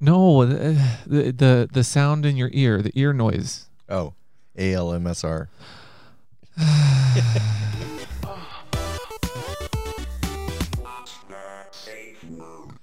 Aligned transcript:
No, 0.00 0.46
the, 0.46 0.80
the 1.06 1.68
the 1.70 1.84
sound 1.84 2.24
in 2.24 2.36
your 2.36 2.48
ear, 2.52 2.80
the 2.80 2.92
ear 2.94 3.12
noise. 3.12 3.68
Oh, 3.88 4.14
ALMSR. 4.56 5.48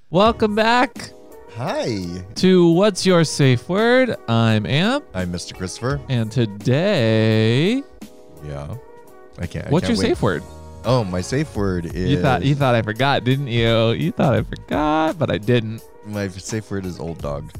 Welcome 0.10 0.56
back 0.56 1.12
Hi, 1.56 2.06
to 2.36 2.72
What's 2.72 3.06
Your 3.06 3.24
Safe 3.24 3.68
Word? 3.68 4.16
I'm 4.28 4.66
Amp, 4.66 5.06
I'm 5.14 5.32
Mr. 5.32 5.54
Kristofer. 5.54 6.00
and 6.10 6.32
today, 6.32 7.84
Yeah, 8.46 8.76
I 9.40 9.48
can't. 9.48 9.68
I 9.68 9.70
what's 9.70 9.88
your 9.88 9.96
can't 9.96 10.00
wait. 10.00 10.10
safe 10.10 10.22
word? 10.22 10.44
Oh, 10.86 11.04
my 11.04 11.22
safe 11.22 11.54
word 11.56 11.88
is. 11.88 12.10
You 12.12 12.22
thought 12.22 12.44
you 12.44 12.56
thought 12.56 12.76
I 12.76 12.82
forgot, 12.84 13.24
didn't 13.24 13.48
you? 13.48 13.90
You 13.92 14.12
thought 14.12 14.34
I 14.36 14.44
forgot, 14.44 15.18
but 15.18 15.32
I 15.32 15.38
didn't. 15.38 15.82
My 16.08 16.28
safe 16.30 16.70
word 16.72 16.86
is 16.86 17.00
old 17.00 17.20
dog. 17.20 17.52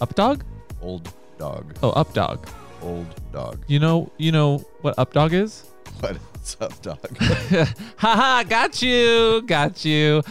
Up 0.00 0.14
dog? 0.14 0.44
Old 0.80 1.12
dog. 1.38 1.74
Oh, 1.82 1.90
up 1.90 2.12
dog. 2.14 2.48
Old 2.82 3.06
dog. 3.32 3.62
You 3.66 3.78
know, 3.78 4.10
you 4.16 4.32
know 4.32 4.58
what 4.80 4.98
up 4.98 5.12
dog 5.12 5.34
is? 5.34 5.64
What's 6.00 6.56
up, 6.60 6.80
dog? 6.80 6.98
Haha, 7.98 8.42
got 8.44 8.80
you, 8.80 9.42
got 9.42 9.84
you. 9.84 10.22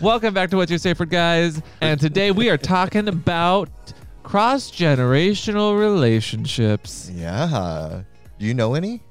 Welcome 0.00 0.32
back 0.32 0.48
to 0.50 0.56
What's 0.56 0.70
Your 0.70 0.78
Safe 0.78 0.98
Word, 0.98 1.10
guys. 1.10 1.60
And 1.82 2.00
today 2.00 2.30
we 2.30 2.48
are 2.48 2.56
talking 2.56 3.08
about 3.08 3.68
cross 4.22 4.70
generational 4.70 5.78
relationships. 5.78 7.10
yeah. 7.12 8.02
Do 8.38 8.46
you 8.46 8.54
know 8.54 8.74
any? 8.74 9.02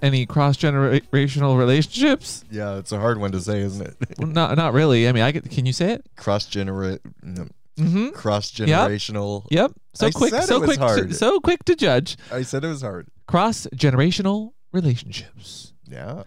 Any 0.00 0.26
cross 0.26 0.56
generational 0.56 1.58
relationships? 1.58 2.44
Yeah, 2.50 2.76
it's 2.78 2.92
a 2.92 3.00
hard 3.00 3.18
one 3.18 3.32
to 3.32 3.40
say, 3.40 3.60
isn't 3.60 3.84
it? 3.86 3.96
Well, 4.18 4.28
not, 4.28 4.56
not 4.56 4.72
really. 4.72 5.08
I 5.08 5.12
mean, 5.12 5.22
I 5.24 5.32
get, 5.32 5.50
can 5.50 5.66
you 5.66 5.72
say 5.72 5.92
it? 5.94 6.06
cross 6.16 6.46
genera- 6.46 7.00
no, 7.22 7.48
Mm-hmm. 7.78 8.08
cross 8.10 8.50
generational. 8.50 9.46
Yep. 9.50 9.72
So 9.94 10.06
I 10.08 10.10
quick, 10.10 10.34
so 10.42 10.60
quick, 10.60 11.12
so 11.14 11.38
quick 11.40 11.64
to 11.64 11.76
judge. 11.76 12.16
I 12.32 12.42
said 12.42 12.64
it 12.64 12.68
was 12.68 12.82
hard. 12.82 13.06
Cross 13.28 13.68
generational 13.74 14.52
relationships. 14.72 15.72
Yeah. 15.86 16.24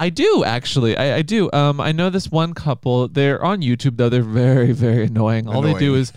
I 0.00 0.08
do 0.08 0.42
actually. 0.44 0.96
I, 0.96 1.16
I 1.18 1.22
do. 1.22 1.50
Um, 1.52 1.80
I 1.80 1.92
know 1.92 2.08
this 2.10 2.30
one 2.30 2.54
couple. 2.54 3.06
They're 3.06 3.44
on 3.44 3.60
YouTube 3.60 3.96
though. 3.98 4.08
They're 4.08 4.22
very, 4.22 4.72
very 4.72 5.04
annoying. 5.04 5.46
All 5.46 5.60
they 5.62 5.74
do 5.74 5.94
is 5.94 6.12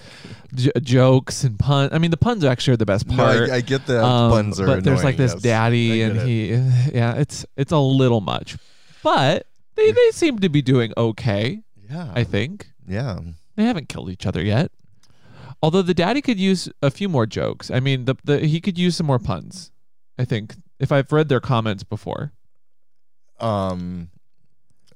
j- 0.56 0.72
jokes 0.82 1.44
and 1.44 1.60
puns. 1.60 1.92
I 1.94 1.98
mean, 1.98 2.10
the 2.10 2.18
puns 2.18 2.44
actually 2.46 2.76
are 2.76 2.78
the 2.78 2.86
best 2.86 3.08
No, 3.08 3.18
part. 3.18 3.50
I, 3.50 3.56
I 3.58 3.62
get 3.62 3.86
the 3.86 4.04
Um, 4.04 4.32
buns 4.32 4.60
are 4.60 4.66
but 4.66 4.84
there's 4.86 5.04
like 5.04 5.16
annoying, 5.16 5.28
this 5.28 5.34
yes. 5.34 5.42
daddy, 5.44 6.02
I 6.04 6.08
and 6.08 6.18
it. 6.18 6.26
he, 6.28 6.50
yeah, 6.98 7.16
it's 7.16 7.46
it's 7.58 7.74
a 7.74 7.78
little 7.78 8.22
much, 8.22 8.58
but 9.04 9.48
they 9.76 9.92
they 9.92 10.12
seem 10.12 10.40
to 10.40 10.50
be 10.50 10.62
doing 10.62 10.94
okay. 10.96 11.60
Yeah. 11.92 12.12
I 12.16 12.24
think 12.24 12.68
yeah. 12.88 13.20
they 13.58 13.66
haven't 13.66 13.90
killed 13.90 14.10
each 14.10 14.26
other 14.26 14.42
yet. 14.42 14.72
Although 15.62 15.82
the 15.82 15.94
daddy 15.94 16.22
could 16.22 16.40
use 16.40 16.70
a 16.82 16.90
few 16.90 17.08
more 17.08 17.26
jokes. 17.26 17.70
I 17.70 17.80
mean, 17.80 18.06
the, 18.06 18.16
the 18.24 18.40
he 18.40 18.60
could 18.62 18.78
use 18.78 18.96
some 18.96 19.06
more 19.08 19.20
puns. 19.20 19.72
I 20.18 20.26
think 20.26 20.56
if 20.80 20.92
I've 20.92 21.12
read 21.12 21.28
their 21.30 21.40
comments 21.42 21.84
before. 21.84 22.32
Um. 23.40 24.10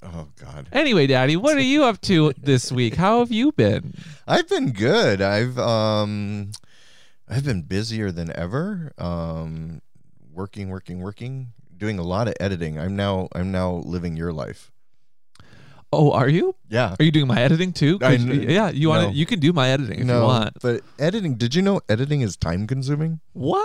Oh 0.04 0.28
God. 0.40 0.68
Anyway, 0.72 1.08
daddy, 1.08 1.36
what 1.36 1.58
are 1.58 1.62
you 1.62 1.84
up 1.84 2.00
to 2.02 2.34
this 2.38 2.72
week? 2.80 2.96
How 2.96 3.20
have 3.20 3.32
you 3.32 3.52
been? 3.52 3.94
I've 4.28 4.48
been 4.48 4.72
good. 4.72 5.22
I've 5.22 5.58
um, 5.58 6.52
I've 7.28 7.44
been 7.46 7.64
busier 7.64 8.12
than 8.12 8.32
ever. 8.38 8.94
Um, 8.98 9.82
working, 10.32 10.70
working, 10.70 11.02
working, 11.02 11.54
doing 11.76 11.98
a 12.00 12.04
lot 12.04 12.28
of 12.28 12.36
editing. 12.40 12.80
I'm 12.80 12.96
now 12.96 13.28
I'm 13.34 13.52
now 13.52 13.72
living 13.86 14.16
your 14.16 14.32
life. 14.32 14.72
Oh, 15.92 16.12
are 16.12 16.28
you? 16.28 16.54
Yeah. 16.70 16.96
Are 17.00 17.04
you 17.04 17.12
doing 17.12 17.28
my 17.28 17.42
editing 17.42 17.72
too? 17.72 17.98
I 18.02 18.14
you- 18.14 18.42
yeah, 18.42 18.70
you 18.70 18.90
want 18.90 19.04
no. 19.04 19.10
to? 19.12 19.16
You 19.16 19.26
can 19.26 19.40
do 19.40 19.54
my 19.54 19.70
editing 19.70 20.00
if 20.02 20.08
you 20.08 20.14
want. 20.14 20.58
but 20.62 20.82
editing. 21.00 21.36
Did 21.36 21.56
you 21.56 21.62
know 21.62 21.80
editing 21.88 22.22
is 22.22 22.36
time 22.36 22.68
consuming? 22.68 23.22
What? 23.34 23.64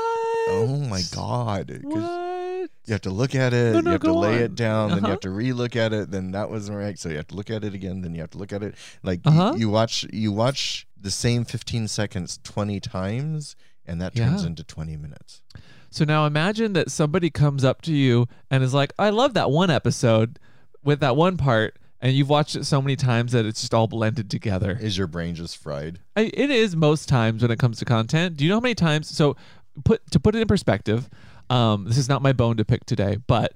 Oh 0.48 0.76
my 0.88 1.02
God. 1.14 1.68
'Cause 1.82 1.92
What? 1.92 2.70
You 2.86 2.92
have 2.92 3.00
to 3.02 3.10
look 3.10 3.34
at 3.34 3.52
it. 3.52 3.72
No, 3.74 3.80
you 3.80 3.88
have 3.90 4.00
to 4.00 4.06
go 4.08 4.18
lay 4.18 4.36
on. 4.36 4.42
it 4.42 4.54
down. 4.54 4.88
Then 4.90 4.98
Uh-huh. 4.98 5.06
you 5.06 5.10
have 5.12 5.20
to 5.20 5.30
re-look 5.30 5.74
at 5.76 5.92
it. 5.92 6.10
Then 6.10 6.30
that 6.32 6.50
wasn't 6.50 6.78
right. 6.78 6.98
So 6.98 7.08
you 7.08 7.16
have 7.16 7.26
to 7.28 7.34
look 7.34 7.50
at 7.50 7.64
it 7.64 7.74
again. 7.74 8.00
Then 8.02 8.14
you 8.14 8.20
have 8.20 8.30
to 8.30 8.38
look 8.38 8.52
at 8.52 8.62
it. 8.62 8.74
Like 9.02 9.20
y- 9.24 9.30
Uh-huh. 9.32 9.54
you 9.56 9.68
watch 9.70 10.04
you 10.12 10.32
watch 10.32 10.86
the 11.00 11.10
same 11.10 11.44
15 11.44 11.88
seconds 11.88 12.38
20 12.44 12.78
times, 12.80 13.56
and 13.86 14.00
that 14.00 14.14
turns 14.14 14.42
Yeah. 14.42 14.48
into 14.48 14.62
20 14.64 14.96
minutes. 14.96 15.42
So 15.90 16.04
now 16.04 16.24
imagine 16.26 16.72
that 16.74 16.90
somebody 16.90 17.28
comes 17.30 17.64
up 17.64 17.82
to 17.82 17.92
you 17.92 18.26
and 18.50 18.62
is 18.64 18.72
like, 18.74 18.92
"I 18.98 19.10
love 19.10 19.34
that 19.34 19.50
one 19.50 19.70
episode 19.70 20.38
with 20.84 21.00
that 21.00 21.16
one 21.16 21.36
part." 21.36 21.76
And 22.00 22.16
you've 22.16 22.28
watched 22.28 22.56
it 22.56 22.64
so 22.64 22.82
many 22.82 22.96
times 22.96 23.30
that 23.30 23.46
it's 23.46 23.60
just 23.60 23.72
all 23.74 23.86
blended 23.86 24.28
together. 24.28 24.76
Is 24.80 24.98
your 24.98 25.06
brain 25.06 25.36
just 25.36 25.56
fried? 25.56 26.00
I, 26.16 26.32
it 26.34 26.50
is 26.50 26.74
most 26.74 27.08
times 27.08 27.42
when 27.42 27.50
it 27.52 27.60
comes 27.60 27.78
to 27.78 27.84
content. 27.84 28.36
Do 28.36 28.44
you 28.44 28.48
know 28.50 28.56
how 28.56 28.60
many 28.60 28.74
times? 28.74 29.08
So, 29.08 29.36
put 29.84 30.08
to 30.10 30.20
put 30.20 30.34
it 30.34 30.40
in 30.40 30.48
perspective, 30.48 31.08
um, 31.50 31.84
this 31.84 31.98
is 31.98 32.08
not 32.08 32.22
my 32.22 32.32
bone 32.32 32.56
to 32.56 32.64
pick 32.64 32.84
today, 32.86 33.16
but 33.26 33.52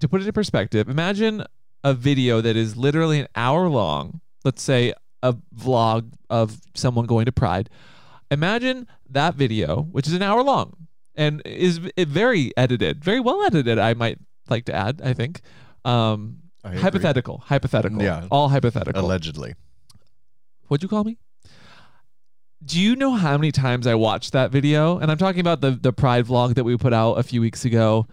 to 0.00 0.08
put 0.08 0.20
it 0.20 0.26
in 0.26 0.32
perspective, 0.32 0.88
imagine 0.88 1.44
a 1.82 1.94
video 1.94 2.40
that 2.40 2.56
is 2.56 2.76
literally 2.76 3.20
an 3.20 3.28
hour 3.36 3.68
long. 3.68 4.20
Let's 4.44 4.62
say 4.62 4.92
a 5.22 5.34
vlog 5.56 6.12
of 6.28 6.58
someone 6.74 7.06
going 7.06 7.26
to 7.26 7.32
Pride. 7.32 7.70
Imagine 8.30 8.86
that 9.08 9.34
video, 9.34 9.82
which 9.82 10.06
is 10.06 10.12
an 10.14 10.22
hour 10.22 10.42
long 10.42 10.86
and 11.14 11.40
is 11.44 11.78
very 11.78 12.52
edited, 12.56 13.04
very 13.04 13.20
well 13.20 13.42
edited. 13.44 13.78
I 13.78 13.94
might 13.94 14.18
like 14.48 14.64
to 14.66 14.74
add. 14.74 15.00
I 15.04 15.12
think. 15.12 15.40
Um, 15.84 16.38
I 16.64 16.76
hypothetical, 16.76 17.38
hypothetical, 17.46 18.02
Yeah. 18.02 18.26
all 18.30 18.48
hypothetical. 18.48 19.04
Allegedly. 19.04 19.54
What'd 20.68 20.82
you 20.82 20.88
call 20.88 21.04
me? 21.04 21.18
Do 22.64 22.80
you 22.80 22.96
know 22.96 23.12
how 23.14 23.36
many 23.36 23.52
times 23.52 23.86
I 23.86 23.94
watched 23.94 24.32
that 24.32 24.50
video? 24.50 24.98
And 24.98 25.10
I'm 25.10 25.18
talking 25.18 25.40
about 25.40 25.60
the 25.60 25.72
the 25.72 25.92
Pride 25.92 26.24
vlog 26.26 26.54
that 26.54 26.64
we 26.64 26.76
put 26.76 26.92
out 26.92 27.14
a 27.14 27.22
few 27.22 27.40
weeks 27.40 27.64
ago. 27.64 28.06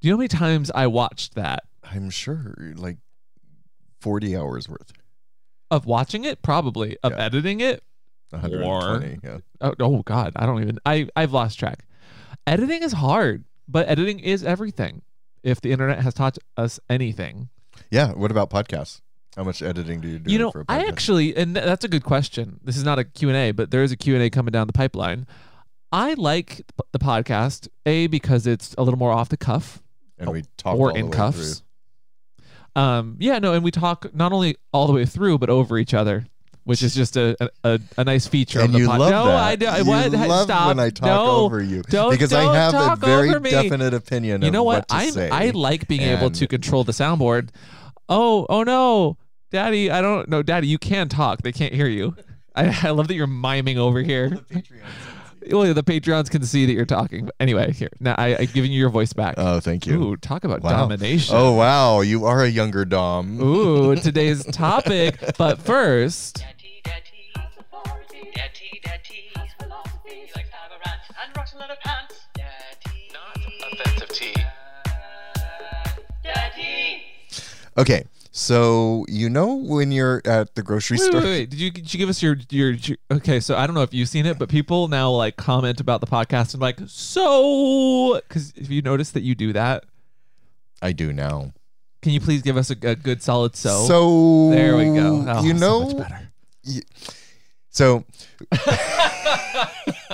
Do 0.00 0.08
you 0.08 0.12
know 0.12 0.16
how 0.16 0.20
many 0.20 0.28
times 0.28 0.70
I 0.74 0.86
watched 0.88 1.34
that? 1.34 1.64
I'm 1.82 2.10
sure 2.10 2.54
like 2.76 2.98
40 4.00 4.36
hours 4.36 4.68
worth. 4.68 4.92
Of 5.70 5.86
watching 5.86 6.24
it, 6.24 6.42
probably. 6.42 6.96
Of 7.02 7.12
Yeah. 7.12 7.18
editing 7.24 7.60
it, 7.60 7.82
120. 8.30 9.18
Yeah. 9.22 9.38
oh, 9.60 9.74
oh 9.80 10.02
God, 10.02 10.32
I 10.36 10.46
don't 10.46 10.60
even. 10.62 10.78
I 10.84 11.08
I've 11.16 11.32
lost 11.32 11.58
track. 11.58 11.84
Editing 12.46 12.82
is 12.82 12.92
hard, 12.92 13.44
but 13.68 13.88
editing 13.88 14.18
is 14.20 14.44
everything. 14.44 15.02
If 15.42 15.60
the 15.60 15.72
internet 15.72 16.00
has 16.00 16.14
taught 16.14 16.38
us 16.56 16.80
anything, 16.90 17.48
Yeah. 17.90 18.12
What 18.12 18.30
about 18.30 18.50
podcasts? 18.50 19.00
How 19.36 19.42
much 19.44 19.62
editing 19.62 20.00
do 20.00 20.08
you 20.08 20.18
do 20.20 20.32
you 20.32 20.38
know, 20.38 20.50
for 20.52 20.60
a 20.60 20.64
I 20.68 20.84
actually, 20.86 21.36
and 21.36 21.56
that's 21.56 21.84
a 21.84 21.88
good 21.88 22.04
question. 22.04 22.60
This 22.62 22.76
is 22.76 22.84
not 22.84 22.98
a 23.00 23.04
Q 23.04 23.28
and 23.28 23.36
A, 23.36 23.50
but 23.50 23.70
there 23.70 23.82
is 23.82 23.90
a 23.92 23.96
Q 23.96 24.14
and 24.14 24.22
A 24.22 24.30
coming 24.30 24.52
down 24.52 24.66
the 24.68 24.72
pipeline. 24.72 25.26
I 25.90 26.14
like 26.14 26.62
the 26.92 26.98
podcast 26.98 27.68
a 27.86 28.06
because 28.08 28.46
it's 28.46 28.74
a 28.78 28.82
little 28.82 28.98
more 28.98 29.10
off 29.12 29.28
the 29.28 29.36
cuff. 29.36 29.82
and 30.18 30.30
we 30.30 30.44
talk 30.56 30.76
or 30.78 30.96
in 30.96 31.10
cuffs. 31.10 31.62
Um, 32.76 33.16
yeah, 33.20 33.38
no, 33.38 33.52
and 33.52 33.62
we 33.62 33.70
talk 33.70 34.12
not 34.14 34.32
only 34.32 34.56
all 34.72 34.86
the 34.86 34.92
way 34.92 35.04
through, 35.04 35.38
but 35.38 35.48
over 35.50 35.78
each 35.78 35.94
other, 35.94 36.26
which 36.64 36.82
is 36.82 36.94
just 36.94 37.16
a 37.16 37.36
a, 37.62 37.80
a 37.96 38.02
nice 38.04 38.26
feature 38.26 38.58
And 38.60 38.66
of 38.68 38.72
the 38.72 38.78
you 38.80 38.86
pod- 38.86 39.00
love 39.00 39.10
no, 39.10 39.26
that. 39.26 39.36
I 39.44 39.56
do. 39.56 39.66
You 39.66 39.84
what? 39.84 40.12
love 40.12 40.44
Stop. 40.46 40.68
when 40.68 40.80
I 40.80 40.90
talk 40.90 41.06
no, 41.06 41.26
over 41.44 41.62
you 41.62 41.82
don't- 41.82 42.10
because 42.10 42.30
don't 42.30 42.54
I 42.54 42.54
have 42.70 42.74
a 42.74 42.96
very 42.96 43.30
definite 43.40 43.94
opinion 43.94 44.42
You 44.42 44.50
know 44.50 44.64
what? 44.64 44.86
what 44.90 45.16
I. 45.16 45.28
I 45.30 45.50
like 45.50 45.86
being 45.88 46.02
able 46.02 46.30
to 46.30 46.46
control 46.46 46.82
the 46.84 46.92
soundboard. 46.92 47.50
Oh, 48.08 48.44
oh 48.50 48.64
no, 48.64 49.16
Daddy, 49.54 49.88
I 49.88 50.00
don't 50.02 50.28
know, 50.28 50.42
Daddy. 50.42 50.66
You 50.66 50.78
can 50.78 51.08
talk. 51.08 51.42
They 51.42 51.52
can't 51.52 51.72
hear 51.72 51.86
you. 51.86 52.16
I, 52.56 52.76
I 52.82 52.90
love 52.90 53.06
that 53.06 53.14
you're 53.14 53.28
miming 53.28 53.78
over 53.78 54.00
here. 54.02 54.36
Well, 55.48 55.72
the 55.72 55.82
Patreons 55.84 56.28
can 56.28 56.42
see 56.42 56.66
that 56.66 56.72
you're 56.72 56.84
talking. 56.84 57.26
But 57.26 57.36
anyway, 57.38 57.70
here 57.72 57.90
now 58.00 58.16
I, 58.18 58.34
I've 58.36 58.52
given 58.52 58.72
you 58.72 58.80
your 58.80 58.88
voice 58.90 59.12
back. 59.12 59.34
Oh, 59.38 59.60
thank 59.60 59.86
you. 59.86 60.02
Ooh, 60.02 60.16
talk 60.16 60.42
about 60.42 60.62
Wow. 60.62 60.70
domination. 60.70 61.36
Oh 61.38 61.52
wow, 61.52 62.00
you 62.00 62.24
are 62.24 62.42
a 62.42 62.48
younger 62.48 62.84
Dom. 62.84 63.40
Ooh, 63.40 63.94
today's 63.94 64.44
topic. 64.46 65.20
But 65.38 65.60
first, 65.60 66.38
Daddy, 66.38 66.80
daddy, 66.82 67.04
daddy, 68.24 68.80
daddy, 68.82 69.48
philosophy. 69.60 70.10
He 70.26 70.32
likes 70.34 70.48
to 70.50 70.56
have 70.56 70.72
a 70.72 70.80
rant 70.84 71.00
and 71.28 71.36
rocks 71.36 71.54
a 71.54 71.58
of 71.62 71.78
pants. 71.80 72.14
Daddy, 72.34 73.08
Not 73.12 73.36
offensive 73.86 74.08
tea. 74.08 74.34
daddy. 76.24 77.02
Okay, 77.76 78.04
so 78.36 79.04
you 79.08 79.30
know 79.30 79.54
when 79.54 79.92
you're 79.92 80.20
at 80.24 80.56
the 80.56 80.62
grocery 80.64 80.96
wait, 80.98 81.04
store. 81.06 81.20
wait, 81.20 81.26
wait. 81.26 81.50
Did 81.50 81.60
you 81.60 81.70
did 81.70 81.94
you 81.94 81.98
give 81.98 82.08
us 82.08 82.20
your, 82.20 82.36
your 82.50 82.72
your 82.72 82.96
okay? 83.12 83.38
So 83.38 83.56
I 83.56 83.64
don't 83.64 83.74
know 83.74 83.82
if 83.82 83.94
you've 83.94 84.08
seen 84.08 84.26
it, 84.26 84.40
but 84.40 84.48
people 84.48 84.88
now 84.88 85.08
like 85.12 85.36
comment 85.36 85.80
about 85.80 86.00
the 86.00 86.08
podcast 86.08 86.52
and 86.52 86.60
like 86.60 86.80
so 86.88 88.20
because 88.28 88.52
if 88.56 88.70
you 88.70 88.82
notice 88.82 89.12
that 89.12 89.22
you 89.22 89.36
do 89.36 89.52
that, 89.52 89.84
I 90.82 90.90
do 90.90 91.12
now. 91.12 91.52
can 92.02 92.10
you 92.12 92.20
please 92.20 92.42
give 92.42 92.56
us 92.56 92.70
a, 92.70 92.76
a 92.82 92.96
good 92.96 93.22
solid 93.22 93.54
so? 93.54 93.84
So 93.86 94.50
there 94.50 94.76
we 94.76 94.86
go. 94.86 95.24
Oh, 95.28 95.44
you 95.44 95.56
so 95.56 95.60
know, 95.60 95.80
much 95.86 95.96
better. 95.96 96.30
so 97.70 98.04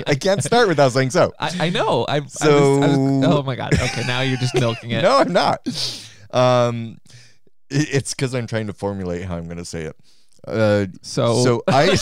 I 0.07 0.15
can't 0.21 0.45
start 0.45 0.69
without 0.69 0.93
saying 0.93 1.11
so. 1.11 1.33
I, 1.41 1.67
I 1.67 1.71
know. 1.71 2.05
I, 2.05 2.17
I, 2.17 2.19
was, 2.21 2.37
I 2.41 2.45
So- 2.45 2.79
was, 2.81 3.25
oh 3.25 3.43
my 3.45 3.57
god. 3.57 3.73
Okay, 3.75 4.03
now 4.07 4.21
you're 4.21 4.37
just 4.39 4.55
milking 4.55 4.91
it. 4.91 5.03
No, 5.03 5.19
I'm 5.19 5.33
not. 5.33 5.67
Um, 6.33 6.99
it's 7.71 8.15
because 8.15 8.35
I'm 8.35 8.47
trying 8.47 8.67
to 8.67 8.73
formulate 8.73 9.25
how 9.25 9.37
I'm 9.37 9.45
going 9.45 9.59
to 9.59 9.65
say 9.65 9.83
it. 9.85 9.97
Uh, 10.47 10.87
So, 11.03 11.45
so 11.45 11.63
I 11.69 11.97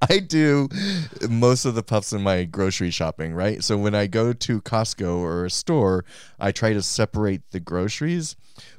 I 0.10 0.18
do 0.18 0.68
most 1.28 1.64
of 1.64 1.74
the 1.74 1.82
puffs 1.82 2.12
in 2.12 2.22
my 2.22 2.44
grocery 2.44 2.90
shopping, 2.90 3.34
right? 3.34 3.62
So 3.64 3.76
when 3.76 3.94
I 3.94 4.06
go 4.06 4.32
to 4.32 4.60
Costco 4.60 5.18
or 5.18 5.44
a 5.44 5.50
store, 5.50 6.04
I 6.38 6.52
try 6.52 6.72
to 6.72 6.82
separate 6.82 7.42
the 7.50 7.60
groceries. 7.60 8.36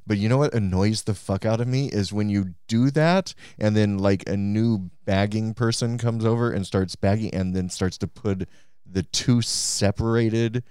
But 0.08 0.18
you 0.18 0.30
know 0.30 0.38
what 0.38 0.54
annoys 0.54 1.04
the 1.04 1.14
fuck 1.14 1.46
out 1.46 1.62
of 1.62 1.68
me 1.68 1.88
is 1.88 2.12
when 2.14 2.30
you 2.30 2.56
do 2.68 2.90
that 2.92 3.36
and 3.60 3.76
then 3.76 3.98
like 4.00 4.28
a 4.28 4.38
new 4.38 4.90
bagging 5.06 5.54
person 5.54 5.98
comes 5.98 6.26
over 6.26 6.52
and 6.52 6.66
starts 6.66 6.96
bagging 6.96 7.34
and 7.34 7.56
then 7.56 7.70
starts 7.70 7.98
to 8.00 8.08
put 8.08 8.48
the 8.90 9.04
two 9.04 9.42
separated 9.42 10.64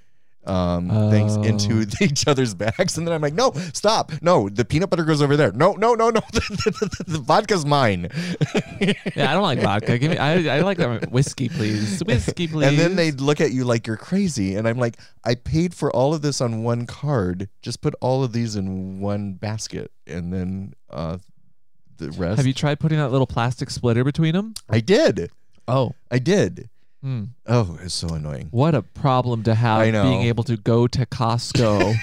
um 0.46 0.88
things 1.10 1.36
into 1.36 1.80
Oh. 1.80 1.84
each 2.04 2.26
other's 2.26 2.54
bags 2.54 2.96
and 2.96 3.06
then 3.06 3.14
I'm 3.14 3.20
like 3.22 3.34
no 3.34 3.52
stop 3.72 4.12
no 4.22 4.48
the 4.48 4.64
peanut 4.64 4.90
butter 4.90 5.04
goes 5.04 5.20
over 5.20 5.36
there 5.36 5.52
no 5.52 5.72
no 5.72 5.94
no 5.94 6.10
no 6.10 6.20
the, 6.32 7.04
the 7.06 7.18
vodka's 7.18 7.64
mine 7.66 8.08
yeah, 8.80 9.30
I 9.30 9.34
don't 9.34 9.42
like 9.42 9.60
vodka. 9.60 9.98
Give 9.98 10.10
me, 10.10 10.18
I, 10.18 10.58
I 10.58 10.60
like 10.60 10.78
whiskey, 11.10 11.48
please. 11.48 12.02
Whiskey, 12.06 12.48
please. 12.48 12.66
And 12.66 12.78
then 12.78 12.96
they 12.96 13.10
look 13.12 13.40
at 13.40 13.52
you 13.52 13.64
like 13.64 13.86
you're 13.86 13.96
crazy. 13.96 14.56
And 14.56 14.68
I'm 14.68 14.78
like, 14.78 14.96
I 15.24 15.34
paid 15.34 15.74
for 15.74 15.90
all 15.90 16.14
of 16.14 16.22
this 16.22 16.40
on 16.40 16.62
one 16.62 16.86
card. 16.86 17.48
Just 17.62 17.80
put 17.80 17.94
all 18.00 18.22
of 18.22 18.32
these 18.32 18.56
in 18.56 19.00
one 19.00 19.34
basket. 19.34 19.90
And 20.06 20.32
then 20.32 20.74
uh, 20.90 21.18
the 21.96 22.10
rest. 22.12 22.36
Have 22.36 22.46
you 22.46 22.54
tried 22.54 22.80
putting 22.80 22.98
that 22.98 23.10
little 23.10 23.26
plastic 23.26 23.70
splitter 23.70 24.04
between 24.04 24.34
them? 24.34 24.54
I 24.68 24.80
did. 24.80 25.30
Oh, 25.68 25.94
I 26.10 26.18
did. 26.18 26.68
Hmm. 27.02 27.24
Oh, 27.46 27.78
it's 27.82 27.94
so 27.94 28.08
annoying. 28.08 28.48
what 28.50 28.74
a 28.74 28.82
problem 28.82 29.42
to 29.44 29.54
have 29.54 29.80
I 29.80 29.90
know. 29.90 30.02
being 30.02 30.22
able 30.22 30.44
to 30.44 30.56
go 30.56 30.86
to 30.86 31.06
Costco. 31.06 31.94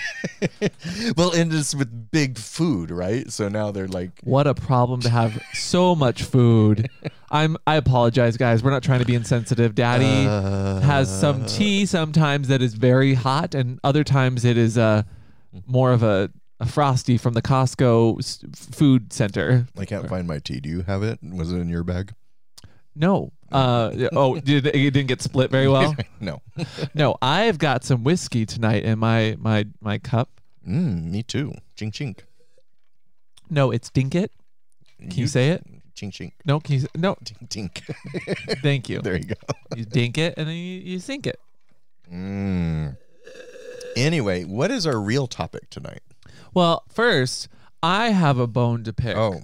well, 1.18 1.32
and 1.34 1.54
it's 1.54 1.76
with 1.76 2.12
big 2.12 2.38
food, 2.38 2.92
right? 2.92 3.32
So 3.32 3.50
now 3.50 3.72
they're 3.72 3.88
like, 3.88 4.12
what 4.24 4.48
a 4.48 4.54
problem 4.54 5.02
to 5.02 5.10
have 5.10 5.42
so 5.54 5.96
much 5.96 6.24
food. 6.24 6.90
I'm. 7.32 7.58
I 7.66 7.76
apologize, 7.76 8.38
guys. 8.38 8.64
We're 8.64 8.72
not 8.72 8.84
trying 8.84 9.00
to 9.00 9.06
be 9.06 9.16
insensitive. 9.16 9.74
Daddy 9.74 10.28
uh, 10.28 10.80
has 10.82 11.10
some 11.10 11.46
tea 11.46 11.86
sometimes 11.86 12.48
that 12.48 12.62
is 12.62 12.76
very 12.76 13.16
hot, 13.16 13.56
and 13.56 13.80
other 13.84 14.04
times 14.04 14.46
it 14.46 14.58
is 14.58 14.78
uh, 14.78 15.04
more 15.66 15.92
of 15.92 16.04
a, 16.04 16.30
a 16.60 16.68
frosty 16.68 17.18
from 17.18 17.34
the 17.34 17.42
Costco 17.42 18.76
food 18.76 19.12
center. 19.12 19.68
I 19.78 19.86
can't 19.86 20.08
find 20.08 20.28
my 20.28 20.40
tea. 20.40 20.60
Do 20.60 20.70
you 20.70 20.84
have 20.84 21.02
it? 21.02 21.20
Was 21.24 21.52
it 21.52 21.58
in 21.58 21.70
your 21.70 21.84
bag? 21.84 22.14
No. 22.96 23.32
Uh, 23.54 24.10
oh, 24.14 24.40
did 24.40 24.66
it 24.68 24.74
didn't 24.74 25.08
get 25.08 25.22
split 25.22 25.52
very 25.52 25.68
well? 25.68 25.96
no. 26.20 26.42
No, 26.96 27.16
I've 27.22 27.58
got 27.58 27.84
some 27.84 28.04
whiskey 28.04 28.46
tonight 28.46 28.84
in 28.84 29.00
my 29.00 29.36
my 29.40 29.66
my 29.82 29.98
cup. 30.00 30.30
Mm, 30.68 31.12
me 31.12 31.24
too. 31.24 31.54
Chink 31.78 31.92
chink. 31.94 32.20
No, 33.50 33.72
it's 33.72 33.90
dink 33.90 34.16
it. 34.16 34.32
Can 35.00 35.12
you, 35.12 35.28
say 35.28 35.50
it? 35.50 35.66
Chink 35.96 36.12
chink. 36.12 36.32
No, 36.46 36.60
can 36.60 36.76
you? 36.76 36.82
s- 36.82 36.88
No, 36.96 37.16
Tink 37.46 37.74
tink. 37.74 38.60
thank 38.62 38.90
you. 38.90 39.02
there 39.02 39.18
you 39.18 39.26
go. 39.26 39.36
You 39.76 39.86
dink 39.86 40.18
it 40.18 40.34
and 40.38 40.48
then 40.48 40.56
you, 40.56 40.80
you 40.80 41.00
sink 41.00 41.28
it. 41.28 41.40
Mm. 42.12 42.96
Anyway, 43.96 44.44
what 44.46 44.72
is 44.72 44.88
our 44.88 45.00
real 45.00 45.28
topic 45.28 45.70
tonight? 45.70 46.02
Well, 46.54 46.84
first, 46.90 47.48
I 47.84 48.10
have 48.10 48.40
a 48.40 48.48
bone 48.48 48.84
to 48.86 48.94
pick. 48.94 49.16
Oh, 49.18 49.42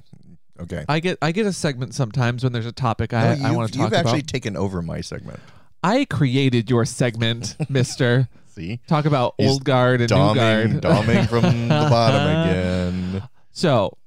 okay. 0.61 0.85
I 0.87 0.99
get 0.99 1.17
I 1.21 1.31
get 1.31 1.45
a 1.45 1.53
segment 1.53 1.93
sometimes 1.93 2.43
when 2.43 2.53
there's 2.53 2.65
a 2.65 2.71
topic 2.71 3.13
I, 3.13 3.35
No, 3.35 3.47
I 3.47 3.51
want 3.51 3.71
to 3.71 3.77
talk 3.77 3.87
about. 3.87 3.97
You've 3.97 4.05
actually 4.07 4.21
taken 4.23 4.55
over 4.57 4.81
my 4.81 5.01
segment. 5.01 5.39
I 5.83 6.05
created 6.05 6.69
your 6.69 6.85
segment, 6.85 7.55
Mister. 7.69 8.27
See, 8.47 8.79
Talk 8.87 9.05
about 9.05 9.35
He's 9.37 9.49
old 9.49 9.63
guard 9.63 10.01
and 10.01 10.09
new 10.09 10.17
doming, 10.17 10.81
guard. 10.81 11.05
doming 11.05 11.27
from 11.29 11.43
the 11.43 11.67
bottom 11.89 12.49
again. 12.49 13.29
So, 13.51 13.97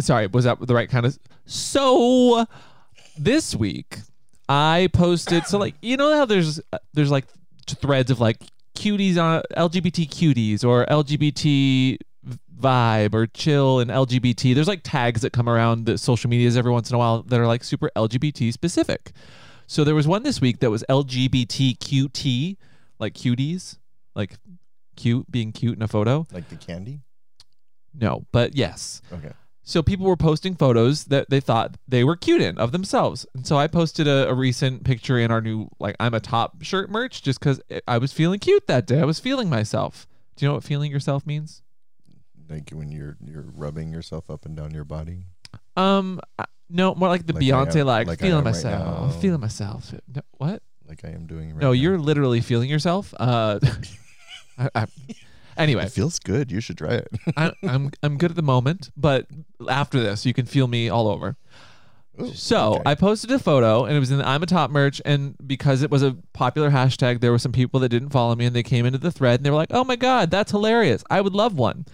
sorry, 0.00 0.26
was 0.26 0.44
that 0.44 0.60
the 0.60 0.74
right 0.74 0.90
kind 0.90 1.06
of? 1.06 1.18
So, 1.46 2.46
this 3.16 3.54
week 3.54 3.98
I 4.48 4.88
posted. 4.92 5.46
So, 5.46 5.58
like, 5.58 5.74
you 5.80 5.96
know 5.96 6.14
how 6.14 6.24
there's 6.26 6.60
uh, 6.72 6.78
there's 6.92 7.10
like 7.10 7.24
threads 7.66 8.10
of 8.10 8.20
like 8.20 8.38
cuties 8.76 9.16
on 9.16 9.42
LGBT 9.56 10.08
cuties 10.08 10.64
or 10.64 10.84
LGBT 10.86 11.98
vibe 12.58 13.14
or 13.14 13.26
chill 13.26 13.80
and 13.80 13.90
LGBT. 13.90 14.54
There's 14.54 14.68
like 14.68 14.82
tags 14.82 15.22
that 15.22 15.32
come 15.32 15.48
around 15.48 15.86
the 15.86 15.98
social 15.98 16.28
medias 16.30 16.56
every 16.56 16.72
once 16.72 16.90
in 16.90 16.94
a 16.94 16.98
while 16.98 17.22
that 17.22 17.40
are 17.40 17.46
like 17.46 17.64
super 17.64 17.90
LGBT 17.96 18.52
specific. 18.52 19.12
So 19.66 19.84
there 19.84 19.94
was 19.94 20.08
one 20.08 20.22
this 20.22 20.40
week 20.40 20.60
that 20.60 20.70
was 20.70 20.84
LGBTQT, 20.88 22.56
like 22.98 23.14
cuties, 23.14 23.78
like 24.14 24.36
cute 24.96 25.30
being 25.30 25.52
cute 25.52 25.76
in 25.76 25.82
a 25.82 25.88
photo. 25.88 26.26
Like 26.32 26.48
the 26.48 26.56
candy. 26.56 27.00
No, 27.94 28.26
but 28.32 28.54
yes. 28.54 29.02
Okay. 29.12 29.32
So 29.62 29.82
people 29.82 30.06
were 30.06 30.16
posting 30.16 30.54
photos 30.54 31.04
that 31.04 31.28
they 31.28 31.40
thought 31.40 31.76
they 31.86 32.02
were 32.02 32.16
cute 32.16 32.40
in 32.40 32.56
of 32.56 32.72
themselves. 32.72 33.26
And 33.34 33.46
so 33.46 33.58
I 33.58 33.66
posted 33.66 34.08
a, 34.08 34.26
a 34.30 34.34
recent 34.34 34.84
picture 34.84 35.18
in 35.18 35.30
our 35.30 35.42
new 35.42 35.68
like 35.78 35.94
I'm 36.00 36.14
a 36.14 36.20
top 36.20 36.62
shirt 36.62 36.90
merch 36.90 37.22
just 37.22 37.38
because 37.38 37.60
I 37.86 37.98
was 37.98 38.10
feeling 38.10 38.38
cute 38.38 38.66
that 38.66 38.86
day. 38.86 39.00
I 39.00 39.04
was 39.04 39.20
feeling 39.20 39.50
myself. 39.50 40.06
Do 40.36 40.46
you 40.46 40.48
know 40.48 40.54
what 40.54 40.64
feeling 40.64 40.90
yourself 40.90 41.26
means? 41.26 41.60
Like 42.48 42.70
when 42.70 42.90
you're 42.90 43.16
you're 43.24 43.44
rubbing 43.54 43.92
yourself 43.92 44.30
up 44.30 44.46
and 44.46 44.56
down 44.56 44.72
your 44.72 44.84
body. 44.84 45.24
Um, 45.76 46.20
uh, 46.38 46.44
no, 46.70 46.94
more 46.94 47.08
like 47.08 47.26
the 47.26 47.32
Like 47.32 47.42
I 47.42 47.46
Beyonce, 47.46 47.76
am- 47.80 47.86
like, 47.86 48.06
like 48.06 48.20
I 48.22 48.26
feeling 48.26 48.38
am 48.38 48.44
right 48.44 48.54
myself, 48.54 49.14
now. 49.14 49.20
feeling 49.20 49.40
myself. 49.40 49.94
No, 50.14 50.22
what? 50.38 50.62
Like 50.86 51.04
I 51.04 51.08
am 51.10 51.26
doing 51.26 51.50
right 51.50 51.60
no, 51.60 51.68
now. 51.68 51.72
you're 51.72 51.98
literally 51.98 52.40
feeling 52.40 52.68
yourself. 52.68 53.14
Uh, 53.18 53.60
I, 54.58 54.70
I, 54.74 54.86
anyway, 55.56 55.84
It 55.84 55.92
feels 55.92 56.18
good. 56.18 56.50
You 56.50 56.60
should 56.60 56.78
try 56.78 56.94
it. 56.94 57.08
I, 57.36 57.52
I'm 57.62 57.90
I'm 58.02 58.16
good 58.18 58.30
at 58.30 58.36
the 58.36 58.42
moment, 58.42 58.90
but 58.96 59.26
after 59.68 60.00
this, 60.00 60.26
you 60.26 60.34
can 60.34 60.46
feel 60.46 60.66
me 60.66 60.88
all 60.88 61.08
over. 61.08 61.36
Ooh, 62.20 62.34
So 62.34 62.74
okay. 62.74 62.82
I 62.86 62.94
posted 62.96 63.30
a 63.30 63.38
photo, 63.38 63.84
and 63.84 63.96
it 63.96 64.00
was 64.00 64.10
in 64.10 64.18
the 64.18 64.26
I'm 64.28 64.42
a 64.42 64.46
Top 64.46 64.70
merch, 64.70 65.00
and 65.04 65.36
because 65.46 65.82
it 65.82 65.90
was 65.90 66.02
a 66.02 66.16
popular 66.32 66.70
hashtag, 66.70 67.20
there 67.20 67.30
were 67.30 67.38
some 67.38 67.52
people 67.52 67.78
that 67.80 67.90
didn't 67.90 68.10
follow 68.10 68.34
me, 68.34 68.44
and 68.46 68.56
they 68.56 68.64
came 68.64 68.84
into 68.86 68.98
the 68.98 69.12
thread, 69.12 69.38
and 69.38 69.46
they 69.46 69.50
were 69.50 69.56
like, 69.56 69.70
"Oh 69.72 69.84
my 69.84 69.94
god, 69.96 70.30
that's 70.30 70.50
hilarious! 70.50 71.04
I 71.08 71.20
would 71.20 71.34
love 71.34 71.56
one." 71.56 71.86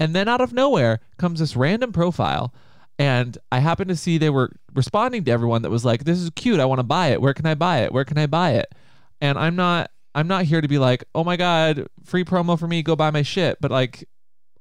And 0.00 0.14
then 0.14 0.28
out 0.28 0.40
of 0.40 0.52
nowhere 0.52 1.00
comes 1.18 1.40
this 1.40 1.56
random 1.56 1.92
profile, 1.92 2.52
and 2.98 3.38
I 3.52 3.60
happened 3.60 3.88
to 3.88 3.96
see 3.96 4.18
they 4.18 4.30
were 4.30 4.52
responding 4.72 5.24
to 5.24 5.30
everyone 5.30 5.62
that 5.62 5.70
was 5.70 5.84
like, 5.84 6.04
"This 6.04 6.18
is 6.18 6.30
cute. 6.30 6.60
I 6.60 6.64
want 6.64 6.80
to 6.80 6.84
buy 6.84 7.08
it. 7.08 7.20
Where 7.20 7.34
can 7.34 7.46
I 7.46 7.54
buy 7.54 7.78
it? 7.78 7.92
Where 7.92 8.04
can 8.04 8.18
I 8.18 8.26
buy 8.26 8.52
it?" 8.52 8.72
And 9.20 9.38
I'm 9.38 9.56
not 9.56 9.90
I'm 10.14 10.28
not 10.28 10.44
here 10.44 10.60
to 10.60 10.68
be 10.68 10.78
like, 10.78 11.04
"Oh 11.14 11.24
my 11.24 11.36
god, 11.36 11.86
free 12.04 12.24
promo 12.24 12.58
for 12.58 12.68
me. 12.68 12.82
Go 12.82 12.96
buy 12.96 13.10
my 13.10 13.22
shit." 13.22 13.58
But 13.60 13.70
like 13.70 14.08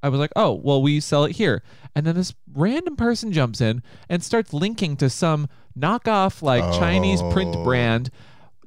I 0.04 0.10
was 0.10 0.20
like, 0.20 0.34
oh, 0.36 0.52
well, 0.52 0.82
we 0.82 1.00
sell 1.00 1.24
it 1.24 1.38
here. 1.38 1.64
And 1.96 2.06
then 2.06 2.16
this 2.16 2.34
random 2.54 2.98
person 2.98 3.32
jumps 3.32 3.62
in 3.62 3.82
and 4.10 4.22
starts 4.22 4.52
linking 4.52 4.98
to 4.98 5.10
some 5.10 5.48
knockoff, 5.80 6.42
like 6.42 6.62
Chinese 6.78 7.22
print 7.32 7.56
Oh. 7.56 7.64
brand 7.64 8.10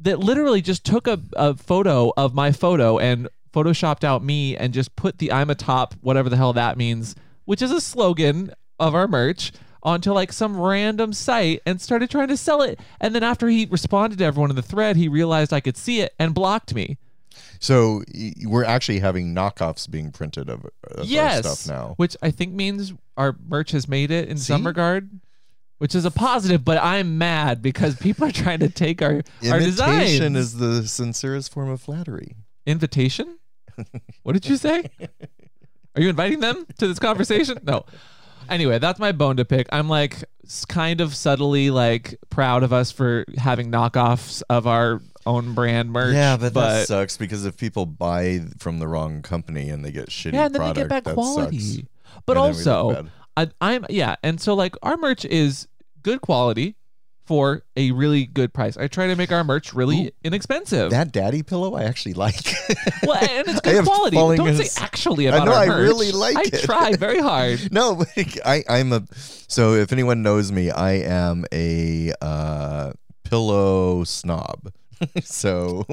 that 0.01 0.19
literally 0.19 0.63
just 0.63 0.83
took 0.83 1.07
a, 1.07 1.21
a 1.37 1.55
photo 1.55 2.11
of 2.17 2.35
my 2.35 2.53
photo 2.53 2.99
and 2.99 3.29
photoshopped 3.57 4.05
out 4.05 4.23
me 4.23 4.57
and 4.57 4.75
just 4.75 4.95
put 4.97 5.19
the 5.19 5.33
I'm 5.33 5.49
a 5.49 5.55
top, 5.55 5.95
whatever 6.03 6.29
the 6.29 6.37
hell 6.37 6.53
that 6.53 6.77
means, 6.77 7.15
which 7.47 7.63
is 7.63 7.71
a 7.71 7.81
slogan 7.81 8.53
of 8.79 8.95
our 8.95 9.09
merch, 9.09 9.53
onto 9.83 10.13
like 10.13 10.33
some 10.33 10.61
random 10.61 11.13
site 11.13 11.63
and 11.65 11.81
started 11.81 12.11
trying 12.11 12.29
to 12.29 12.37
sell 12.37 12.61
it. 12.61 12.81
And 13.01 13.15
then 13.15 13.23
after 13.23 13.49
he 13.49 13.67
responded 13.67 14.19
to 14.19 14.25
everyone 14.25 14.51
in 14.51 14.57
the 14.57 14.63
thread, 14.63 14.97
he 14.97 15.09
realized 15.09 15.53
I 15.53 15.61
could 15.61 15.77
see 15.77 16.01
it 16.01 16.13
and 16.19 16.35
blocked 16.35 16.75
me. 16.75 16.99
So 17.61 18.03
we're 18.45 18.65
actually 18.65 18.99
having 18.99 19.35
knockoffs 19.35 19.89
being 19.91 20.11
printed 20.11 20.51
of, 20.51 20.65
of 20.85 20.99
our 20.99 21.05
yes, 21.05 21.47
stuff 21.47 21.73
now. 21.73 21.95
which 21.97 22.17
I 22.21 22.31
think 22.31 22.53
means 22.53 22.93
our 23.17 23.37
merch 23.49 23.71
has 23.71 23.89
made 23.89 24.11
it 24.11 24.29
in 24.29 24.37
some 24.37 24.67
regard, 24.67 25.09
which 25.79 25.95
is 25.95 26.05
a 26.05 26.11
positive. 26.11 26.65
But 26.65 26.83
I'm 26.83 27.17
mad 27.17 27.63
because 27.63 27.97
people 27.97 28.27
are 28.27 28.33
trying 28.33 28.61
to 28.61 28.69
take 28.69 29.01
our 29.01 29.23
our 29.51 29.59
designs. 29.61 30.21
is 30.21 30.59
the 30.59 30.87
sincerest 30.87 31.53
form 31.53 31.71
of 31.71 31.81
flattery. 31.81 32.35
invitation. 32.67 33.39
What 34.23 34.33
did 34.33 34.47
you 34.47 34.57
say? 34.57 34.91
Are 35.95 36.03
you 36.03 36.09
inviting 36.09 36.41
them 36.41 36.67
to 36.79 36.87
this 36.87 36.99
conversation? 36.99 37.59
No. 37.63 37.85
Anyway, 38.49 38.79
that's 38.79 39.01
my 39.01 39.13
bone 39.13 39.37
to 39.39 39.45
pick. 39.45 39.67
I'm 39.73 39.89
like 39.89 40.25
kind 40.69 41.01
of 41.01 41.15
subtly 41.15 41.71
like 41.71 42.17
proud 42.31 42.63
of 42.63 42.73
us 42.73 42.93
for 42.93 43.25
having 43.37 43.73
knockoffs 43.73 44.43
of 44.49 44.67
our 44.67 45.01
own 45.25 45.55
brand 45.55 45.91
merch. 45.91 46.15
Yeah, 46.15 46.37
but, 46.37 46.55
that 46.55 46.87
sucks 46.87 47.17
because 47.17 47.45
if 47.45 47.57
people 47.57 47.87
buy 47.87 48.43
from 48.59 48.79
the 48.79 48.87
wrong 48.87 49.23
company 49.23 49.71
and 49.71 49.85
they 49.85 49.91
get 49.91 50.09
shitty 50.09 50.35
yeah, 50.35 50.47
and 50.47 50.55
then 50.55 50.61
product, 50.61 50.75
they 50.77 50.83
get 50.83 51.05
bad 51.05 51.15
quality. 51.15 51.59
sucks. 51.59 51.89
But 52.25 52.37
And 52.37 52.47
then 52.47 52.53
we 52.53 52.65
look 52.65 52.77
also. 52.77 53.09
I, 53.37 53.49
I'm 53.61 53.87
yeah, 53.91 54.17
and 54.23 54.41
so 54.41 54.55
like 54.55 54.77
our 54.83 54.97
merch 54.97 55.25
is 55.25 55.69
good 56.03 56.21
quality 56.21 56.77
for 57.27 57.63
a 57.77 57.91
really 57.91 58.25
good 58.25 58.55
price. 58.55 58.77
I 58.77 58.87
try 58.87 59.09
to 59.09 59.17
make 59.17 59.33
our 59.33 59.43
merch 59.45 59.75
really 59.75 60.07
Ooh. 60.07 60.11
inexpensive. 60.25 60.91
that 60.91 61.13
daddy 61.13 61.43
pillow 61.43 61.75
I 61.75 61.85
actually 61.85 62.15
like. 62.15 62.37
well, 63.03 63.17
and 63.23 63.49
it's 63.49 63.61
good 63.61 63.85
quality. 63.85 64.17
Don't 64.17 64.57
say 64.57 64.65
s- 64.65 64.81
actually 64.81 65.29
I 65.29 65.35
about 65.37 65.47
know, 65.47 65.53
our 65.53 65.65
I 65.65 65.67
merch. 65.67 65.81
really 65.81 66.13
like 66.13 66.37
I 66.37 66.43
it. 66.43 66.61
try 66.63 66.97
very 66.97 67.19
hard. 67.21 67.73
no, 67.73 68.05
I 68.45 68.65
I'm 68.69 68.93
a 68.93 69.05
so 69.13 69.75
if 69.75 69.93
anyone 69.93 70.23
knows 70.23 70.53
me, 70.53 70.71
I 70.71 70.93
am 70.93 71.45
a 71.53 72.13
uh, 72.21 72.93
pillow 73.25 74.05
snob. 74.05 74.73
so 75.25 75.85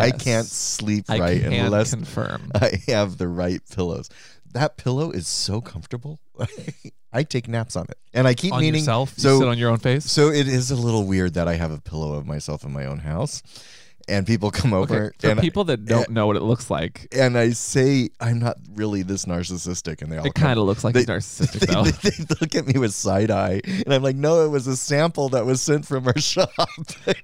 I 0.00 0.10
can't 0.10 0.46
sleep 0.46 1.04
I 1.08 1.20
right 1.20 1.40
can 1.40 1.52
unless 1.52 1.90
confirm. 1.94 2.50
I 2.54 2.82
have 2.88 3.18
the 3.18 3.28
right 3.28 3.60
pillows. 3.70 4.08
That 4.52 4.76
pillow 4.76 5.12
is 5.12 5.28
so 5.28 5.60
comfortable. 5.60 6.18
I 7.12 7.22
take 7.24 7.48
naps 7.48 7.74
on 7.76 7.86
it, 7.88 7.98
and 8.14 8.26
I 8.28 8.34
keep 8.34 8.52
on 8.52 8.60
meaning 8.60 8.80
yourself. 8.80 9.14
So 9.16 9.34
you 9.34 9.38
sit 9.40 9.48
on 9.48 9.58
your 9.58 9.70
own 9.70 9.78
face. 9.78 10.04
so 10.10 10.28
it 10.28 10.46
is 10.46 10.70
a 10.70 10.76
little 10.76 11.04
weird 11.06 11.34
that 11.34 11.48
I 11.48 11.54
have 11.54 11.72
a 11.72 11.80
pillow 11.80 12.14
of 12.14 12.26
myself 12.26 12.62
in 12.64 12.72
my 12.72 12.86
own 12.86 13.00
house, 13.00 13.42
and 14.08 14.24
people 14.26 14.50
come 14.52 14.72
over 14.72 15.06
Okay, 15.06 15.16
for 15.18 15.30
and 15.32 15.40
people 15.40 15.64
that 15.64 15.84
don't 15.86 16.10
know 16.10 16.28
what 16.28 16.36
it 16.36 16.42
looks 16.42 16.70
like, 16.70 17.08
and 17.10 17.36
I 17.36 17.50
say 17.50 18.10
I'm 18.20 18.38
not 18.38 18.58
really 18.74 19.02
this 19.02 19.24
narcissistic, 19.24 20.02
and 20.02 20.12
they 20.12 20.18
all 20.18 20.24
it 20.26 20.34
kind 20.34 20.56
of 20.58 20.66
looks 20.66 20.84
like 20.84 20.94
they- 20.94 21.04
narcissistic 21.04 21.58
they, 21.66 21.74
though. 21.74 21.82
they- 21.82 22.10
they 22.24 22.34
look 22.40 22.54
at 22.54 22.66
me 22.72 22.78
with 22.78 22.94
side 22.94 23.32
eye, 23.32 23.60
and 23.64 23.92
I'm 23.92 24.02
like, 24.04 24.16
no, 24.16 24.44
it 24.44 24.48
was 24.48 24.68
a 24.68 24.76
sample 24.76 25.28
that 25.30 25.44
was 25.44 25.60
sent 25.60 25.86
from 25.86 26.06
our 26.06 26.18
shop. 26.20 26.50
I. 27.06 27.14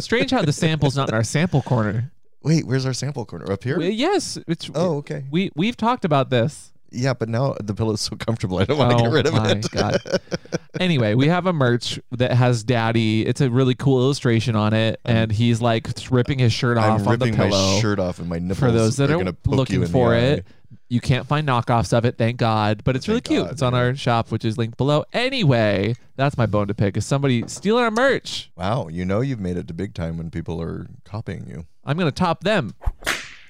Strange 0.00 0.32
how 0.32 0.42
the 0.42 0.52
sample's 0.52 0.96
not 0.96 1.08
in 1.10 1.14
our 1.14 1.22
sample 1.24 1.62
corner. 1.62 2.10
Wait, 2.42 2.64
where's 2.66 2.86
our 2.86 2.92
sample 2.92 3.24
corner 3.24 3.50
up 3.52 3.62
here? 3.64 3.80
Yes, 3.80 4.36
it's. 4.48 4.68
oh, 4.74 4.96
okay. 4.98 5.24
we 5.30 5.50
we've 5.54 5.76
talked 5.76 6.04
about 6.04 6.30
this. 6.30 6.72
Yeah, 6.90 7.12
but 7.14 7.28
now 7.28 7.54
the 7.62 7.74
pillow's 7.74 8.00
so 8.00 8.16
comfortable, 8.16 8.58
I 8.58 8.64
don't 8.64 8.78
want 8.78 8.92
to 8.92 8.96
oh 8.96 9.02
get 9.02 9.12
rid 9.12 9.26
of 9.26 9.34
my 9.34 9.50
it. 9.50 9.70
god. 9.70 10.00
anyway, 10.80 11.14
we 11.14 11.28
have 11.28 11.46
a 11.46 11.52
merch 11.52 12.00
that 12.12 12.32
has 12.32 12.64
Daddy. 12.64 13.26
It's 13.26 13.40
a 13.40 13.50
really 13.50 13.74
cool 13.74 14.00
illustration 14.00 14.56
on 14.56 14.72
it, 14.72 15.00
and 15.04 15.30
he's 15.30 15.60
like 15.60 15.88
ripping 16.10 16.38
his 16.38 16.52
shirt 16.52 16.78
off 16.78 16.84
I'm 16.84 16.92
on 16.92 17.04
the 17.04 17.10
ripping 17.26 17.36
my 17.38 17.48
pillow. 17.48 17.80
shirt 17.80 17.98
off, 17.98 18.18
and 18.20 18.28
my 18.28 18.38
nipples 18.38 18.58
For 18.58 18.70
those 18.72 18.96
that 18.96 19.10
are 19.10 19.14
are 19.16 19.18
gonna 19.18 19.32
poke 19.34 19.52
you 19.52 19.56
looking 19.56 19.82
in 19.82 19.88
for 19.88 20.10
the 20.12 20.16
it, 20.18 20.46
eye. 20.46 20.76
you 20.88 21.00
can't 21.00 21.26
find 21.26 21.46
knockoffs 21.46 21.92
of 21.92 22.06
it, 22.06 22.16
thank 22.16 22.38
God. 22.38 22.82
But 22.84 22.96
it's 22.96 23.06
really 23.06 23.20
Thank 23.20 23.26
cute. 23.36 23.44
God, 23.44 23.52
it's 23.52 23.62
on 23.62 23.74
our 23.74 23.94
shop, 23.94 24.30
which 24.30 24.44
is 24.46 24.56
linked 24.56 24.78
below. 24.78 25.04
Anyway, 25.12 25.94
that's 26.16 26.38
my 26.38 26.46
bone 26.46 26.68
to 26.68 26.74
pick. 26.74 26.96
Is 26.96 27.04
somebody 27.04 27.44
stealing 27.48 27.84
our 27.84 27.90
merch? 27.90 28.50
Wow, 28.56 28.88
you 28.88 29.04
know 29.04 29.20
you've 29.20 29.40
made 29.40 29.58
it 29.58 29.68
to 29.68 29.74
big 29.74 29.92
time 29.92 30.16
when 30.16 30.30
people 30.30 30.60
are 30.62 30.86
copying 31.04 31.46
you. 31.48 31.66
I'm 31.84 31.98
gonna 31.98 32.12
top 32.12 32.44
them. 32.44 32.74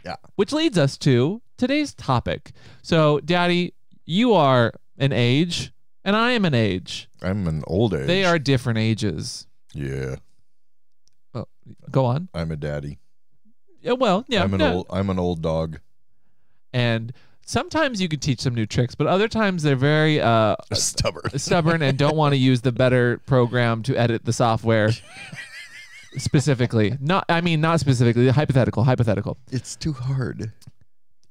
Yeah. 0.05 0.17
Which 0.37 0.53
leads 0.53 0.77
us 0.79 0.97
to 0.99 1.41
today's 1.59 1.93
topic. 1.93 2.53
So, 2.83 3.21
Daddy, 3.21 3.75
you 4.07 4.33
are 4.33 4.73
an 4.97 5.13
age, 5.13 5.73
and 6.05 6.17
I 6.17 6.31
am 6.31 6.47
an 6.47 6.55
age. 6.55 7.11
I'm 7.21 7.47
an 7.47 7.63
old 7.67 7.93
age. 7.93 8.07
They 8.07 8.25
are 8.25 8.39
different 8.39 8.79
ages. 8.79 9.47
Yeah, 9.75 10.17
Go 11.91 12.05
on. 12.05 12.29
I'm 12.35 12.51
a 12.51 12.57
daddy. 12.57 12.99
Yeah, 13.81 13.93
well, 13.93 14.25
yeah. 14.29 14.43
I'm 14.43 14.55
an 14.55 14.61
yeah. 14.61 14.73
old. 14.73 14.87
I'm 14.91 15.11
an 15.11 15.19
old 15.19 15.43
dog. 15.43 15.81
And 16.73 17.13
sometimes 17.45 18.01
you 18.01 18.09
can 18.09 18.21
teach 18.21 18.43
them 18.43 18.55
new 18.55 18.67
tricks, 18.67 18.95
but 18.95 19.07
other 19.07 19.29
times 19.29 19.63
they're 19.63 19.77
very 19.77 20.21
uh, 20.21 20.57
Stubborn. 20.73 21.31
stubborn 21.39 21.83
and 21.83 21.97
don't 21.97 22.17
want 22.17 22.33
to 22.33 22.37
use 22.37 22.61
the 22.61 22.73
better 22.73 23.19
program 23.27 23.83
to 23.85 23.97
edit 23.97 24.25
the 24.25 24.33
software. 24.33 24.91
specifically, 26.17 26.97
not. 27.01 27.25
I 27.29 27.41
mean, 27.41 27.61
not 27.61 27.81
specifically. 27.81 28.29
Hypothetical. 28.29 28.85
Hypothetical. 28.85 29.39
It's 29.51 29.77
too 29.77 29.93
hard. 29.93 30.53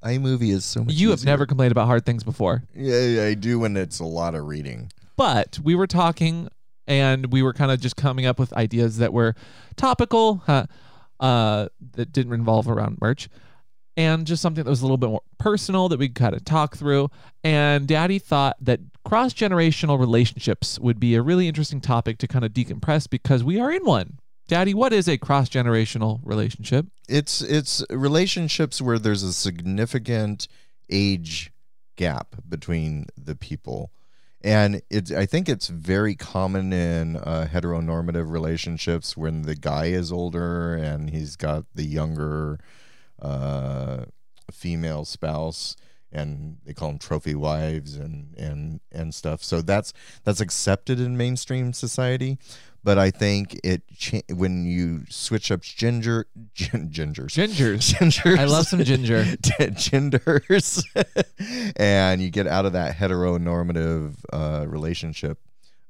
iMovie 0.04 0.52
is 0.52 0.64
so 0.64 0.84
much. 0.84 0.94
You 0.94 1.10
have 1.10 1.20
easier. 1.20 1.30
never 1.30 1.46
complained 1.46 1.72
about 1.72 1.86
hard 1.86 2.06
things 2.06 2.24
before. 2.24 2.62
Yeah, 2.74 3.24
I 3.24 3.34
do 3.34 3.58
when 3.58 3.76
it's 3.76 3.98
a 4.00 4.04
lot 4.04 4.34
of 4.34 4.46
reading. 4.46 4.92
but 5.16 5.58
we 5.62 5.74
were 5.74 5.86
talking 5.86 6.48
and 6.86 7.32
we 7.32 7.42
were 7.42 7.52
kind 7.52 7.70
of 7.70 7.80
just 7.80 7.96
coming 7.96 8.24
up 8.24 8.38
with 8.38 8.52
ideas 8.54 8.98
that 8.98 9.12
were 9.12 9.34
topical 9.76 10.42
uh, 10.48 10.66
uh, 11.20 11.68
that 11.94 12.12
didn't 12.12 12.30
revolve 12.30 12.68
around 12.68 12.98
merch 13.00 13.28
and 13.96 14.26
just 14.28 14.40
something 14.40 14.62
that 14.62 14.70
was 14.70 14.80
a 14.80 14.84
little 14.84 14.96
bit 14.96 15.10
more 15.10 15.22
personal 15.38 15.88
that 15.88 15.98
we 15.98 16.06
could 16.08 16.14
kind 16.14 16.34
of 16.34 16.44
talk 16.44 16.76
through 16.76 17.10
and 17.42 17.88
daddy 17.88 18.18
thought 18.18 18.56
that 18.60 18.78
cross-generational 19.04 19.98
relationships 19.98 20.78
would 20.78 21.00
be 21.00 21.14
a 21.16 21.22
really 21.22 21.48
interesting 21.48 21.80
topic 21.80 22.16
to 22.18 22.28
kind 22.28 22.44
of 22.44 22.52
decompress 22.52 23.10
because 23.10 23.42
we 23.42 23.58
are 23.60 23.72
in 23.72 23.84
one 23.84 24.18
daddy 24.48 24.74
what 24.74 24.92
is 24.92 25.08
a 25.08 25.16
cross-generational 25.16 26.20
relationship 26.24 26.86
It's 27.08 27.40
it's 27.40 27.84
relationships 27.90 28.82
where 28.82 28.98
there's 28.98 29.22
a 29.22 29.32
significant 29.32 30.48
age 30.90 31.52
gap 31.96 32.36
between 32.48 33.06
the 33.16 33.34
people. 33.34 33.90
And 34.42 34.82
it's 34.88 35.10
I 35.10 35.26
think 35.26 35.48
it's 35.48 35.68
very 35.68 36.14
common 36.14 36.72
in 36.72 37.16
uh, 37.16 37.48
heteronormative 37.52 38.30
relationships 38.30 39.16
when 39.16 39.42
the 39.42 39.56
guy 39.56 39.86
is 39.86 40.12
older 40.12 40.74
and 40.74 41.10
he's 41.10 41.34
got 41.36 41.64
the 41.74 41.84
younger 41.84 42.60
uh, 43.20 44.04
female 44.50 45.04
spouse 45.04 45.76
and 46.12 46.58
they 46.64 46.72
call 46.72 46.88
them 46.90 46.98
trophy 46.98 47.34
wives 47.34 47.96
and 47.96 48.34
and 48.38 48.80
and 48.92 49.14
stuff. 49.14 49.42
So 49.42 49.60
that's 49.60 49.92
that's 50.24 50.40
accepted 50.40 51.00
in 51.00 51.16
mainstream 51.16 51.72
society. 51.72 52.38
But 52.88 52.96
I 52.96 53.10
think 53.10 53.60
it 53.62 53.82
cha- 53.94 54.22
when 54.30 54.64
you 54.64 55.02
switch 55.10 55.50
up 55.50 55.60
ginger 55.60 56.24
gin, 56.54 56.88
gingers. 56.88 57.36
Gingers. 57.36 57.92
Gingers. 57.98 58.38
I 58.38 58.44
love 58.44 58.66
some 58.66 58.82
ginger. 58.82 59.26
Genders 59.74 60.82
and 61.76 62.22
you 62.22 62.30
get 62.30 62.46
out 62.46 62.64
of 62.64 62.72
that 62.72 62.96
heteronormative 62.96 64.14
uh, 64.32 64.64
relationship 64.66 65.38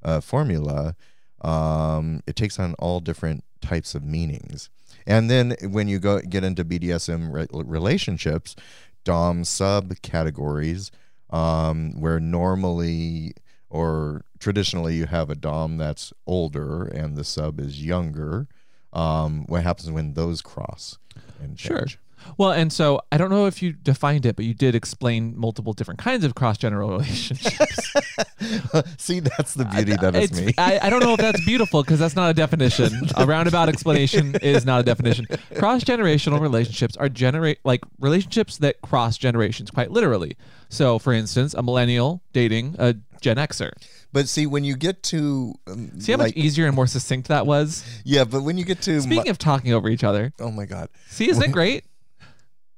uh, 0.03 0.19
formula 0.19 0.97
um, 1.39 2.21
it 2.27 2.35
takes 2.35 2.59
on 2.59 2.73
all 2.79 2.99
different 2.99 3.45
types 3.61 3.95
of 3.95 4.03
meanings. 4.03 4.69
And 5.07 5.29
then 5.29 5.55
when 5.69 5.87
you 5.87 5.99
go 5.99 6.19
get 6.19 6.43
into 6.43 6.65
bdsm 6.65 7.33
re- 7.33 7.47
relationships 7.53 8.57
dom 9.05 9.45
sub 9.45 9.93
categories 10.01 10.91
um, 11.29 11.93
where 11.97 12.19
normally 12.19 13.35
or 13.69 14.23
traditionally 14.39 14.95
you 14.95 15.05
have 15.05 15.29
a 15.29 15.35
dom 15.35 15.77
that's 15.77 16.13
older 16.25 16.83
and 16.85 17.15
the 17.15 17.23
sub 17.23 17.59
is 17.59 17.83
younger 17.83 18.47
um, 18.93 19.45
what 19.47 19.63
happens 19.63 19.91
when 19.91 20.13
those 20.13 20.41
cross 20.41 20.97
and 21.41 21.59
Sure. 21.59 21.79
change? 21.79 21.99
Well, 22.37 22.51
and 22.51 22.73
so 22.73 22.99
I 23.13 23.17
don't 23.17 23.29
know 23.29 23.45
if 23.45 23.61
you 23.61 23.71
defined 23.71 24.25
it, 24.25 24.35
but 24.35 24.43
you 24.43 24.53
did 24.53 24.75
explain 24.75 25.37
multiple 25.37 25.71
different 25.71 25.99
kinds 26.01 26.25
of 26.25 26.35
cross-general 26.35 26.89
relationships. 26.97 27.93
See, 28.97 29.21
that's 29.21 29.53
the 29.53 29.63
beauty 29.63 29.95
that 29.95 30.15
is 30.15 30.33
me. 30.33 30.53
I, 30.57 30.79
I 30.83 30.89
don't 30.89 31.01
know 31.01 31.13
if 31.13 31.19
that's 31.19 31.43
beautiful 31.45 31.81
because 31.81 31.97
that's 31.99 32.15
not 32.17 32.29
a 32.29 32.33
definition. 32.33 33.07
A 33.15 33.25
roundabout 33.25 33.69
explanation 33.69 34.35
is 34.41 34.65
not 34.65 34.81
a 34.81 34.83
definition. 34.83 35.27
Cross-generational 35.55 36.41
relationships 36.41 36.97
are 36.97 37.07
generate 37.07 37.59
like 37.63 37.81
relationships 37.99 38.57
that 38.57 38.81
cross 38.81 39.17
generations, 39.17 39.71
quite 39.71 39.91
literally. 39.91 40.35
So, 40.67 40.99
for 40.99 41.13
instance, 41.13 41.53
a 41.53 41.63
millennial 41.63 42.21
dating 42.33 42.75
a 42.79 42.95
Gen 43.21 43.37
Xer. 43.37 43.71
But 44.11 44.27
see, 44.27 44.45
when 44.47 44.63
you 44.63 44.75
get 44.75 45.03
to 45.03 45.53
um, 45.67 45.99
See 45.99 46.11
how 46.13 46.17
like, 46.17 46.35
much 46.35 46.43
easier 46.43 46.65
and 46.67 46.75
more 46.75 46.87
succinct 46.87 47.27
that 47.27 47.45
was. 47.45 47.83
yeah, 48.03 48.23
but 48.23 48.41
when 48.43 48.57
you 48.57 48.65
get 48.65 48.81
to 48.83 49.01
Speaking 49.01 49.23
mi- 49.25 49.29
of 49.29 49.37
talking 49.37 49.73
over 49.73 49.89
each 49.89 50.03
other, 50.03 50.33
oh 50.39 50.51
my 50.51 50.65
god, 50.65 50.89
see, 51.09 51.29
isn't 51.29 51.43
it 51.43 51.51
great? 51.51 51.85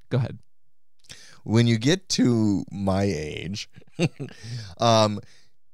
Go 0.10 0.17
ahead. 0.17 0.39
when 1.43 1.67
you 1.67 1.77
get 1.77 2.10
to 2.10 2.65
my 2.71 3.03
age, 3.03 3.69
um, 4.79 5.19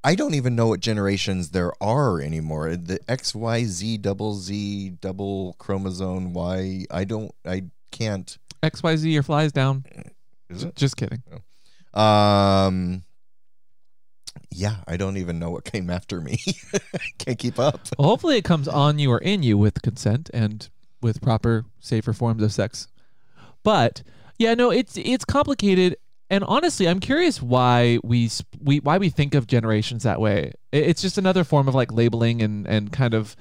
I 0.04 0.14
don't 0.14 0.34
even 0.34 0.54
know 0.54 0.68
what 0.68 0.80
generations 0.80 1.50
there 1.50 1.72
are 1.82 2.20
anymore. 2.20 2.76
The 2.76 3.00
X, 3.08 3.34
Y, 3.34 3.64
Z, 3.64 3.98
double 3.98 4.34
Z, 4.34 4.90
double 5.00 5.54
chromosome 5.58 6.32
Y. 6.34 6.84
I 6.90 7.04
don't. 7.04 7.32
I 7.44 7.64
can't. 7.90 8.38
X 8.62 8.82
Y 8.82 8.96
Z, 8.96 9.10
your 9.10 9.22
flies 9.24 9.50
down. 9.52 9.84
Is 10.48 10.62
it? 10.64 10.76
Just 10.76 10.96
kidding. 10.96 11.22
Um. 11.94 13.02
Yeah, 14.50 14.76
I 14.86 14.96
don't 14.96 15.16
even 15.16 15.38
know 15.38 15.50
what 15.50 15.64
came 15.64 15.90
after 15.90 16.20
me. 16.20 16.38
Can't 17.18 17.38
keep 17.38 17.58
up. 17.58 17.80
Well, 17.98 18.08
hopefully 18.08 18.38
it 18.38 18.44
comes 18.44 18.66
on 18.66 18.98
you 18.98 19.10
or 19.10 19.18
in 19.18 19.42
you 19.42 19.58
with 19.58 19.82
consent 19.82 20.30
and 20.32 20.68
with 21.02 21.20
proper 21.20 21.64
safer 21.80 22.12
forms 22.12 22.42
of 22.42 22.52
sex. 22.52 22.88
But 23.62 24.02
yeah, 24.38 24.54
no, 24.54 24.70
it's 24.70 24.96
it's 24.96 25.24
complicated. 25.24 25.96
And 26.30 26.44
honestly, 26.44 26.88
I'm 26.88 27.00
curious 27.00 27.40
why 27.42 27.98
we 28.02 28.30
we 28.60 28.80
why 28.80 28.98
we 28.98 29.10
think 29.10 29.34
of 29.34 29.46
generations 29.46 30.02
that 30.02 30.20
way. 30.20 30.52
It's 30.72 31.02
just 31.02 31.18
another 31.18 31.44
form 31.44 31.68
of 31.68 31.74
like 31.74 31.92
labeling 31.92 32.42
and 32.42 32.66
and 32.66 32.92
kind 32.92 33.14
of. 33.14 33.36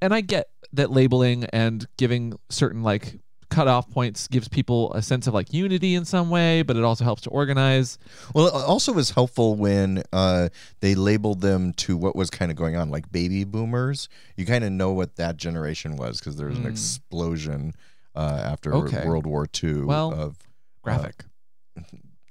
And 0.00 0.14
I 0.14 0.20
get 0.20 0.48
that 0.72 0.90
labeling 0.90 1.44
and 1.46 1.86
giving 1.96 2.38
certain 2.50 2.82
like 2.82 3.18
cutoff 3.50 3.90
points 3.90 4.28
gives 4.28 4.46
people 4.48 4.92
a 4.92 5.00
sense 5.02 5.26
of 5.26 5.34
like 5.34 5.52
unity 5.52 5.94
in 5.94 6.04
some 6.04 6.28
way, 6.30 6.62
but 6.62 6.76
it 6.76 6.84
also 6.84 7.04
helps 7.04 7.22
to 7.22 7.30
organize. 7.30 7.98
Well, 8.34 8.46
it 8.48 8.52
also 8.54 8.92
was 8.92 9.10
helpful 9.10 9.54
when 9.54 10.02
uh, 10.12 10.48
they 10.80 10.94
labeled 10.94 11.40
them 11.40 11.72
to 11.74 11.96
what 11.96 12.14
was 12.14 12.30
kind 12.30 12.50
of 12.50 12.56
going 12.56 12.76
on, 12.76 12.90
like 12.90 13.10
baby 13.10 13.44
boomers. 13.44 14.08
You 14.36 14.44
kind 14.46 14.64
of 14.64 14.72
know 14.72 14.92
what 14.92 15.16
that 15.16 15.36
generation 15.38 15.96
was 15.96 16.18
because 16.18 16.36
there 16.36 16.48
was 16.48 16.58
an 16.58 16.64
Mm. 16.64 16.70
explosion 16.70 17.74
uh, 18.14 18.42
after 18.44 18.74
Okay. 18.74 19.06
World 19.06 19.26
War 19.26 19.46
II 19.62 19.82
Well, 19.82 20.12
of 20.12 20.36
Graphic. 20.82 21.24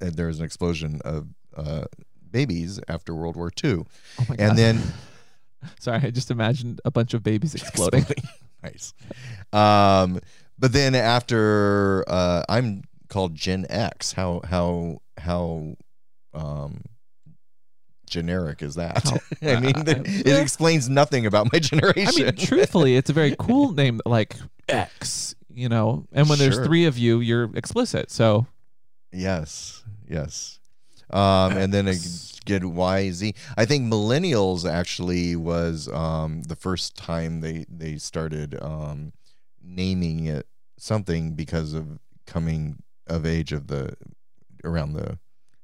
and 0.01 0.13
there 0.15 0.27
was 0.27 0.39
an 0.39 0.45
explosion 0.45 1.01
of 1.05 1.27
uh, 1.55 1.85
babies 2.29 2.79
after 2.87 3.15
World 3.15 3.35
War 3.35 3.51
II, 3.63 3.71
oh 4.19 4.25
my 4.29 4.35
god. 4.35 4.39
and 4.39 4.57
then 4.57 4.81
Sorry, 5.79 5.97
I 6.03 6.11
just 6.11 6.29
imagined 6.29 6.81
a 6.85 6.91
bunch 6.91 7.13
of 7.15 7.23
babies 7.23 7.55
exploding. 7.61 8.05
nice. 8.63 8.93
Um, 9.51 10.19
but 10.59 10.73
then 10.73 10.95
after 10.95 12.03
uh, 12.07 12.43
I'm 12.49 12.83
called 13.07 13.35
Gen 13.35 13.65
X. 13.69 14.13
How 14.13 14.41
how 14.43 15.01
how 15.17 15.75
um, 16.33 16.81
generic 18.09 18.61
is 18.61 18.75
that? 18.75 19.03
How- 19.07 19.19
I 19.49 19.59
mean, 19.59 19.73
it 19.77 20.41
explains 20.41 20.89
nothing 20.89 21.25
about 21.25 21.51
my 21.51 21.59
generation. 21.59 22.23
I 22.23 22.25
mean, 22.25 22.35
truthfully, 22.35 22.95
it's 22.95 23.09
a 23.09 23.13
very 23.13 23.35
cool 23.39 23.73
name, 23.73 24.01
like 24.05 24.35
X, 24.67 25.35
you 25.53 25.69
know. 25.69 26.07
And 26.11 26.29
when 26.29 26.39
there's 26.39 26.59
three 26.59 26.85
of 26.85 26.97
you, 26.97 27.19
you're 27.19 27.49
explicit. 27.55 28.11
So 28.11 28.47
yes, 29.11 29.83
yes. 30.07 30.59
um, 31.09 31.57
and 31.57 31.73
then 31.73 31.87
get 32.45 32.63
Y 32.63 33.11
Z. 33.11 33.33
I 33.57 33.65
think 33.65 33.91
millennials 33.91 34.69
actually 34.69 35.35
was 35.35 35.89
um, 35.89 36.43
the 36.43 36.55
first 36.55 36.95
time 36.95 37.41
they 37.41 37.65
they 37.69 37.97
started 37.97 38.57
um, 38.61 39.13
naming 39.67 40.25
it 40.25 40.47
something 40.77 41.33
because 41.33 41.73
of 41.73 41.99
coming 42.25 42.81
of 43.07 43.25
age 43.25 43.51
of 43.51 43.67
the 43.67 43.95
around 44.63 44.93
the 44.93 45.17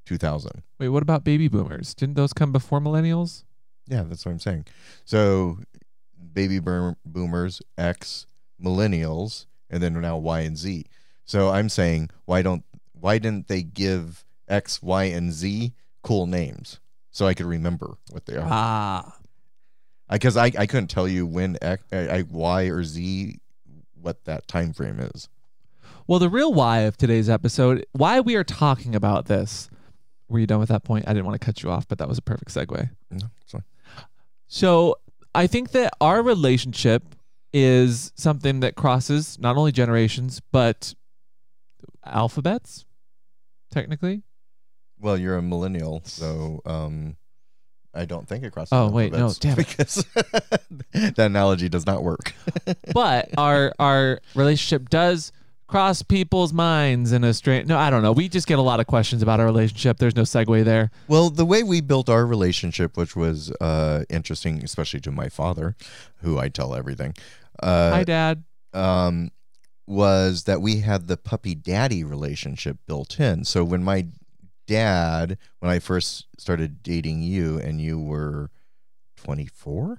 2000. 0.06 0.64
Wait, 0.80 0.90
what 0.90 1.04
about 1.04 1.24
baby 1.24 1.48
boomers? 1.48 1.94
Didn't 1.94 2.16
those 2.16 2.34
come 2.34 2.52
before 2.52 2.80
millennials? 2.80 3.44
Yeah, 3.88 4.04
that's 4.04 4.26
what 4.26 4.32
I'm 4.32 4.40
saying. 4.40 4.66
So, 5.06 5.60
baby 6.34 6.60
boomers, 6.60 7.62
X, 7.78 8.28
millennials, 8.62 9.46
and 9.70 9.82
then 9.82 10.00
now 10.00 10.18
Y 10.18 10.42
and 10.42 10.58
Z. 10.58 10.86
So 11.26 11.50
I'm 11.50 11.70
saying, 11.70 12.10
why 12.26 12.42
don't 12.42 12.64
why 12.94 13.18
didn't 13.18 13.48
they 13.48 13.64
give 13.64 14.26
X, 14.48 14.82
Y, 14.82 15.06
and 15.06 15.32
Z 15.32 15.74
cool 16.04 16.28
names 16.28 16.80
so 17.12 17.26
I 17.26 17.34
could 17.34 17.46
remember 17.46 17.98
what 18.12 18.26
they 18.26 18.36
are? 18.36 18.48
Ah. 18.50 19.18
Because 20.10 20.38
I, 20.38 20.52
I 20.58 20.68
couldn't 20.68 20.90
tell 20.90 21.08
you 21.08 21.26
when 21.26 21.58
X, 21.62 21.84
I, 21.92 21.98
I, 21.98 22.22
Y 22.30 22.64
or 22.64 22.84
Z 22.84 23.40
what 24.04 24.26
that 24.26 24.48
time 24.48 24.74
frame 24.74 25.00
is. 25.00 25.30
Well, 26.08 26.20
the 26.20 26.30
real 26.30 26.54
why 26.54 26.80
of 26.80 26.98
today's 26.98 27.30
episode, 27.30 27.86
why 27.94 28.20
we 28.20 28.36
are 28.36 28.44
talking 28.44 28.94
about 28.96 29.26
this. 29.26 29.70
Were 30.30 30.40
you 30.40 30.48
done 30.48 30.60
with 30.60 30.70
that 30.70 30.84
point? 30.84 31.06
I 31.08 31.14
didn't 31.14 31.26
want 31.26 31.40
to 31.40 31.46
cut 31.46 31.64
you 31.64 31.70
off, 31.70 31.88
but 31.88 31.98
that 32.00 32.08
was 32.08 32.18
a 32.18 32.22
perfect 32.22 32.54
segue. 32.54 32.90
No, 33.12 33.28
fine. 33.46 33.64
So 34.48 34.98
I 35.34 35.48
think 35.48 35.72
that 35.72 35.94
our 36.02 36.22
relationship 36.22 37.16
is 37.54 38.12
something 38.16 38.60
that 38.62 38.76
crosses 38.76 39.40
not 39.40 39.58
only 39.58 39.72
generations, 39.72 40.42
but 40.52 40.94
alphabets, 42.06 42.86
technically. 43.72 44.24
Well, 45.00 45.18
you're 45.18 45.38
a 45.38 45.42
millennial, 45.42 46.02
so 46.06 46.62
um, 46.66 47.18
I 47.94 48.06
don't 48.06 48.28
think 48.28 48.44
it 48.44 48.52
crosses. 48.52 48.70
Oh, 48.72 48.90
wait, 48.90 49.12
no, 49.14 49.32
damn 49.40 49.60
it. 49.60 49.68
because 49.68 50.04
that 50.94 51.20
analogy 51.20 51.70
does 51.70 51.86
not 51.86 52.04
work. 52.04 52.34
But 52.94 53.30
our 53.38 53.74
our 53.80 54.20
relationship 54.36 54.90
does 54.90 55.32
cross 55.68 56.02
people's 56.04 56.54
minds 56.54 57.12
in 57.12 57.24
a 57.24 57.34
strange. 57.34 57.68
No, 57.68 57.78
I 57.78 57.90
don't 57.90 58.04
know. 58.04 58.12
We 58.12 58.30
just 58.30 58.48
get 58.48 58.60
a 58.60 58.62
lot 58.62 58.80
of 58.80 58.86
questions 58.88 59.22
about 59.24 59.40
our 59.40 59.46
relationship. 59.46 59.98
There's 59.98 60.16
no 60.16 60.22
segue 60.24 60.64
there. 60.64 60.92
Well, 61.08 61.30
the 61.30 61.46
way 61.46 61.64
we 61.64 61.82
built 61.82 62.10
our 62.10 62.26
relationship, 62.26 62.96
which 62.98 63.16
was 63.16 63.52
uh, 63.60 64.04
interesting, 64.10 64.64
especially 64.64 65.00
to 65.02 65.12
my 65.12 65.30
father, 65.30 65.76
who 66.22 66.38
I 66.38 66.50
tell 66.50 66.76
everything, 66.76 67.16
uh, 67.62 67.92
Hi, 67.92 68.04
Dad. 68.04 68.44
um, 68.74 69.32
was 69.88 70.44
that 70.44 70.62
we 70.62 70.80
had 70.80 71.08
the 71.08 71.18
puppy 71.18 71.56
daddy 71.56 72.04
relationship 72.04 72.78
built 72.88 73.20
in. 73.20 73.44
So 73.44 73.64
when 73.64 73.84
my 73.84 74.06
dad, 74.66 75.38
when 75.60 75.72
I 75.72 75.80
first 75.80 76.26
started 76.38 76.84
dating 76.84 77.22
you, 77.22 77.58
and 77.60 77.80
you 77.82 78.00
were 78.00 78.50
24, 79.18 79.86
were 79.88 79.98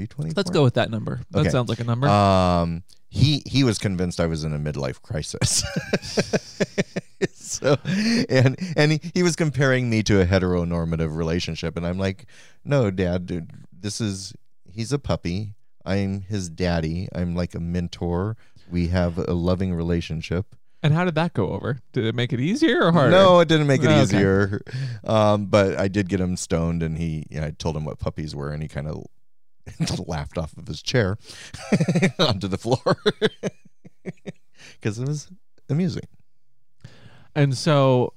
you 0.00 0.06
24? 0.06 0.34
Let's 0.36 0.50
go 0.50 0.62
with 0.62 0.74
that 0.74 0.90
number. 0.90 1.20
That 1.30 1.40
Okay. 1.40 1.50
sounds 1.50 1.68
like 1.68 1.80
a 1.80 1.84
number. 1.84 2.06
Um, 2.08 2.82
he 3.10 3.42
he 3.46 3.64
was 3.64 3.78
convinced 3.78 4.20
I 4.20 4.26
was 4.26 4.44
in 4.44 4.52
a 4.52 4.58
midlife 4.58 5.00
crisis. 5.00 5.64
so, 7.34 7.76
and 8.28 8.56
and 8.76 8.92
he, 8.92 9.00
he 9.14 9.22
was 9.22 9.34
comparing 9.34 9.88
me 9.88 10.02
to 10.04 10.20
a 10.20 10.26
heteronormative 10.26 11.16
relationship, 11.16 11.76
and 11.76 11.86
I'm 11.86 11.98
like, 11.98 12.26
no, 12.64 12.90
Dad, 12.90 13.26
dude, 13.26 13.50
this 13.72 14.00
is 14.00 14.34
he's 14.70 14.92
a 14.92 14.98
puppy. 14.98 15.54
I'm 15.84 16.20
his 16.20 16.50
daddy. 16.50 17.08
I'm 17.14 17.34
like 17.34 17.54
a 17.54 17.60
mentor. 17.60 18.36
We 18.70 18.88
have 18.88 19.16
a 19.16 19.32
loving 19.32 19.72
relationship. 19.72 20.54
And 20.82 20.94
how 20.94 21.04
did 21.04 21.16
that 21.16 21.34
go 21.34 21.50
over? 21.50 21.78
Did 21.92 22.04
it 22.04 22.14
make 22.14 22.32
it 22.32 22.40
easier 22.40 22.84
or 22.84 22.92
harder? 22.92 23.10
No, 23.10 23.40
it 23.40 23.48
didn't 23.48 23.66
make 23.66 23.82
it 23.82 23.88
okay. 23.88 24.02
easier. 24.02 24.62
Um, 25.04 25.46
but 25.46 25.78
I 25.78 25.88
did 25.88 26.08
get 26.08 26.20
him 26.20 26.36
stoned, 26.36 26.82
and 26.82 26.96
he, 26.96 27.26
you 27.30 27.40
know, 27.40 27.46
I 27.46 27.50
told 27.50 27.76
him 27.76 27.84
what 27.84 27.98
puppies 27.98 28.34
were, 28.34 28.52
and 28.52 28.62
he 28.62 28.68
kind 28.68 28.86
of 28.86 29.04
laughed 30.06 30.38
off 30.38 30.56
of 30.56 30.68
his 30.68 30.82
chair 30.82 31.18
onto 32.18 32.48
the 32.48 32.58
floor 32.58 32.78
because 34.80 34.98
it 34.98 35.08
was 35.08 35.28
amusing. 35.68 36.06
And 37.34 37.56
so 37.56 38.14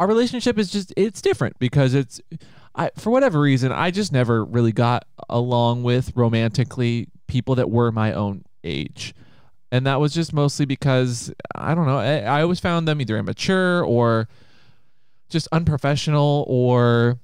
our 0.00 0.06
relationship 0.06 0.58
is 0.58 0.70
just 0.70 0.92
it's 0.96 1.20
different 1.20 1.58
because 1.58 1.94
it's 1.94 2.20
I 2.74 2.90
for 2.96 3.10
whatever 3.10 3.40
reason 3.40 3.72
I 3.72 3.90
just 3.90 4.12
never 4.12 4.44
really 4.44 4.72
got 4.72 5.06
along 5.28 5.82
with 5.82 6.12
romantically 6.14 7.08
people 7.26 7.54
that 7.56 7.70
were 7.70 7.90
my 7.92 8.12
own 8.12 8.44
age. 8.64 9.14
And 9.70 9.86
that 9.86 10.00
was 10.00 10.14
just 10.14 10.32
mostly 10.32 10.64
because 10.64 11.32
I 11.54 11.74
don't 11.74 11.86
know, 11.86 11.98
I, 11.98 12.20
I 12.20 12.42
always 12.42 12.60
found 12.60 12.88
them 12.88 13.00
either 13.00 13.18
immature 13.18 13.84
or 13.84 14.28
just 15.28 15.46
unprofessional 15.52 16.44
or 16.48 17.18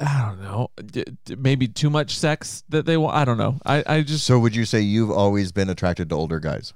I 0.00 0.26
don't 0.28 0.42
know, 0.42 0.70
d- 0.84 1.04
d- 1.24 1.36
maybe 1.36 1.68
too 1.68 1.90
much 1.90 2.18
sex 2.18 2.64
that 2.70 2.86
they 2.86 2.96
want. 2.96 3.14
I 3.16 3.24
don't 3.24 3.38
know. 3.38 3.58
I, 3.64 3.84
I 3.86 4.02
just 4.02 4.24
So, 4.24 4.38
would 4.38 4.56
you 4.56 4.64
say 4.64 4.80
you've 4.80 5.10
always 5.10 5.52
been 5.52 5.70
attracted 5.70 6.08
to 6.08 6.14
older 6.14 6.40
guys? 6.40 6.72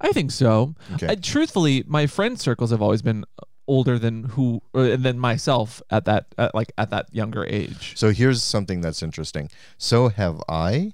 I 0.00 0.10
think 0.12 0.30
so. 0.30 0.74
Okay. 0.94 1.08
I, 1.10 1.14
truthfully, 1.16 1.84
my 1.86 2.06
friend 2.06 2.40
circles 2.40 2.70
have 2.70 2.80
always 2.80 3.02
been 3.02 3.24
older 3.68 3.98
than 3.98 4.24
who 4.24 4.60
or 4.72 4.96
than 4.96 5.18
myself 5.18 5.80
at 5.90 6.04
that 6.04 6.26
at 6.38 6.54
like 6.54 6.72
at 6.78 6.90
that 6.90 7.06
younger 7.14 7.44
age. 7.44 7.92
So 7.96 8.10
here's 8.10 8.42
something 8.42 8.80
that's 8.80 9.02
interesting. 9.02 9.50
So 9.78 10.08
have 10.08 10.42
I 10.48 10.92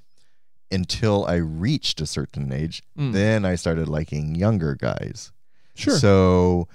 until 0.70 1.24
I 1.26 1.37
reached 1.37 2.00
a 2.00 2.07
certain 2.07 2.52
age. 2.52 2.83
Mm. 2.98 3.12
Then 3.12 3.44
I 3.44 3.54
started 3.54 3.88
liking 3.88 4.35
younger 4.35 4.74
guys. 4.74 5.33
Sure. 5.74 5.96
So 5.98 6.68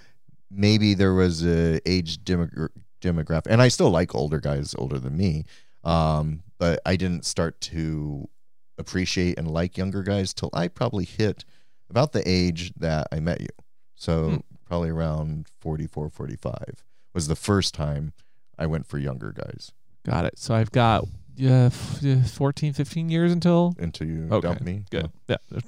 maybe 0.49 0.93
there 0.93 1.13
was 1.13 1.45
a 1.45 1.79
age 1.89 2.23
demogra- 2.23 2.69
demographic, 3.01 3.47
and 3.49 3.61
I 3.61 3.67
still 3.67 3.89
like 3.89 4.15
older 4.15 4.39
guys 4.39 4.73
older 4.77 4.99
than 4.99 5.17
me. 5.17 5.45
Um, 5.83 6.43
but 6.59 6.79
I 6.85 6.95
didn't 6.95 7.25
start 7.25 7.59
to 7.61 8.29
appreciate 8.77 9.37
and 9.37 9.49
like 9.51 9.77
younger 9.77 10.01
guys 10.01 10.33
till 10.33 10.49
I 10.53 10.67
probably 10.69 11.05
hit 11.05 11.43
about 11.89 12.13
the 12.13 12.23
age 12.27 12.73
that 12.77 13.07
I 13.11 13.19
met 13.19 13.41
you. 13.41 13.49
So 13.95 14.29
Hmm. 14.29 14.37
probably 14.65 14.89
around 14.89 15.47
44, 15.59 16.09
45 16.09 16.83
was 17.13 17.27
the 17.27 17.35
first 17.35 17.73
time 17.75 18.13
I 18.57 18.65
went 18.65 18.87
for 18.87 18.97
younger 18.97 19.31
guys 19.31 19.71
Got 20.05 20.25
it. 20.25 20.37
So 20.39 20.53
I've 20.55 20.71
got 20.71 21.05
yeah, 21.35 21.65
f- 21.65 21.97
yeah, 22.01 22.23
14, 22.23 22.73
15 22.73 23.09
years 23.09 23.31
until 23.31 23.75
until 23.79 24.07
you 24.07 24.27
Okay, 24.31 24.47
dumped 24.47 24.63
me. 24.63 24.83
good. 24.89 25.09
Oh. 25.29 25.37
Yeah. 25.51 25.59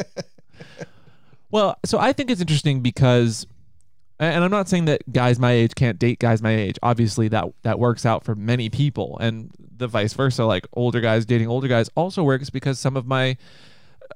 well, 1.50 1.76
so 1.84 1.98
I 1.98 2.12
think 2.12 2.30
it's 2.30 2.40
interesting 2.40 2.80
because 2.80 3.46
and 4.18 4.44
I'm 4.44 4.50
not 4.52 4.68
saying 4.68 4.84
that 4.84 5.10
guys 5.12 5.38
my 5.40 5.50
age 5.52 5.74
can't 5.74 5.98
date 5.98 6.18
guys 6.20 6.40
my 6.42 6.54
age. 6.54 6.78
Obviously 6.82 7.28
that 7.28 7.46
that 7.62 7.78
works 7.78 8.06
out 8.06 8.24
for 8.24 8.34
many 8.34 8.68
people 8.70 9.18
and 9.20 9.50
the 9.76 9.88
vice 9.88 10.12
versa 10.12 10.44
like 10.44 10.66
older 10.74 11.00
guys 11.00 11.26
dating 11.26 11.48
older 11.48 11.66
guys 11.66 11.90
also 11.96 12.22
works 12.22 12.48
because 12.50 12.78
some 12.78 12.96
of 12.96 13.06
my 13.06 13.36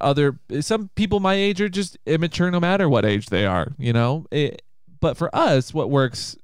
other 0.00 0.38
some 0.60 0.90
people 0.94 1.18
my 1.18 1.34
age 1.34 1.60
are 1.60 1.68
just 1.68 1.96
immature 2.06 2.50
no 2.50 2.60
matter 2.60 2.88
what 2.88 3.04
age 3.04 3.26
they 3.26 3.44
are, 3.46 3.72
you 3.78 3.92
know? 3.92 4.26
It, 4.30 4.62
but 5.00 5.16
for 5.16 5.34
us 5.34 5.74
what 5.74 5.90
works 5.90 6.36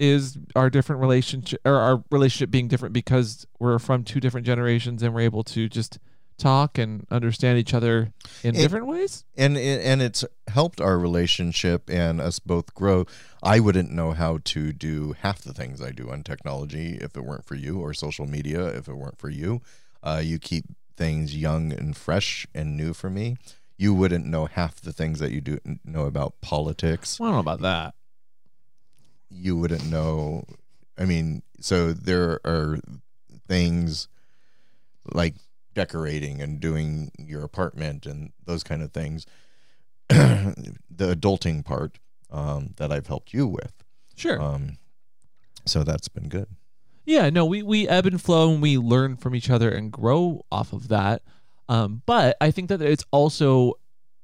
is 0.00 0.36
our 0.56 0.70
different 0.70 1.00
relationship 1.00 1.60
or 1.64 1.74
our 1.76 2.02
relationship 2.10 2.50
being 2.50 2.66
different 2.66 2.92
because 2.92 3.46
we're 3.60 3.78
from 3.78 4.02
two 4.02 4.18
different 4.18 4.46
generations 4.46 5.02
and 5.02 5.14
we're 5.14 5.20
able 5.20 5.44
to 5.44 5.68
just 5.68 5.98
talk 6.38 6.78
and 6.78 7.06
understand 7.10 7.58
each 7.58 7.74
other 7.74 8.10
in 8.42 8.54
It- 8.56 8.60
different 8.60 8.86
ways. 8.86 9.24
and 9.36 9.58
and 9.58 10.00
it's 10.00 10.24
helped 10.48 10.80
our 10.80 10.98
relationship 10.98 11.90
and 11.90 12.18
us 12.18 12.38
both 12.38 12.74
grow. 12.74 13.04
I 13.42 13.60
wouldn't 13.60 13.90
know 13.92 14.12
how 14.12 14.38
to 14.44 14.72
do 14.72 15.14
half 15.20 15.42
the 15.42 15.52
things 15.52 15.82
I 15.82 15.90
do 15.90 16.10
on 16.10 16.22
technology 16.22 16.96
if 16.98 17.14
it 17.14 17.24
weren't 17.26 17.44
for 17.44 17.56
you, 17.56 17.78
or 17.80 17.92
social 17.92 18.26
media 18.26 18.66
if 18.68 18.88
it 18.88 18.94
weren't 18.94 19.18
for 19.18 19.28
you. 19.28 19.60
Uh, 20.02 20.22
you 20.24 20.38
keep 20.38 20.64
things 20.96 21.36
young 21.36 21.72
and 21.74 21.94
fresh 21.94 22.46
and 22.54 22.74
new 22.74 22.94
for 22.94 23.10
me. 23.10 23.36
You 23.76 23.92
wouldn't 23.92 24.24
know 24.24 24.46
half 24.46 24.80
the 24.80 24.92
things 24.94 25.18
that 25.18 25.32
you 25.32 25.42
do 25.42 25.58
know 25.84 26.06
about 26.06 26.40
politics. 26.40 27.18
I 27.20 27.24
don't 27.24 27.34
know 27.34 27.38
about 27.40 27.60
that. 27.60 27.94
You 29.30 29.56
wouldn't 29.56 29.90
know. 29.90 30.44
I 30.98 31.04
mean, 31.04 31.42
so 31.60 31.92
there 31.92 32.40
are 32.44 32.78
things 33.48 34.08
like 35.12 35.34
decorating 35.74 36.40
and 36.40 36.60
doing 36.60 37.10
your 37.18 37.42
apartment 37.42 38.06
and 38.06 38.32
those 38.44 38.62
kind 38.62 38.82
of 38.82 38.92
things. 38.92 39.26
the 40.08 40.74
adulting 41.14 41.64
part 41.64 41.98
um, 42.30 42.74
that 42.76 42.90
I've 42.90 43.06
helped 43.06 43.32
you 43.32 43.46
with. 43.46 43.72
Sure. 44.16 44.40
Um, 44.40 44.78
so 45.64 45.84
that's 45.84 46.08
been 46.08 46.28
good. 46.28 46.48
Yeah, 47.06 47.30
no, 47.30 47.44
we 47.44 47.62
we 47.62 47.88
ebb 47.88 48.06
and 48.06 48.20
flow 48.20 48.52
and 48.52 48.62
we 48.62 48.78
learn 48.78 49.16
from 49.16 49.34
each 49.34 49.50
other 49.50 49.70
and 49.70 49.90
grow 49.90 50.44
off 50.50 50.72
of 50.72 50.88
that. 50.88 51.22
Um, 51.68 52.02
but 52.06 52.36
I 52.40 52.50
think 52.50 52.68
that 52.68 52.82
it's 52.82 53.04
also 53.10 53.74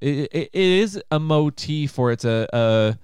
it, 0.01 0.29
it, 0.33 0.51
is 0.53 1.01
a 1.11 1.19
motif 1.19 1.99
or 1.99 2.13
it's 2.13 2.25
a, 2.25 2.49
a 2.53 2.99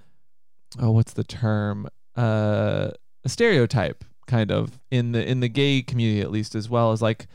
oh 0.79 0.91
what's 0.91 1.13
the 1.13 1.25
term 1.25 1.89
uh, 2.17 2.91
a 3.25 3.29
stereotype 3.29 4.05
kind 4.27 4.51
of 4.51 4.79
in 4.91 5.13
the 5.13 5.27
in 5.27 5.41
the 5.41 5.49
gay 5.49 5.83
community 5.83 6.21
at 6.21 6.31
least 6.31 6.55
as 6.55 6.69
well 6.69 6.93
as 6.93 7.03
like 7.03 7.27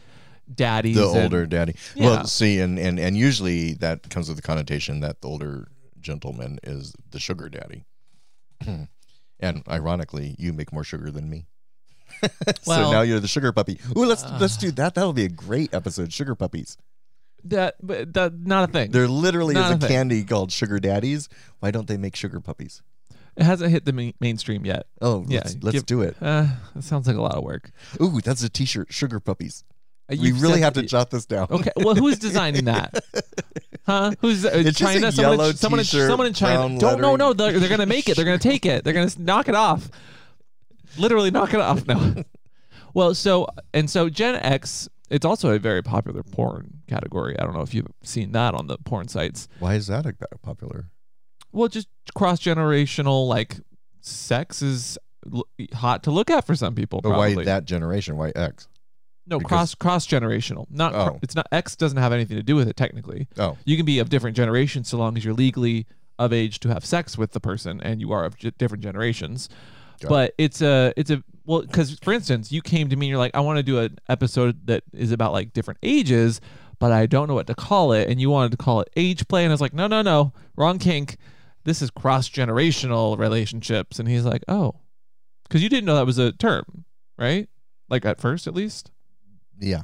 daddies 0.53 0.95
The 0.95 1.07
and- 1.09 1.17
older 1.23 1.45
daddy. 1.45 1.75
Yeah. 1.95 2.05
Well, 2.05 2.25
see, 2.27 2.59
and, 2.59 2.79
and 2.79 2.99
and 2.99 3.17
usually 3.17 3.73
that 3.75 4.09
comes 4.09 4.27
with 4.29 4.37
the 4.37 4.41
connotation 4.41 5.01
that 5.01 5.21
the 5.21 5.27
older 5.27 5.67
gentleman 5.99 6.59
is 6.63 6.93
the 7.11 7.19
sugar 7.19 7.49
daddy. 7.49 7.85
And 9.39 9.61
ironically, 9.69 10.35
you 10.39 10.51
make 10.51 10.73
more 10.73 10.83
sugar 10.83 11.11
than 11.11 11.29
me. 11.29 11.45
so 12.63 12.91
now 12.91 13.01
you're 13.01 13.19
the 13.19 13.27
sugar 13.27 13.51
puppy. 13.51 13.79
Ooh, 13.95 14.03
let's 14.05 14.23
let's 14.39 14.57
do 14.57 14.71
that. 14.71 14.95
That'll 14.95 15.13
be 15.13 15.25
a 15.25 15.29
great 15.29 15.75
episode. 15.75 16.11
Sugar 16.11 16.33
puppies. 16.33 16.75
That, 17.43 17.75
but 17.81 18.15
that 18.15 18.33
not 18.39 18.67
a 18.69 18.71
thing. 18.71 18.89
There 18.89 19.07
literally 19.07 19.53
Not 19.53 19.77
is 19.77 19.83
a 19.83 19.85
a 19.85 19.89
candy 19.89 20.23
called 20.23 20.51
sugar 20.51 20.79
daddies. 20.79 21.29
Why 21.59 21.69
don't 21.69 21.87
they 21.87 21.97
make 21.97 22.15
sugar 22.15 22.39
puppies? 22.41 22.81
It 23.37 23.43
hasn't 23.43 23.71
hit 23.71 23.85
the 23.85 23.93
main, 23.93 24.13
mainstream 24.19 24.65
yet. 24.65 24.87
Oh, 25.01 25.23
Yeah, 25.27 25.41
let's, 25.45 25.57
let's 25.61 25.73
give- 25.75 25.85
do 25.85 26.01
it. 26.01 26.17
Uh, 26.21 26.47
that 26.75 26.83
sounds 26.83 27.07
like 27.07 27.15
a 27.15 27.21
lot 27.21 27.35
of 27.35 27.43
work. 27.43 27.71
Ooh, 28.01 28.19
that's 28.21 28.43
a 28.43 28.49
T-shirt. 28.49 28.91
Sugar 28.91 29.19
puppies. 29.19 29.63
Uh, 30.09 30.15
We 30.19 30.29
you've 30.29 30.41
really 30.41 30.55
said- 30.55 30.63
have 30.63 30.73
to 30.73 30.81
jot 30.83 31.11
this 31.11 31.25
down. 31.25 31.47
Okay, 31.51 31.71
well, 31.77 31.93
who's 31.95 32.17
designing 32.27 32.65
that? 32.65 33.03
Huh? 33.85 34.11
Who's 34.21 34.43
uh, 34.43 34.49
It's 34.53 34.77
just 34.77 34.81
a 34.81 34.83
China? 34.99 35.11
Someone, 35.11 35.37
yellow 35.37 35.49
in, 35.51 35.55
someone, 35.55 35.79
in, 35.79 35.85
t-shirt, 35.85 36.09
someone 36.09 36.27
in 36.27 36.33
China. 36.33 36.57
brown 36.59 36.77
Don't 36.77 36.99
no 37.01 37.15
no. 37.15 37.33
They're, 37.33 37.59
they're 37.59 37.69
gonna 37.69 37.85
make 37.85 38.09
it. 38.09 38.15
They're 38.17 38.25
gonna 38.25 38.37
take 38.37 38.65
it. 38.65 38.83
They're 38.83 38.93
gonna 38.93 39.05
s- 39.05 39.17
knock 39.17 39.47
it 39.47 39.55
off. 39.55 39.89
Literally 40.97 41.31
knock 41.31 41.53
it 41.53 41.59
off. 41.59 41.85
No. 41.87 42.23
well, 42.93 43.13
so 43.13 43.47
and 43.73 43.89
so 43.89 44.09
Gen 44.09 44.35
X. 44.35 44.89
It's 45.09 45.25
also 45.25 45.51
a 45.53 45.59
very 45.59 45.81
popular 45.81 46.21
porn 46.21 46.81
category. 46.87 47.39
I 47.39 47.43
don't 47.45 47.53
know 47.53 47.61
if 47.61 47.73
you've 47.73 47.87
seen 48.03 48.33
that 48.33 48.53
on 48.53 48.67
the 48.67 48.77
porn 48.79 49.07
sites. 49.07 49.47
Why 49.59 49.75
is 49.75 49.87
that 49.87 50.05
a- 50.05 50.15
popular? 50.43 50.89
Well, 51.57 51.67
just 51.67 51.87
cross 52.15 52.39
generational 52.39 53.27
like 53.27 53.57
sex 54.01 54.61
is 54.61 54.97
l- 55.33 55.47
hot 55.73 56.03
to 56.03 56.11
look 56.11 56.29
at 56.29 56.45
for 56.45 56.55
some 56.55 56.75
people. 56.75 57.01
But 57.01 57.09
Probably. 57.09 57.35
why 57.37 57.43
that 57.45 57.65
generation? 57.65 58.15
Why 58.17 58.31
X? 58.35 58.67
No, 59.25 59.39
Because- 59.39 59.49
cross 59.49 59.75
cross 59.75 60.07
generational. 60.07 60.67
Not 60.69 60.93
cr- 60.93 60.99
Oh. 60.99 61.19
it's 61.21 61.35
not 61.35 61.47
X 61.51 61.75
doesn't 61.75 61.97
have 61.97 62.13
anything 62.13 62.37
to 62.37 62.43
do 62.43 62.55
with 62.55 62.67
it 62.67 62.77
technically. 62.77 63.27
Oh, 63.37 63.57
You 63.65 63.75
can 63.75 63.85
be 63.85 63.99
of 63.99 64.09
different 64.09 64.37
generations 64.37 64.87
so 64.87 64.97
long 64.97 65.17
as 65.17 65.25
you're 65.25 65.33
legally 65.33 65.85
of 66.19 66.31
age 66.31 66.59
to 66.61 66.69
have 66.69 66.85
sex 66.85 67.17
with 67.17 67.31
the 67.31 67.39
person 67.39 67.81
and 67.81 67.99
you 68.01 68.11
are 68.11 68.23
of 68.25 68.37
g- 68.37 68.51
different 68.57 68.83
generations. 68.83 69.49
Got 69.99 70.07
it. 70.07 70.09
but 70.09 70.33
it's 70.37 70.61
a 70.61 70.93
it's 70.95 71.09
a 71.09 71.23
well 71.45 71.63
cuz 71.63 71.97
for 72.03 72.13
instance, 72.13 72.51
you 72.51 72.61
came 72.61 72.87
to 72.89 72.95
me 72.95 73.07
and 73.07 73.09
you're 73.09 73.17
like 73.17 73.35
I 73.35 73.39
want 73.39 73.57
to 73.57 73.63
do 73.63 73.79
an 73.79 73.97
episode 74.07 74.67
that 74.67 74.83
is 74.93 75.11
about 75.11 75.33
like 75.33 75.53
different 75.53 75.79
ages, 75.83 76.39
but 76.79 76.91
I 76.91 77.07
don't 77.07 77.27
know 77.27 77.33
what 77.33 77.47
to 77.47 77.55
call 77.55 77.91
it 77.93 78.07
and 78.07 78.21
you 78.21 78.29
wanted 78.29 78.51
to 78.51 78.57
call 78.57 78.79
it 78.81 78.89
age 78.95 79.27
play 79.27 79.43
and 79.43 79.51
I 79.51 79.55
was 79.55 79.61
like, 79.61 79.73
"No, 79.73 79.87
no, 79.87 80.01
no. 80.03 80.33
Wrong 80.55 80.77
kink. 80.79 81.17
This 81.67 81.83
is 81.83 81.91
cross-generational 81.91 83.19
relationships." 83.19 83.99
And 83.99 84.09
he's 84.09 84.25
like, 84.25 84.43
"Oh." 84.47 84.79
Cuz 85.49 85.61
you 85.61 85.69
didn't 85.69 85.85
know 85.85 85.95
that 85.95 86.05
was 86.05 86.17
a 86.17 86.31
term, 86.31 86.85
right? 87.17 87.47
Like 87.89 88.05
at 88.05 88.19
first 88.19 88.47
at 88.47 88.55
least? 88.55 88.91
yeah. 89.59 89.83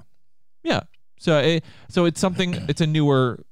Yeah. 0.64 0.82
So 1.20 1.38
it, 1.40 1.64
so 1.90 2.06
it's 2.06 2.20
something 2.20 2.54
it's 2.68 2.82
a 2.82 2.88
newer 2.88 3.46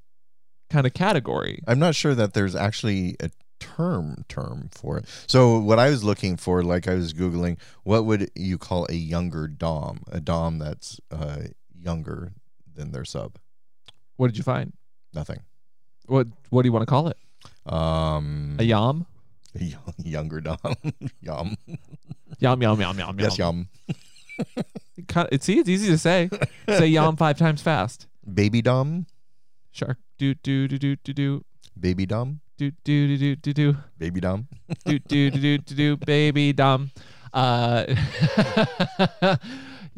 kind 0.70 0.88
of 0.88 0.94
category. 0.94 1.62
I'm 1.68 1.80
not 1.80 1.96
sure 1.96 2.16
that 2.16 2.34
there's 2.34 2.56
actually 2.56 3.16
a 3.20 3.30
term 3.60 4.26
term 4.28 4.70
for 4.72 4.98
it. 4.98 5.06
So 5.28 5.60
what 5.60 5.80
I 5.80 5.90
was 5.90 6.04
looking 6.04 6.36
for, 6.38 6.64
like 6.64 6.88
I 6.88 6.96
was 6.96 7.14
googling, 7.14 7.60
what 7.84 8.06
would 8.06 8.32
you 8.36 8.58
call 8.58 8.88
a 8.90 8.96
younger 8.96 9.48
dom? 9.48 10.04
A 10.12 10.20
dom 10.20 10.58
that's 10.58 11.00
uh, 11.12 11.44
younger 11.74 12.34
than 12.74 12.92
their 12.92 13.06
sub. 13.06 13.38
What 14.18 14.28
did 14.28 14.38
you 14.38 14.44
find? 14.44 14.74
Nothing. 15.14 15.42
What 16.08 16.28
what 16.50 16.64
do 16.64 16.68
you 16.68 16.74
want 16.74 16.84
to 16.84 16.90
call 16.90 17.08
it? 17.08 17.18
Um, 17.66 18.56
A 18.60 18.64
yam? 18.64 19.06
a 19.56 19.64
young- 19.64 19.94
younger 19.98 20.42
dom. 20.42 20.58
yum. 21.22 21.56
Yum 22.40 22.62
yum 22.62 22.80
yum 22.82 22.98
yum 23.00 23.20
Yes, 23.20 23.38
yum. 23.38 23.68
kind 25.08 25.28
of- 25.28 25.34
It's 25.34 25.46
see, 25.46 25.60
it's 25.60 25.70
easy 25.70 25.88
to 25.90 25.98
say. 25.98 26.30
say 26.68 26.88
yum 26.98 27.16
five 27.18 27.38
times 27.38 27.62
fast. 27.62 28.08
Baby 28.34 28.62
dom. 28.62 29.06
Shark 29.72 29.98
do 30.18 30.34
do 30.36 30.68
do 30.68 30.78
do 30.78 30.96
do 30.98 31.14
do 31.14 31.46
Baby 31.80 32.06
dom. 32.06 32.40
do 32.58 32.72
do 32.84 33.18
do 33.18 33.18
do 33.18 33.36
do 33.36 33.54
do 33.54 33.78
Baby 33.98 34.20
dom. 34.22 34.48
do 34.86 35.00
do 35.00 35.30
do 35.32 35.40
do 35.40 35.58
do 35.58 35.76
do 35.76 35.98
baby 35.98 36.54
dumb. 36.54 36.92
Uh, 37.34 37.86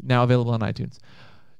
now 0.02 0.22
available 0.22 0.52
on 0.52 0.60
iTunes. 0.60 0.98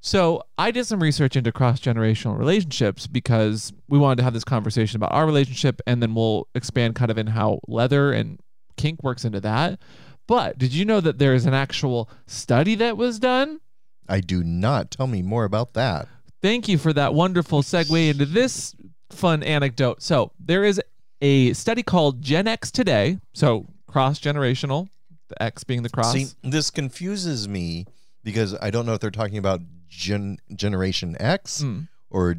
So 0.04 0.42
I 0.58 0.70
did 0.70 0.84
some 0.84 1.02
research 1.02 1.34
into 1.34 1.50
cross 1.50 1.80
generational 1.80 2.38
relationships 2.38 3.06
because 3.06 3.72
we 3.88 3.98
wanted 3.98 4.16
to 4.16 4.24
have 4.24 4.34
this 4.34 4.44
conversation 4.44 4.98
about 4.98 5.12
our 5.12 5.24
relationship, 5.24 5.80
and 5.86 6.02
then 6.02 6.14
we'll 6.14 6.46
expand 6.54 6.94
kind 6.94 7.10
of 7.10 7.16
in 7.16 7.28
how 7.28 7.60
leather 7.68 8.12
and 8.12 8.38
kink 8.76 9.02
works 9.02 9.24
into 9.24 9.40
that. 9.40 9.78
But 10.26 10.58
did 10.58 10.74
you 10.74 10.84
know 10.84 11.00
that 11.00 11.18
there 11.18 11.32
is 11.32 11.46
an 11.46 11.54
actual 11.54 12.10
study 12.26 12.74
that 12.74 12.98
was 12.98 13.18
done? 13.18 13.60
I 14.06 14.20
do 14.20 14.44
not. 14.44 14.90
Tell 14.90 15.06
me 15.06 15.22
more 15.22 15.44
about 15.44 15.72
that. 15.72 16.06
Thank 16.42 16.68
you 16.68 16.76
for 16.76 16.92
that 16.92 17.14
wonderful 17.14 17.62
segue 17.62 18.10
into 18.10 18.26
this 18.26 18.76
fun 19.08 19.42
anecdote. 19.42 20.02
So, 20.02 20.32
there 20.38 20.64
is 20.64 20.82
a 21.22 21.54
study 21.54 21.82
called 21.82 22.20
Gen 22.20 22.46
X 22.46 22.70
Today. 22.70 23.20
So, 23.32 23.64
cross 23.86 24.20
generational, 24.20 24.90
the 25.28 25.42
X 25.42 25.64
being 25.64 25.82
the 25.82 25.88
cross. 25.88 26.12
See, 26.12 26.26
this 26.42 26.70
confuses 26.70 27.48
me 27.48 27.86
because 28.22 28.54
I 28.60 28.70
don't 28.70 28.84
know 28.84 28.92
if 28.92 29.00
they're 29.00 29.10
talking 29.10 29.38
about 29.38 29.60
gen- 29.96 30.38
Generation 30.54 31.16
X 31.20 31.62
Mm. 31.62 31.88
or 32.10 32.36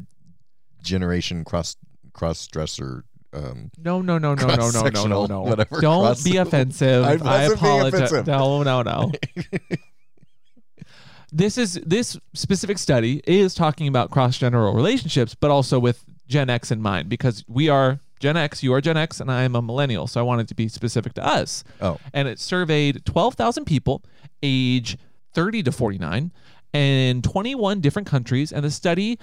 Generation 0.82 1.44
Cross 1.44 1.76
Cross 2.12 2.46
Dresser. 2.48 3.04
Um, 3.32 3.70
No, 3.76 4.00
no, 4.00 4.16
no, 4.18 4.34
no, 4.34 4.46
no, 4.46 4.70
no, 4.70 4.82
no, 4.88 5.04
no, 5.06 5.26
no. 5.26 5.42
whatever, 5.42 5.80
Don't 5.80 6.04
cross- 6.04 6.22
be 6.22 6.36
offensive. 6.38 7.04
I 7.04 7.12
I, 7.22 7.42
apologize. 7.44 7.94
offensive. 8.12 8.26
No, 8.26 8.62
no, 8.62 8.82
no. 8.82 9.12
this 11.32 11.58
is 11.58 11.74
this 11.84 12.16
specific 12.34 12.78
study 12.78 13.20
is 13.26 13.54
talking 13.54 13.88
about 13.88 14.10
cross 14.10 14.38
general 14.38 14.74
relationships, 14.74 15.34
but 15.34 15.50
also 15.50 15.78
with 15.78 16.04
Gen 16.28 16.48
X 16.48 16.70
in 16.70 16.80
mind 16.80 17.08
because 17.08 17.44
we 17.48 17.68
are 17.68 17.98
Gen 18.20 18.36
X, 18.36 18.62
you 18.62 18.72
are 18.72 18.80
Gen 18.80 18.96
X, 18.96 19.20
and 19.20 19.30
I 19.30 19.42
am 19.42 19.54
a 19.54 19.60
millennial, 19.60 20.06
so 20.06 20.18
I 20.20 20.22
wanted 20.22 20.48
to 20.48 20.54
be 20.54 20.68
specific 20.68 21.12
to 21.14 21.26
us. 21.26 21.62
oh, 21.82 21.98
and 22.14 22.28
it 22.28 22.38
surveyed 22.40 23.04
12,000 23.04 23.64
people 23.66 24.02
age 24.42 24.96
30 25.34 25.62
to 25.64 25.72
49 25.72 26.32
in 26.72 27.22
21 27.22 27.80
different 27.80 28.06
countries 28.08 28.52
and 28.52 28.64
the 28.64 28.70
study 28.70 29.18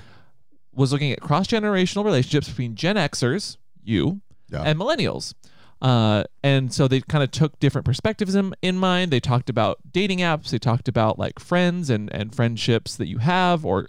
was 0.73 0.91
looking 0.91 1.11
at 1.11 1.21
cross-generational 1.21 2.03
relationships 2.03 2.49
between 2.49 2.75
Gen 2.75 2.95
Xers, 2.95 3.57
you, 3.83 4.21
Yeah. 4.49 4.63
and 4.63 4.79
millennials. 4.79 5.33
Uh, 5.81 6.23
and 6.43 6.73
so 6.73 6.87
they 6.87 7.01
kind 7.01 7.23
of 7.23 7.29
took 7.31 7.59
different 7.59 7.83
perspectives 7.85 8.35
in, 8.35 8.53
in 8.61 8.77
mind. 8.77 9.11
They 9.11 9.19
talked 9.19 9.49
about 9.49 9.79
dating 9.91 10.19
apps. 10.19 10.49
They 10.49 10.57
talked 10.57 10.87
about 10.87 11.19
like 11.19 11.39
friends 11.39 11.89
and, 11.89 12.11
and 12.13 12.33
friendships 12.33 12.95
that 12.95 13.07
you 13.07 13.17
have 13.19 13.65
or 13.65 13.87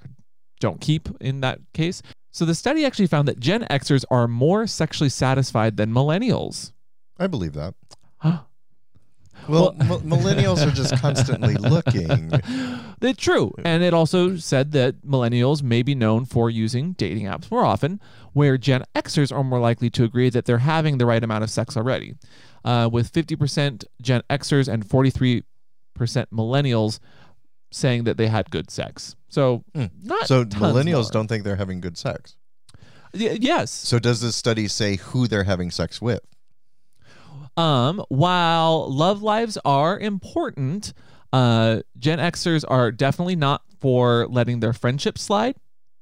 don't 0.61 0.81
keep 0.81 1.09
in 1.21 1.40
that 1.43 1.61
case. 1.73 2.03
So 2.33 2.45
the 2.45 2.55
study 2.57 2.85
actually 2.85 3.07
found 3.07 3.29
that 3.29 3.38
Gen 3.38 3.62
Xers 3.71 4.05
are 4.11 4.27
more 4.27 4.67
sexually 4.67 5.09
satisfied 5.09 5.77
than 5.77 5.93
millennials. 5.93 6.73
I 7.17 7.29
believe 7.29 7.53
that. 7.55 7.75
Huh. 8.19 8.40
Well, 9.49 9.75
mi- 9.75 9.85
millennials 10.17 10.67
are 10.67 10.71
just 10.71 10.97
constantly 11.03 11.55
looking. 11.55 12.33
That's 13.05 13.21
true. 13.23 13.53
And 13.64 13.83
it 13.83 13.93
also 13.93 14.37
said 14.37 14.73
that 14.73 15.03
millennials 15.03 15.62
may 15.62 15.83
be 15.83 15.95
known 15.95 16.25
for 16.25 16.49
using 16.49 16.93
dating 16.95 17.27
apps 17.27 17.51
more 17.51 17.64
often, 17.64 18.01
where 18.33 18.57
Gen 18.57 18.83
Xers 18.95 19.31
are 19.31 19.45
more 19.45 19.61
likely 19.61 19.90
to 19.90 20.05
agree 20.05 20.31
that 20.31 20.47
they're 20.47 20.59
having 20.59 20.97
the 20.97 21.05
right 21.05 21.23
amount 21.23 21.45
of 21.45 21.51
sex 21.51 21.77
already, 21.77 22.14
uh, 22.64 22.88
with 22.90 23.12
50% 23.12 23.85
Gen 24.01 24.23
Xers 24.31 24.73
and 24.73 24.87
43% 24.88 25.43
millennials 26.33 26.99
saying 27.71 28.05
that 28.05 28.17
they 28.17 28.29
had 28.29 28.51
good 28.51 28.71
sex. 28.71 29.17
So, 29.29 29.64
Hmm. 29.75 29.87
not 30.03 30.27
So 30.27 30.45
millennials 30.47 31.03
lower. 31.05 31.11
don't 31.12 31.27
think 31.29 31.45
they're 31.45 31.57
having 31.57 31.81
good 31.83 31.99
sex. 31.99 32.37
Y- 33.12 33.37
yes. 33.40 33.71
So 33.71 33.99
does 33.99 34.21
this 34.23 34.35
study 34.35 34.67
say 34.67 34.97
who 34.97 35.27
they're 35.29 35.45
having 35.45 35.71
sex 35.71 36.01
with? 36.01 36.21
Um, 37.57 38.03
while 38.09 38.90
love 38.90 39.23
lives 39.23 39.59
are 39.64 39.99
important, 39.99 40.93
uh, 41.35 41.81
Gen 41.99 42.20
Xers 42.20 42.64
are 42.68 42.92
definitely 42.92 43.35
not 43.35 43.62
for 43.81 44.29
letting 44.29 44.61
their 44.61 44.73
friendship 44.73 45.18
slide. 45.18 45.57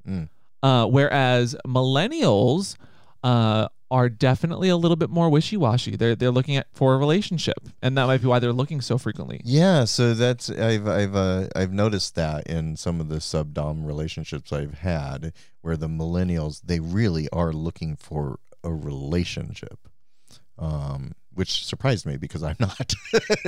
Mm. 0.06 0.28
Uh, 0.62 0.86
whereas 0.86 1.56
millennials 1.66 2.76
uh, 3.24 3.68
are 3.90 4.10
definitely 4.10 4.68
a 4.68 4.76
little 4.76 4.96
bit 4.96 5.08
more 5.08 5.30
wishy 5.30 5.56
washy. 5.56 5.96
They're 5.96 6.14
they're 6.14 6.30
looking 6.30 6.56
at 6.56 6.66
for 6.74 6.94
a 6.94 6.98
relationship, 6.98 7.56
and 7.80 7.96
that 7.96 8.06
might 8.06 8.20
be 8.20 8.26
why 8.26 8.40
they're 8.40 8.52
looking 8.52 8.82
so 8.82 8.98
frequently. 8.98 9.40
Yeah, 9.42 9.84
so 9.84 10.12
that's 10.12 10.50
I've 10.50 10.86
I've 10.86 11.16
uh, 11.16 11.48
I've 11.56 11.72
noticed 11.72 12.14
that 12.16 12.46
in 12.46 12.76
some 12.76 13.00
of 13.00 13.08
the 13.08 13.16
subdom 13.16 13.86
relationships 13.86 14.52
I've 14.52 14.74
had, 14.74 15.32
where 15.62 15.78
the 15.78 15.88
millennials 15.88 16.60
they 16.62 16.78
really 16.78 17.28
are 17.30 17.54
looking 17.54 17.96
for 17.96 18.38
a 18.62 18.70
relationship, 18.70 19.88
um, 20.58 21.12
which 21.34 21.64
surprised 21.66 22.06
me 22.06 22.16
because 22.16 22.42
I'm 22.42 22.56
not, 22.60 22.92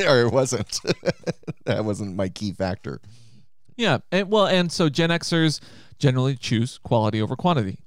or 0.07 0.23
it 0.23 0.33
wasn't. 0.33 0.81
that 1.67 1.85
wasn't 1.85 2.17
my 2.17 2.29
key 2.29 2.53
factor. 2.53 3.01
Yeah, 3.77 3.99
and 4.13 4.31
well, 4.31 4.47
and 4.47 4.71
so 4.71 4.89
Gen 4.89 5.11
Xers 5.11 5.61
generally 5.99 6.37
choose 6.37 6.79
quality 6.79 7.21
over 7.21 7.35
quantity. 7.37 7.79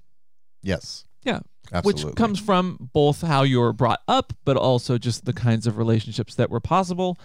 Yes, 0.63 1.05
Yeah, 1.23 1.39
absolutely. 1.71 2.05
which 2.05 2.15
comes 2.15 2.39
from 2.39 2.89
both 2.93 3.21
how 3.21 3.43
you 3.43 3.59
were 3.59 3.71
brought 3.73 4.01
up, 4.07 4.33
but 4.43 4.57
also 4.57 4.97
just 4.97 5.25
the 5.25 5.33
kinds 5.33 5.65
of 5.67 5.77
relationships 5.77 6.35
that 6.35 6.49
were 6.49 6.59
possible. 6.59 7.17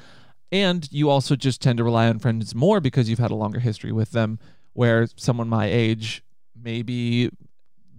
And 0.52 0.86
you 0.92 1.08
also 1.08 1.34
just 1.34 1.60
tend 1.62 1.78
to 1.78 1.84
rely 1.84 2.08
on 2.08 2.18
friends 2.18 2.54
more 2.54 2.80
because 2.80 3.08
you've 3.08 3.18
had 3.18 3.30
a 3.30 3.34
longer 3.34 3.58
history 3.58 3.90
with 3.90 4.10
them, 4.12 4.38
where 4.74 5.08
someone 5.16 5.48
my 5.48 5.66
age 5.66 6.22
may 6.54 6.82
be 6.82 7.30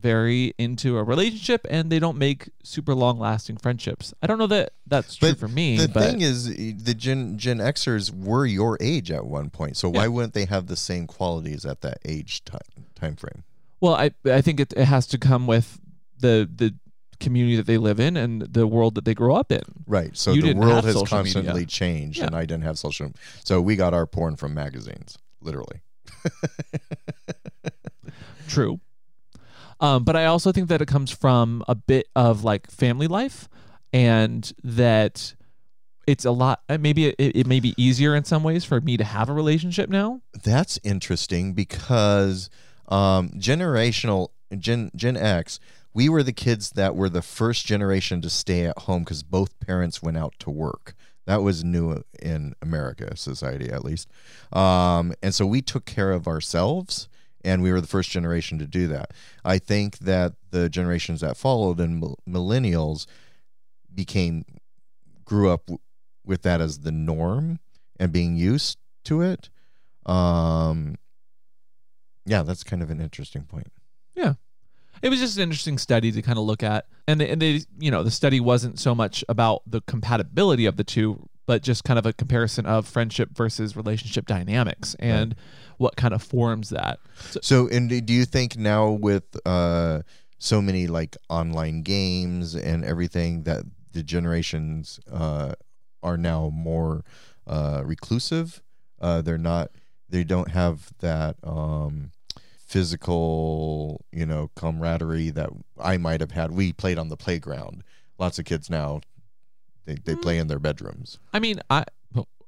very 0.03 0.53
into 0.59 0.97
a 0.97 1.03
relationship 1.03 1.65
and 1.69 1.89
they 1.89 1.97
don't 1.97 2.17
make 2.17 2.49
super 2.63 2.93
long 2.93 3.17
lasting 3.17 3.57
friendships. 3.57 4.13
I 4.21 4.27
don't 4.27 4.37
know 4.37 4.47
that 4.47 4.73
that's 4.85 5.15
true 5.15 5.29
But 5.29 5.39
for 5.39 5.47
me. 5.47 5.77
the 5.77 5.87
thing 5.87 6.21
is, 6.21 6.45
the 6.53 6.93
Gen 6.93 7.37
Gen 7.39 7.57
Xers 7.59 8.13
were 8.15 8.45
your 8.45 8.77
age 8.81 9.09
at 9.09 9.25
one 9.25 9.49
point, 9.49 9.77
so 9.77 9.89
why 9.89 10.07
wouldn't 10.09 10.33
they 10.33 10.45
have 10.45 10.67
the 10.67 10.75
same 10.75 11.07
qualities 11.07 11.65
at 11.65 11.81
that 11.81 11.97
age 12.05 12.43
time 12.45 12.59
time 12.93 13.15
frame? 13.15 13.43
well, 13.81 13.95
I 13.95 14.11
I 14.25 14.41
think 14.41 14.59
it, 14.59 14.73
it 14.77 14.85
has 14.85 15.07
to 15.07 15.17
come 15.17 15.47
with 15.47 15.79
the 16.19 16.47
the 16.53 16.75
community 17.19 17.55
that 17.55 17.65
they 17.67 17.77
live 17.77 17.99
in 18.01 18.17
and 18.17 18.41
the 18.41 18.67
world 18.67 18.95
that 18.95 19.05
they 19.05 19.13
grow 19.13 19.33
up 19.35 19.49
in. 19.51 19.61
Right. 19.87 20.11
So 20.17 20.33
You 20.33 20.41
the 20.41 20.53
world 20.55 20.83
has 20.83 20.93
social 20.95 21.19
media. 21.19 21.33
constantly 21.33 21.65
changed, 21.65 22.17
Yeah. 22.19 22.25
and 22.27 22.35
I 22.35 22.41
didn't 22.45 22.63
have 22.63 22.77
social. 22.77 23.11
So 23.45 23.61
we 23.61 23.77
got 23.77 23.93
our 23.93 24.05
porn 24.05 24.35
from 24.35 24.53
magazines, 24.53 25.17
literally. 25.41 25.79
True. 28.47 28.79
Um, 29.83 30.03
but 30.03 30.15
I 30.15 30.25
also 30.25 30.51
think 30.51 30.69
that 30.69 30.81
it 30.81 30.87
comes 30.87 31.11
from 31.11 31.63
a 31.67 31.75
bit 31.75 32.07
of 32.15 32.43
like 32.43 32.71
family 32.71 33.07
life 33.07 33.49
and 33.91 34.51
that 34.63 35.35
it's 36.07 36.25
a 36.25 36.31
lot 36.31 36.61
uh, 36.69 36.77
maybe 36.77 37.07
it, 37.07 37.15
it 37.17 37.47
may 37.47 37.59
be 37.59 37.73
easier 37.77 38.15
in 38.15 38.23
some 38.23 38.43
ways 38.43 38.65
for 38.65 38.81
me 38.81 38.97
to 38.97 39.03
have 39.03 39.29
a 39.29 39.33
relationship 39.33 39.89
now 39.89 40.21
That's 40.43 40.79
interesting 40.83 41.53
because 41.53 42.49
um, 42.87 43.29
generational 43.31 44.29
Gen 44.57 44.91
Gen 44.95 45.17
X, 45.17 45.59
we 45.93 46.09
were 46.09 46.23
the 46.23 46.33
kids 46.33 46.71
that 46.71 46.95
were 46.95 47.09
the 47.09 47.21
first 47.21 47.65
generation 47.65 48.21
to 48.21 48.29
stay 48.29 48.65
at 48.65 48.77
home 48.79 49.03
because 49.03 49.23
both 49.23 49.59
parents 49.59 50.01
went 50.01 50.17
out 50.17 50.33
to 50.39 50.49
work. 50.49 50.95
That 51.25 51.41
was 51.41 51.63
new 51.63 52.03
in 52.21 52.53
America 52.61 53.15
society, 53.15 53.71
at 53.71 53.85
least. 53.85 54.09
Um, 54.51 55.13
and 55.23 55.33
so 55.33 55.45
we 55.45 55.61
took 55.61 55.85
care 55.85 56.11
of 56.11 56.27
ourselves, 56.27 57.07
and 57.43 57.61
we 57.61 57.71
were 57.71 57.81
the 57.81 57.87
first 57.87 58.09
generation 58.09 58.57
to 58.59 58.65
do 58.65 58.87
that. 58.87 59.11
I 59.43 59.57
think 59.57 59.99
that 59.99 60.33
the 60.51 60.69
generations 60.69 61.21
that 61.21 61.37
followed 61.37 61.79
and 61.79 62.01
millennials 62.27 63.05
became 63.93 64.45
grew 65.25 65.49
up 65.49 65.69
with 66.25 66.41
that 66.43 66.61
as 66.61 66.79
the 66.79 66.91
norm 66.91 67.59
and 67.99 68.11
being 68.11 68.35
used 68.35 68.77
to 69.05 69.21
it. 69.21 69.49
Um, 70.05 70.95
yeah, 72.25 72.43
that's 72.43 72.63
kind 72.63 72.81
of 72.81 72.89
an 72.89 73.01
interesting 73.01 73.43
point. 73.43 73.71
Yeah. 74.15 74.33
It 75.01 75.09
was 75.09 75.19
just 75.19 75.37
an 75.37 75.43
interesting 75.43 75.77
study 75.77 76.11
to 76.11 76.21
kind 76.21 76.37
of 76.37 76.45
look 76.45 76.63
at 76.63 76.85
and 77.07 77.19
they, 77.19 77.29
and 77.29 77.41
they 77.41 77.61
you 77.77 77.91
know 77.91 78.03
the 78.03 78.11
study 78.11 78.39
wasn't 78.39 78.79
so 78.79 78.95
much 78.95 79.23
about 79.27 79.61
the 79.67 79.81
compatibility 79.81 80.65
of 80.65 80.77
the 80.77 80.83
two 80.83 81.27
but 81.45 81.61
just 81.61 81.83
kind 81.83 81.99
of 81.99 82.05
a 82.05 82.13
comparison 82.13 82.65
of 82.65 82.87
friendship 82.87 83.29
versus 83.35 83.75
relationship 83.75 84.25
dynamics 84.25 84.95
and 84.99 85.35
what 85.83 85.95
kind 86.03 86.13
of 86.13 86.21
forms 86.23 86.67
that 86.69 86.95
so, 87.31 87.39
So, 87.49 87.67
and 87.75 87.83
do- 87.89 88.13
you 88.19 88.25
think 88.25 88.57
now 88.57 88.83
with 89.09 89.27
uh, 89.45 90.01
so 90.39 90.61
many 90.61 90.87
like 90.87 91.13
online 91.29 91.77
games 91.83 92.55
and 92.55 92.83
everything 92.83 93.43
that 93.43 93.61
the 93.91 94.03
generations 94.03 94.99
uh, 95.11 95.53
are 96.01 96.17
now 96.17 96.49
more 96.71 97.03
uh, 97.45 97.81
reclusive? 97.93 98.61
Uh, 98.99 99.21
they're 99.21 99.45
not. 99.53 99.67
They 100.09 100.23
don't 100.23 100.51
have 100.51 100.91
that 100.99 101.35
um, 101.43 102.11
physical, 102.73 104.03
you 104.11 104.25
know, 104.25 104.49
camaraderie 104.55 105.29
that 105.31 105.49
I 105.79 105.97
might 105.97 106.21
have 106.21 106.31
had. 106.31 106.51
We 106.51 106.73
played 106.73 106.97
on 106.97 107.09
the 107.09 107.17
playground. 107.17 107.83
Lots 108.19 108.39
of 108.39 108.45
kids 108.45 108.69
now, 108.69 109.01
they, 109.85 109.95
they 110.05 110.15
play 110.15 110.37
in 110.37 110.47
their 110.47 110.59
bedrooms, 110.59 111.19
i 111.33 111.39
mean 111.39 111.59
i 111.69 111.83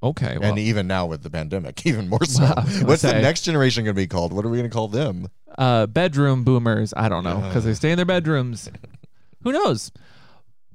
okay 0.06 0.38
well, 0.40 0.50
and 0.50 0.60
even 0.60 0.88
now 0.88 1.06
with 1.06 1.24
the 1.24 1.30
pandemic, 1.30 1.86
even 1.92 2.08
more 2.10 2.24
so. 2.26 2.44
Well, 2.44 2.54
I 2.58 2.64
was 2.64 2.74
gonna 2.76 2.88
What's 2.88 3.02
the 3.02 3.14
next 3.14 3.42
generation 3.44 3.84
going 3.86 3.96
to 3.96 4.02
be 4.02 4.08
called? 4.08 4.34
What 4.34 4.46
are 4.46 4.50
we 4.50 4.58
going 4.58 4.70
to 4.70 4.74
call 4.74 4.88
them? 4.88 5.28
uh, 5.58 5.86
bedroom 5.88 6.44
boomers. 6.44 6.94
I 6.98 7.08
don't 7.10 7.24
know 7.24 7.38
because 7.48 7.64
they 7.64 7.74
stay 7.74 7.92
in 7.92 7.98
their 7.98 8.06
bedrooms. 8.06 8.70
Who 9.44 9.52
knows? 9.52 9.92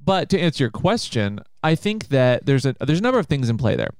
But 0.03 0.29
to 0.29 0.39
answer 0.39 0.63
your 0.63 0.71
question, 0.71 1.39
I 1.63 1.75
think 1.75 2.07
that 2.07 2.45
there's 2.45 2.65
a 2.65 2.75
there's 2.79 2.99
a 2.99 3.03
number 3.03 3.19
of 3.19 3.27
things 3.27 3.49
in 3.49 3.57
play 3.57 3.75
there. 3.75 3.91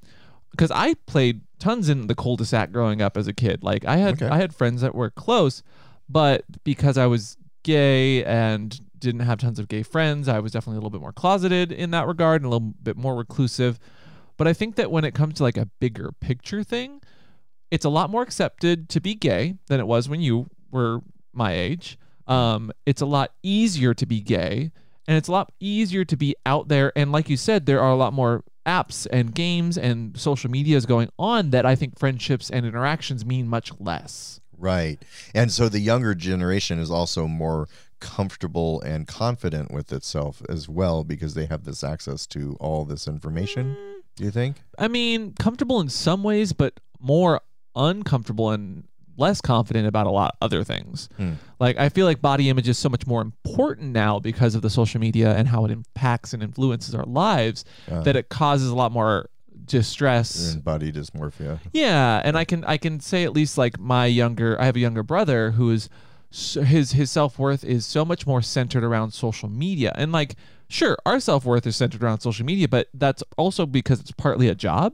Because 0.49 0.71
I 0.71 0.95
played 1.05 1.41
tons 1.59 1.87
in 1.87 2.07
the 2.07 2.15
cul-de-sac 2.15 2.71
growing 2.71 3.01
up 3.01 3.15
as 3.15 3.27
a 3.27 3.33
kid. 3.33 3.63
Like 3.63 3.85
I 3.85 3.97
had 3.97 4.21
Okay. 4.21 4.27
I 4.27 4.37
had 4.37 4.53
friends 4.53 4.81
that 4.81 4.95
were 4.95 5.09
close, 5.09 5.61
but 6.09 6.43
because 6.63 6.97
I 6.97 7.05
was 7.05 7.37
gay 7.63 8.23
and 8.25 8.79
didn't 8.97 9.21
have 9.21 9.37
tons 9.39 9.59
of 9.59 9.67
gay 9.67 9.83
friends, 9.83 10.27
I 10.27 10.39
was 10.39 10.51
definitely 10.51 10.77
a 10.77 10.79
little 10.79 10.89
bit 10.89 11.01
more 11.01 11.13
closeted 11.13 11.71
in 11.71 11.91
that 11.91 12.07
regard 12.07 12.41
and 12.41 12.47
a 12.47 12.49
little 12.49 12.73
bit 12.81 12.97
more 12.97 13.15
reclusive. 13.15 13.79
But 14.41 14.47
I 14.47 14.53
think 14.53 14.75
that 14.77 14.89
when 14.89 15.05
it 15.05 15.13
comes 15.13 15.35
to 15.35 15.43
like 15.43 15.57
a 15.57 15.67
bigger 15.79 16.11
picture 16.19 16.63
thing, 16.63 16.99
it's 17.69 17.85
a 17.85 17.89
lot 17.89 18.09
more 18.09 18.23
accepted 18.23 18.89
to 18.89 18.99
be 18.99 19.13
gay 19.13 19.53
than 19.67 19.79
it 19.79 19.85
was 19.85 20.09
when 20.09 20.19
you 20.19 20.47
were 20.71 21.01
my 21.31 21.53
age. 21.53 21.99
Um, 22.25 22.71
it's 22.87 23.01
a 23.01 23.05
lot 23.05 23.33
easier 23.43 23.93
to 23.93 24.05
be 24.07 24.19
gay, 24.19 24.71
and 25.07 25.15
it's 25.15 25.27
a 25.27 25.31
lot 25.31 25.51
easier 25.59 26.03
to 26.05 26.17
be 26.17 26.35
out 26.43 26.69
there. 26.69 26.91
And 26.95 27.11
like 27.11 27.29
you 27.29 27.37
said, 27.37 27.67
there 27.67 27.81
are 27.81 27.91
a 27.91 27.95
lot 27.95 28.13
more 28.13 28.43
apps 28.65 29.05
and 29.11 29.35
games 29.35 29.77
and 29.77 30.19
social 30.19 30.49
media 30.49 30.75
is 30.75 30.87
going 30.87 31.09
on 31.19 31.51
that 31.51 31.67
I 31.67 31.75
think 31.75 31.99
friendships 31.99 32.49
and 32.49 32.65
interactions 32.65 33.23
mean 33.23 33.47
much 33.47 33.71
less. 33.79 34.41
Right. 34.57 34.99
And 35.35 35.51
so 35.51 35.69
the 35.69 35.77
younger 35.77 36.15
generation 36.15 36.79
is 36.79 36.89
also 36.89 37.27
more 37.27 37.69
comfortable 37.99 38.81
and 38.81 39.07
confident 39.07 39.69
with 39.71 39.93
itself 39.93 40.41
as 40.49 40.67
well 40.67 41.03
because 41.03 41.35
they 41.35 41.45
have 41.45 41.63
this 41.63 41.83
access 41.83 42.25
to 42.25 42.57
all 42.59 42.85
this 42.85 43.07
information. 43.07 43.77
Do 44.21 44.25
you 44.25 44.31
think? 44.31 44.61
I 44.77 44.87
mean, 44.87 45.33
comfortable 45.33 45.81
in 45.81 45.89
some 45.89 46.21
ways, 46.21 46.53
but 46.53 46.79
more 46.99 47.41
uncomfortable 47.75 48.51
and 48.51 48.83
less 49.17 49.41
confident 49.41 49.87
about 49.87 50.05
a 50.05 50.11
lot 50.11 50.35
of 50.39 50.45
other 50.45 50.63
things. 50.63 51.09
Hmm. 51.17 51.33
Like 51.59 51.77
I 51.79 51.89
feel 51.89 52.05
like 52.05 52.21
body 52.21 52.47
image 52.47 52.69
is 52.69 52.77
so 52.77 52.87
much 52.87 53.07
more 53.07 53.21
important 53.21 53.93
now 53.93 54.19
because 54.19 54.53
of 54.53 54.61
the 54.61 54.69
social 54.69 55.01
media 55.01 55.35
and 55.35 55.47
how 55.47 55.65
it 55.65 55.71
impacts 55.71 56.33
and 56.33 56.43
influences 56.43 56.93
our 56.93 57.03
lives 57.05 57.65
Uh, 57.91 58.01
that 58.01 58.15
it 58.15 58.29
causes 58.29 58.69
a 58.69 58.75
lot 58.75 58.91
more 58.91 59.27
distress. 59.65 60.53
and 60.53 60.63
body 60.63 60.91
dysmorphia. 60.91 61.59
Yeah, 61.73 62.21
and 62.23 62.37
I 62.37 62.45
can 62.45 62.63
I 62.65 62.77
can 62.77 62.99
say 62.99 63.23
at 63.23 63.33
least 63.33 63.57
like 63.57 63.79
my 63.79 64.05
younger 64.05 64.59
I 64.61 64.65
have 64.65 64.75
a 64.75 64.79
younger 64.79 65.01
brother 65.03 65.51
who 65.51 65.71
is 65.71 65.89
so 66.29 66.61
his 66.61 66.91
his 66.91 67.09
self 67.09 67.39
worth 67.39 67.63
is 67.63 67.87
so 67.87 68.05
much 68.05 68.27
more 68.27 68.43
centered 68.43 68.83
around 68.83 69.11
social 69.11 69.49
media 69.49 69.91
and 69.95 70.11
like 70.11 70.35
sure 70.71 70.97
our 71.05 71.19
self 71.19 71.45
worth 71.45 71.67
is 71.67 71.75
centered 71.75 72.01
around 72.03 72.21
social 72.21 72.45
media, 72.45 72.67
but 72.67 72.87
that's 72.93 73.23
also 73.37 73.65
because 73.65 73.99
it's 73.99 74.11
partly 74.11 74.47
a 74.47 74.55
job, 74.55 74.93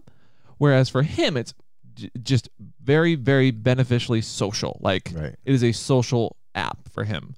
whereas 0.58 0.90
for 0.90 1.04
him 1.04 1.38
it's 1.38 1.54
j- 1.94 2.10
just 2.22 2.50
very 2.84 3.16
very 3.16 3.52
beneficially 3.52 4.22
social. 4.22 4.78
Like 4.82 5.12
Right. 5.16 5.36
it 5.46 5.54
is 5.54 5.64
a 5.64 5.72
social 5.72 6.36
app 6.56 6.90
for 6.90 7.04
him. 7.04 7.36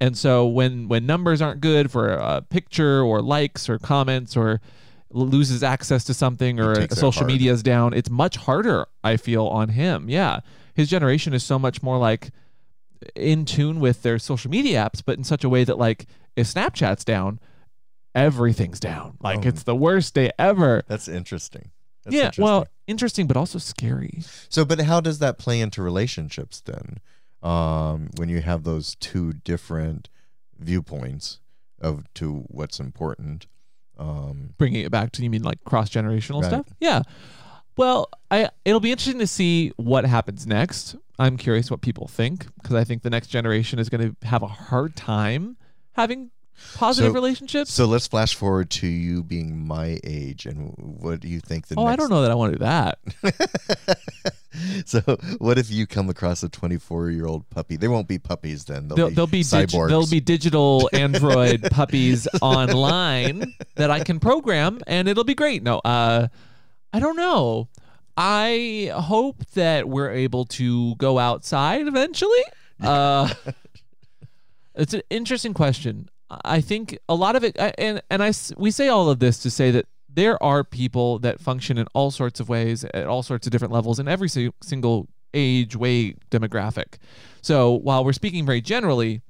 And 0.00 0.16
so 0.18 0.46
when 0.46 0.88
when 0.88 1.06
numbers 1.06 1.40
aren't 1.40 1.60
good 1.60 1.90
for 1.90 2.08
a 2.08 2.42
picture 2.42 3.02
or 3.02 3.20
likes 3.22 3.68
or 3.68 3.78
comments 3.78 4.36
or 4.36 4.60
loses 5.12 5.62
access 5.62 6.04
to 6.04 6.14
something 6.14 6.58
or 6.58 6.88
social 6.90 7.26
media 7.26 7.52
is 7.52 7.62
down, 7.62 7.92
it's 7.92 8.08
much 8.10 8.36
harder 8.36 8.86
I 9.04 9.16
feel 9.18 9.46
on 9.46 9.68
him. 9.68 10.08
Yeah. 10.08 10.40
His 10.74 10.88
generation 10.88 11.34
is 11.34 11.44
so 11.44 11.58
much 11.58 11.82
more 11.82 11.98
like 11.98 12.30
in 13.14 13.44
tune 13.44 13.78
with 13.78 14.02
their 14.02 14.18
social 14.18 14.50
media 14.50 14.78
apps 14.88 15.02
but 15.04 15.18
in 15.18 15.24
such 15.24 15.42
a 15.44 15.48
way 15.48 15.64
that 15.64 15.76
like 15.76 16.06
if 16.34 16.46
Snapchat's 16.46 17.04
down, 17.04 17.38
everything's 18.14 18.80
down. 18.80 19.16
Like 19.20 19.44
Oh. 19.44 19.48
it's 19.48 19.62
the 19.64 19.76
worst 19.76 20.14
day 20.14 20.30
ever. 20.38 20.82
That's 20.86 21.08
interesting. 21.08 21.70
That's 22.04 22.14
yeah, 22.16 22.20
interesting. 22.24 22.44
well, 22.44 22.66
interesting 22.86 23.26
but 23.26 23.36
also 23.36 23.58
scary. 23.58 24.22
so 24.48 24.64
but 24.64 24.80
how 24.80 25.00
does 25.00 25.18
that 25.20 25.38
play 25.38 25.60
into 25.60 25.82
relationships 25.82 26.60
then? 26.60 26.98
Um, 27.42 28.10
when 28.16 28.28
you 28.28 28.40
have 28.40 28.62
those 28.64 28.94
two 28.96 29.32
different 29.32 30.08
viewpoints 30.58 31.40
of 31.80 32.04
to 32.14 32.44
what's 32.48 32.78
important. 32.80 33.46
Um, 33.98 34.54
bringing 34.58 34.84
it 34.84 34.90
back 34.90 35.12
to 35.12 35.22
you 35.22 35.28
mean 35.30 35.42
like 35.42 35.62
cross 35.64 35.90
generational 35.90 36.40
Right. 36.42 36.48
stuff 36.48 36.66
yeah 36.80 37.02
well 37.76 38.08
i 38.30 38.48
it'll 38.64 38.80
be 38.80 38.90
interesting 38.90 39.20
to 39.20 39.26
see 39.26 39.70
what 39.76 40.04
happens 40.06 40.46
next 40.46 40.96
i'm 41.18 41.36
curious 41.36 41.70
what 41.70 41.82
people 41.82 42.08
think 42.08 42.46
because 42.56 42.74
i 42.74 42.84
think 42.84 43.02
the 43.02 43.10
next 43.10 43.28
generation 43.28 43.78
is 43.78 43.88
going 43.90 44.00
to 44.16 44.26
have 44.26 44.42
a 44.42 44.48
hard 44.48 44.96
time 44.96 45.56
having 45.92 46.30
positive 46.74 47.10
So- 47.10 47.14
relationships 47.14 47.72
so 47.72 47.86
let's 47.86 48.06
flash 48.06 48.34
forward 48.34 48.70
to 48.70 48.86
you 48.86 49.22
being 49.22 49.66
my 49.66 49.98
age 50.04 50.46
and 50.46 50.74
what 50.76 51.20
do 51.20 51.28
you 51.28 51.40
think 51.40 51.66
the 51.68 51.74
oh 51.76 51.84
next 51.86 51.92
i 51.92 51.96
don't 51.96 52.10
know 52.10 52.22
that 52.22 52.30
i 52.30 52.34
want 52.34 52.52
to 52.52 52.58
do 52.58 52.64
that 52.64 52.98
so 54.86 55.00
what 55.38 55.58
if 55.58 55.70
you 55.70 55.86
come 55.86 56.08
across 56.08 56.42
a 56.42 56.48
24 56.48 57.10
year 57.10 57.26
old 57.26 57.48
puppy 57.50 57.76
they 57.76 57.88
won't 57.88 58.06
be 58.06 58.18
puppies 58.18 58.64
then 58.66 58.88
they'll, 58.88 58.96
There'll, 58.96 59.10
be 59.10 59.14
there'll 59.14 59.26
be 59.26 59.42
dig- 59.42 59.68
cyborgs 59.68 59.88
there'll 59.88 60.06
be 60.06 60.20
digital 60.20 60.88
android 60.94 61.62
puppies 61.70 62.28
online 62.40 63.54
that 63.76 63.90
I 63.90 64.00
can 64.00 64.20
program, 64.20 64.80
and 64.86 65.08
it'll 65.08 65.24
be 65.24 65.34
great. 65.34 65.62
No, 65.62 65.78
uh, 65.78 66.28
I 66.92 66.98
don't 67.00 67.16
know. 67.16 67.68
I 68.16 68.90
hope 68.94 69.44
that 69.54 69.88
we're 69.88 70.10
able 70.10 70.44
to 70.46 70.94
go 70.96 71.18
outside 71.18 71.86
eventually. 71.86 72.42
Uh, 72.82 73.32
it's 74.74 74.92
an 74.92 75.02
interesting 75.08 75.54
question. 75.54 76.08
I 76.44 76.60
think 76.60 76.98
a 77.08 77.14
lot 77.14 77.36
of 77.36 77.44
it, 77.44 77.56
and 77.78 78.02
and 78.10 78.22
I 78.22 78.32
we 78.56 78.70
say 78.70 78.88
all 78.88 79.10
of 79.10 79.18
this 79.18 79.38
to 79.38 79.50
say 79.50 79.70
that 79.70 79.86
there 80.08 80.42
are 80.42 80.62
people 80.64 81.18
that 81.20 81.40
function 81.40 81.78
in 81.78 81.86
all 81.94 82.10
sorts 82.10 82.38
of 82.40 82.48
ways 82.48 82.84
at 82.84 83.06
all 83.06 83.22
sorts 83.22 83.46
of 83.46 83.50
different 83.50 83.72
levels 83.72 83.98
in 83.98 84.08
every 84.08 84.28
single 84.28 85.08
age, 85.34 85.74
weight, 85.74 86.18
demographic. 86.30 86.96
So 87.40 87.72
while 87.72 88.04
we're 88.04 88.12
speaking 88.12 88.44
very 88.44 88.60
generally, 88.60 89.22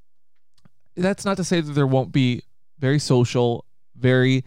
that's 0.97 1.25
not 1.25 1.37
to 1.37 1.45
say 1.45 1.61
that 1.61 1.73
there 1.73 1.87
won't 1.87 2.13
be 2.13 2.43
very 2.79 2.99
social, 2.99 3.65
very, 3.97 4.45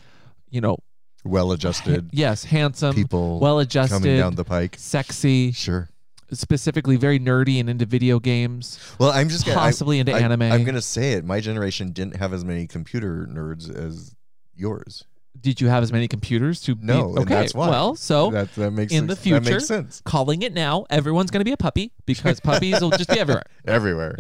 you 0.49 0.59
know, 0.59 0.77
Well 1.23 1.51
adjusted 1.53 2.09
yes, 2.11 2.43
handsome, 2.43 2.93
people 2.93 3.39
well 3.39 3.59
adjusted, 3.59 3.95
coming 3.95 4.17
down 4.17 4.35
the 4.35 4.43
pike. 4.43 4.75
sexy, 4.77 5.53
Sure. 5.53 5.89
Specifically 6.31 6.95
very 6.95 7.19
nerdy 7.19 7.59
and 7.59 7.69
into 7.69 7.85
video 7.85 8.19
games, 8.19 8.79
Well, 8.99 9.11
I'm 9.11 9.29
just 9.29 9.45
gonna, 9.45 9.57
I- 9.59 9.63
possibly 9.63 9.99
into 9.99 10.13
I, 10.13 10.19
anime. 10.19 10.41
I'm 10.43 10.63
gonna 10.63 10.81
say 10.81 11.13
it. 11.13 11.25
My 11.25 11.39
generation 11.39 11.91
didn't 11.91 12.17
have 12.17 12.33
as 12.33 12.43
many 12.45 12.67
computer 12.67 13.27
nerds 13.29 13.73
as 13.73 14.15
yours. 14.55 15.05
Did 15.41 15.59
you 15.59 15.67
have 15.67 15.83
as 15.83 15.91
many 15.91 16.07
computers 16.07 16.61
to 16.61 16.75
be- 16.75 16.85
No, 16.88 17.09
and 17.09 17.19
okay, 17.19 17.33
that's 17.35 17.53
why. 17.53 17.69
well, 17.69 17.95
so 17.95 18.31
that 18.31 18.55
that 18.55 18.71
makes 18.71 18.93
in 18.93 19.05
the 19.07 19.15
sense- 19.15 19.19
that 19.19 19.41
future- 19.43 19.55
makes 19.55 19.67
sense 19.67 20.01
calling 20.05 20.41
it 20.43 20.53
now, 20.53 20.85
everyone's 20.89 21.29
to 21.41 21.45
be 21.45 21.51
a 21.51 21.57
puppy 21.57 21.91
because 22.05 22.39
puppies 22.51 22.79
will 22.81 22.89
just 22.91 23.09
be 23.09 23.19
everywhere. 23.19 23.43
everywhere. 23.67 24.15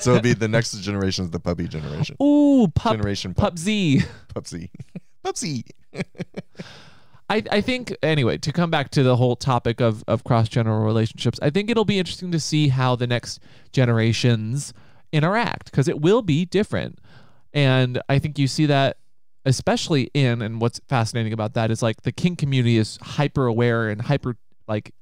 so 0.00 0.12
it'll 0.12 0.22
be 0.22 0.32
the 0.32 0.46
next 0.48 0.72
generation 0.80 1.24
is 1.24 1.30
the 1.32 1.40
puppy 1.40 1.66
generation. 1.66 2.16
Ooh, 2.22 2.68
pup, 2.74 2.92
generation 2.92 3.34
pup, 3.34 3.54
pupsy, 3.54 4.04
pupsy. 5.24 5.64
I, 7.30 7.42
I 7.50 7.60
think 7.60 7.96
anyway 8.02 8.38
to 8.38 8.52
come 8.52 8.70
back 8.70 8.90
to 8.90 9.02
the 9.02 9.16
whole 9.16 9.36
topic 9.36 9.80
of, 9.80 10.02
of 10.08 10.24
cross 10.24 10.48
general 10.48 10.84
relationships 10.84 11.38
i 11.42 11.48
think 11.48 11.70
it'll 11.70 11.84
be 11.84 11.98
interesting 11.98 12.32
to 12.32 12.40
see 12.40 12.68
how 12.68 12.96
the 12.96 13.06
next 13.06 13.40
generations 13.72 14.74
interact 15.12 15.70
because 15.70 15.88
it 15.88 16.00
will 16.00 16.22
be 16.22 16.44
different. 16.44 16.98
And 17.52 18.00
i 18.08 18.18
think 18.18 18.38
you 18.38 18.46
see 18.46 18.66
that 18.66 18.98
especially 19.44 20.10
in 20.12 20.42
and 20.42 20.60
what's 20.60 20.80
fascinating 20.88 21.32
about 21.32 21.54
that 21.54 21.70
is 21.70 21.82
like 21.82 22.02
the 22.02 22.12
kink 22.12 22.38
community 22.38 22.76
is 22.76 22.98
hyper 23.00 23.46
aware 23.46 23.88
and 23.88 24.02
hyper 24.02 24.36
like 24.68 24.92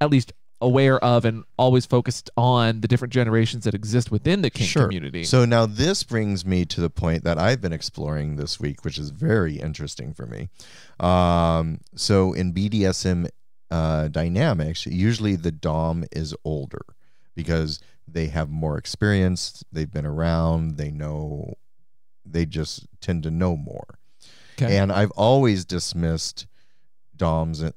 at 0.00 0.10
least 0.10 0.32
aware 0.60 1.02
of 1.04 1.24
and 1.24 1.44
always 1.58 1.84
focused 1.84 2.30
on 2.36 2.80
the 2.80 2.88
different 2.88 3.12
generations 3.12 3.64
that 3.64 3.74
exist 3.74 4.10
within 4.10 4.42
the 4.42 4.50
kink 4.50 4.72
community 4.72 5.22
So 5.22 5.44
now 5.44 5.66
this 5.66 6.02
brings 6.02 6.46
me 6.46 6.64
to 6.66 6.80
the 6.80 6.88
point 6.88 7.24
that 7.24 7.38
I've 7.38 7.60
been 7.60 7.72
exploring 7.72 8.36
this 8.36 8.58
week, 8.58 8.84
which 8.84 8.98
is 8.98 9.10
very 9.10 9.56
interesting 9.56 10.14
for 10.14 10.26
me. 10.26 10.48
Um, 10.98 11.80
so 11.94 12.32
in 12.32 12.54
BDSM 12.54 13.28
uh, 13.70 14.08
dynamics, 14.08 14.86
usually 14.86 15.36
the 15.36 15.52
dom 15.52 16.04
is 16.12 16.34
older 16.44 16.82
because 17.34 17.80
they 18.08 18.28
have 18.28 18.48
more 18.48 18.78
experience, 18.78 19.62
they've 19.70 19.92
been 19.92 20.06
around, 20.06 20.78
they 20.78 20.90
know, 20.90 21.54
they 22.24 22.46
just 22.46 22.86
tend 23.00 23.22
to 23.24 23.30
know 23.30 23.56
more. 23.56 23.98
Okay. 24.58 24.78
And 24.78 24.90
I've 24.90 25.10
always 25.12 25.66
dismissed 25.66 26.46
doms 27.16 27.60
and 27.60 27.72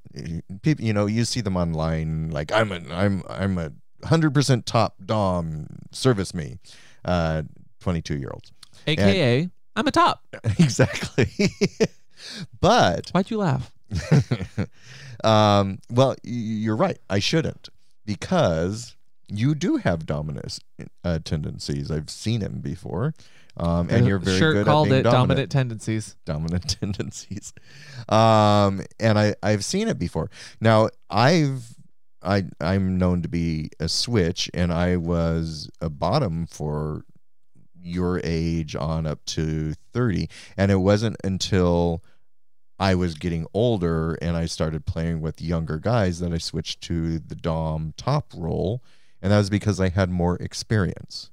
people 0.62 0.84
you 0.86 0.94
know 0.94 1.06
you 1.06 1.26
see 1.26 1.42
them 1.42 1.56
online 1.58 2.30
like 2.30 2.52
i'm 2.52 2.72
a 2.72 2.82
i'm 2.92 3.24
i'm 3.30 3.58
a 3.58 3.72
100% 4.04 4.64
top 4.66 4.96
dom 5.06 5.68
service 5.92 6.34
me 6.34 6.58
uh 7.06 7.42
22 7.82 8.18
year 8.18 8.30
olds 8.34 8.52
aka 8.88 9.50
i'm 9.76 9.88
a 9.88 9.92
top. 9.92 10.24
Exactly. 10.60 11.30
But 12.60 13.10
why'd 13.12 13.30
you 13.32 13.38
laugh? 13.38 13.72
Um 15.24 15.80
well 15.90 16.16
you're 16.24 16.76
right. 16.76 17.00
I 17.10 17.20
shouldn't 17.20 17.70
because 18.06 18.96
you 19.28 19.54
do 19.54 19.78
have 19.78 20.06
dominant 20.06 20.60
uh, 21.04 21.20
tendencies. 21.24 21.92
I've 21.92 22.10
seen 22.10 22.42
him 22.42 22.60
before 22.62 23.14
um 23.60 23.90
and 23.90 24.08
you're 24.08 24.20
very 24.20 24.38
shirt 24.38 24.54
good 24.56 24.66
called 24.66 24.88
at 24.88 24.90
being 24.90 25.00
it 25.02 25.04
dominant. 25.04 25.28
dominant 25.30 25.52
tendencies 25.52 26.16
dominant 26.26 26.70
tendencies. 26.80 27.54
Um, 28.08 28.82
and 29.00 29.20
I 29.20 29.36
I've 29.44 29.66
seen 29.66 29.88
it 29.88 30.00
before. 30.00 30.30
Now 30.62 30.90
I've 31.10 31.76
I 32.22 32.46
I'm 32.60 32.98
known 32.98 33.22
to 33.22 33.30
be 33.30 33.70
a 33.80 33.88
switch, 33.88 34.50
and 34.54 34.74
I 34.74 34.98
was 34.98 35.70
a 35.82 35.90
bottom 35.90 36.48
for 36.48 37.04
your 37.82 38.20
age 38.24 38.76
on 38.76 39.06
up 39.06 39.24
to 39.26 39.74
thirty, 39.94 40.30
and 40.58 40.72
it 40.72 40.78
wasn't 40.78 41.18
until 41.24 42.04
I 42.80 42.96
was 42.96 43.16
getting 43.16 43.46
older 43.54 44.14
and 44.16 44.38
I 44.38 44.46
started 44.46 44.86
playing 44.86 45.20
with 45.20 45.42
younger 45.42 45.80
guys 45.80 46.20
that 46.20 46.32
I 46.32 46.38
switched 46.38 46.82
to 46.84 47.20
the 47.20 47.36
dom 47.36 47.94
top 47.98 48.34
role, 48.36 48.82
and 49.22 49.32
that 49.32 49.38
was 49.38 49.50
because 49.50 49.80
I 49.80 49.90
had 49.90 50.10
more 50.10 50.38
experience 50.38 51.32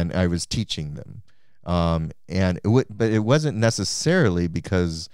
and 0.00 0.12
I 0.12 0.26
was 0.26 0.46
teaching 0.46 0.94
them. 0.94 1.22
Um, 1.64 2.10
and 2.28 2.58
it 2.58 2.64
w- 2.64 2.84
but 2.90 3.10
it 3.10 3.20
wasn't 3.20 3.56
necessarily 3.56 4.46
because 4.48 5.08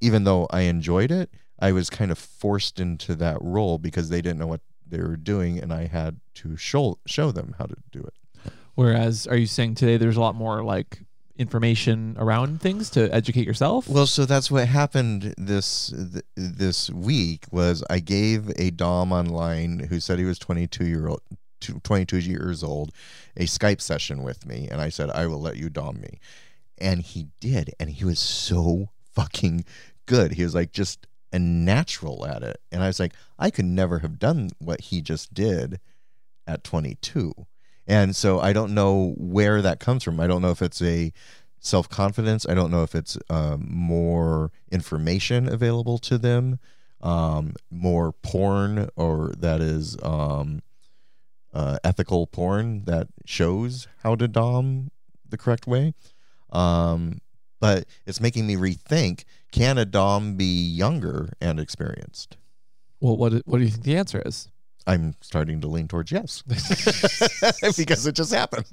even 0.00 0.24
though 0.24 0.46
I 0.50 0.62
enjoyed 0.62 1.10
it, 1.10 1.30
I 1.58 1.72
was 1.72 1.90
kind 1.90 2.10
of 2.10 2.18
forced 2.18 2.78
into 2.78 3.14
that 3.16 3.38
role 3.40 3.78
because 3.78 4.08
they 4.08 4.22
didn't 4.22 4.38
know 4.38 4.46
what 4.46 4.60
they 4.86 4.98
were 4.98 5.16
doing, 5.16 5.58
and 5.58 5.72
I 5.72 5.86
had 5.86 6.20
to 6.34 6.56
show 6.56 6.98
show 7.06 7.32
them 7.32 7.54
how 7.58 7.66
to 7.66 7.74
do 7.90 8.00
it. 8.00 8.52
Whereas, 8.74 9.26
are 9.26 9.36
you 9.36 9.46
saying 9.46 9.76
today 9.76 9.96
there's 9.96 10.16
a 10.16 10.20
lot 10.20 10.34
more 10.34 10.62
like 10.62 11.02
information 11.36 12.16
around 12.18 12.60
things 12.60 12.90
to 12.90 13.12
educate 13.12 13.46
yourself? 13.46 13.88
Well, 13.88 14.06
so 14.06 14.24
that's 14.24 14.50
what 14.50 14.68
happened 14.68 15.34
this 15.36 15.92
th- 16.12 16.24
this 16.36 16.90
week 16.90 17.46
was 17.50 17.82
I 17.90 17.98
gave 17.98 18.50
a 18.56 18.70
dom 18.70 19.12
online 19.12 19.80
who 19.80 20.00
said 20.00 20.18
he 20.18 20.24
was 20.24 20.38
22 20.38 20.86
year 20.86 21.08
old 21.08 21.22
22 21.72 22.18
years 22.18 22.62
old 22.62 22.92
a 23.36 23.44
Skype 23.44 23.80
session 23.80 24.22
with 24.22 24.46
me 24.46 24.68
and 24.70 24.80
I 24.80 24.88
said 24.88 25.10
I 25.10 25.26
will 25.26 25.40
let 25.40 25.56
you 25.56 25.68
dom 25.68 26.00
me. 26.00 26.18
And 26.78 27.02
he 27.02 27.28
did 27.40 27.72
and 27.78 27.90
he 27.90 28.04
was 28.04 28.18
so 28.18 28.90
fucking 29.12 29.64
good. 30.06 30.32
He 30.32 30.42
was 30.42 30.54
like 30.54 30.72
just 30.72 31.06
a 31.32 31.38
natural 31.38 32.26
at 32.26 32.42
it. 32.42 32.60
And 32.70 32.82
I 32.82 32.86
was 32.86 33.00
like 33.00 33.14
I 33.38 33.50
could 33.50 33.64
never 33.64 34.00
have 34.00 34.18
done 34.18 34.50
what 34.58 34.80
he 34.82 35.00
just 35.02 35.34
did 35.34 35.80
at 36.46 36.64
22. 36.64 37.32
And 37.86 38.16
so 38.16 38.40
I 38.40 38.52
don't 38.52 38.74
know 38.74 39.14
where 39.16 39.60
that 39.62 39.80
comes 39.80 40.04
from. 40.04 40.20
I 40.20 40.26
don't 40.26 40.42
know 40.42 40.50
if 40.50 40.62
it's 40.62 40.80
a 40.80 41.12
self 41.64 41.88
confidence. 41.88 42.46
I 42.48 42.54
don't 42.54 42.70
know 42.70 42.82
if 42.82 42.94
it's 42.94 43.18
um, 43.28 43.66
more 43.70 44.52
information 44.70 45.48
available 45.48 45.98
to 45.98 46.18
them, 46.18 46.58
um, 47.00 47.54
more 47.70 48.12
porn, 48.12 48.88
or 48.96 49.32
that 49.38 49.60
is 49.60 49.96
um, 50.02 50.62
uh, 51.54 51.78
ethical 51.84 52.26
porn 52.26 52.84
that 52.84 53.06
shows 53.24 53.88
how 54.02 54.14
to 54.16 54.28
dom 54.28 54.90
the 55.26 55.38
correct 55.38 55.66
way. 55.66 55.94
Um, 56.52 57.20
but 57.60 57.86
it's 58.06 58.20
making 58.20 58.46
me 58.46 58.56
rethink: 58.56 59.24
Can 59.52 59.78
a 59.78 59.84
dom 59.86 60.36
be 60.36 60.44
younger 60.66 61.30
and 61.40 61.58
experienced? 61.58 62.36
well, 63.00 63.16
what 63.16 63.32
what 63.46 63.58
do 63.58 63.64
you 63.64 63.70
think 63.70 63.84
the 63.84 63.96
answer 63.96 64.22
is? 64.26 64.48
I'm 64.86 65.14
starting 65.22 65.62
to 65.62 65.66
lean 65.66 65.88
towards 65.88 66.12
yes 66.12 66.42
because 67.76 68.06
it 68.06 68.14
just 68.14 68.34
happened. 68.34 68.66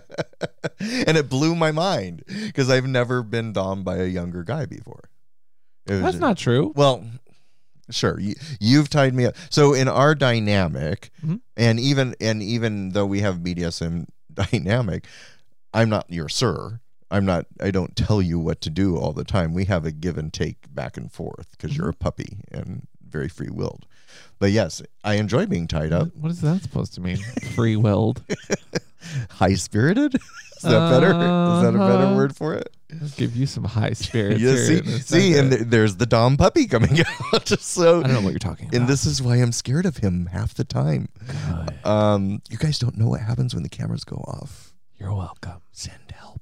and 0.80 1.16
it 1.16 1.28
blew 1.28 1.56
my 1.56 1.72
mind 1.72 2.22
because 2.26 2.70
I've 2.70 2.86
never 2.86 3.24
been 3.24 3.52
domed 3.52 3.84
by 3.84 3.96
a 3.96 4.06
younger 4.06 4.44
guy 4.44 4.66
before. 4.66 5.10
That's 5.86 6.02
just- 6.12 6.20
not 6.20 6.38
true. 6.38 6.72
well, 6.76 7.04
sure. 7.90 8.18
You, 8.20 8.34
you've 8.60 8.88
tied 8.90 9.14
me 9.14 9.26
up. 9.26 9.34
So 9.50 9.74
in 9.74 9.88
our 9.88 10.14
dynamic, 10.14 11.10
Mhm. 11.24 11.40
and 11.56 11.80
even 11.80 12.14
and 12.20 12.42
even 12.42 12.90
though 12.90 13.06
we 13.06 13.20
have 13.20 13.38
BDSM 13.42 14.06
dynamic, 14.32 15.06
I'm 15.74 15.88
not 15.88 16.06
your 16.10 16.28
sir. 16.28 16.80
I'm 17.10 17.26
not. 17.26 17.46
I 17.60 17.70
don't 17.70 17.94
tell 17.94 18.22
you 18.22 18.38
what 18.38 18.60
to 18.62 18.70
do 18.70 18.96
all 18.96 19.12
the 19.12 19.24
time. 19.24 19.52
We 19.52 19.66
have 19.66 19.84
a 19.84 19.92
give 19.92 20.16
and 20.16 20.32
take 20.32 20.72
back 20.74 20.96
and 20.96 21.12
forth 21.12 21.48
because 21.52 21.76
you're 21.76 21.90
a 21.90 21.94
puppy 21.94 22.40
and 22.50 22.86
very 23.06 23.28
free 23.28 23.50
willed. 23.50 23.84
But 24.38 24.50
yes, 24.52 24.80
I 25.04 25.14
enjoy 25.14 25.44
being 25.46 25.66
tied 25.66 25.92
up. 25.92 26.08
What 26.16 26.30
is 26.30 26.40
that 26.40 26.62
supposed 26.62 26.94
to 26.94 27.00
mean? 27.02 27.18
Free 27.54 27.76
willed. 27.76 28.22
High 29.34 29.54
spirited. 29.54 30.14
Is 30.56 30.62
that 30.70 30.90
better? 30.90 31.08
Is 31.08 31.12
that 31.62 31.74
a 31.74 31.78
better 31.78 31.78
Uh-huh. 32.04 32.14
word 32.14 32.36
for 32.36 32.54
it? 32.54 32.68
I'll 33.00 33.08
give 33.16 33.34
you 33.34 33.46
some 33.46 33.64
high 33.64 33.92
spirits. 33.94 34.40
Yeah, 34.40 34.54
see, 34.54 34.82
see, 35.00 35.36
and 35.38 35.50
th- 35.50 35.62
there's 35.66 35.96
the 35.96 36.06
Dom 36.06 36.36
puppy 36.36 36.66
coming 36.66 37.00
out. 37.34 37.48
so 37.48 37.98
I 38.00 38.02
don't 38.02 38.12
know 38.12 38.20
what 38.20 38.30
you're 38.30 38.38
talking 38.38 38.68
about. 38.68 38.78
and 38.78 38.86
this 38.88 39.04
is 39.06 39.20
why 39.22 39.36
I'm 39.36 39.50
scared 39.50 39.86
of 39.86 39.96
him 39.96 40.26
half 40.26 40.54
the 40.54 40.62
time. 40.64 41.08
Good. 41.26 41.84
Um, 41.86 42.42
you 42.50 42.58
guys 42.58 42.78
don't 42.78 42.96
know 42.96 43.08
what 43.08 43.20
happens 43.22 43.54
when 43.54 43.62
the 43.64 43.68
cameras 43.70 44.04
go 44.04 44.16
off. 44.18 44.72
You're 44.98 45.14
welcome. 45.14 45.62
Send 45.72 46.12
help. 46.14 46.41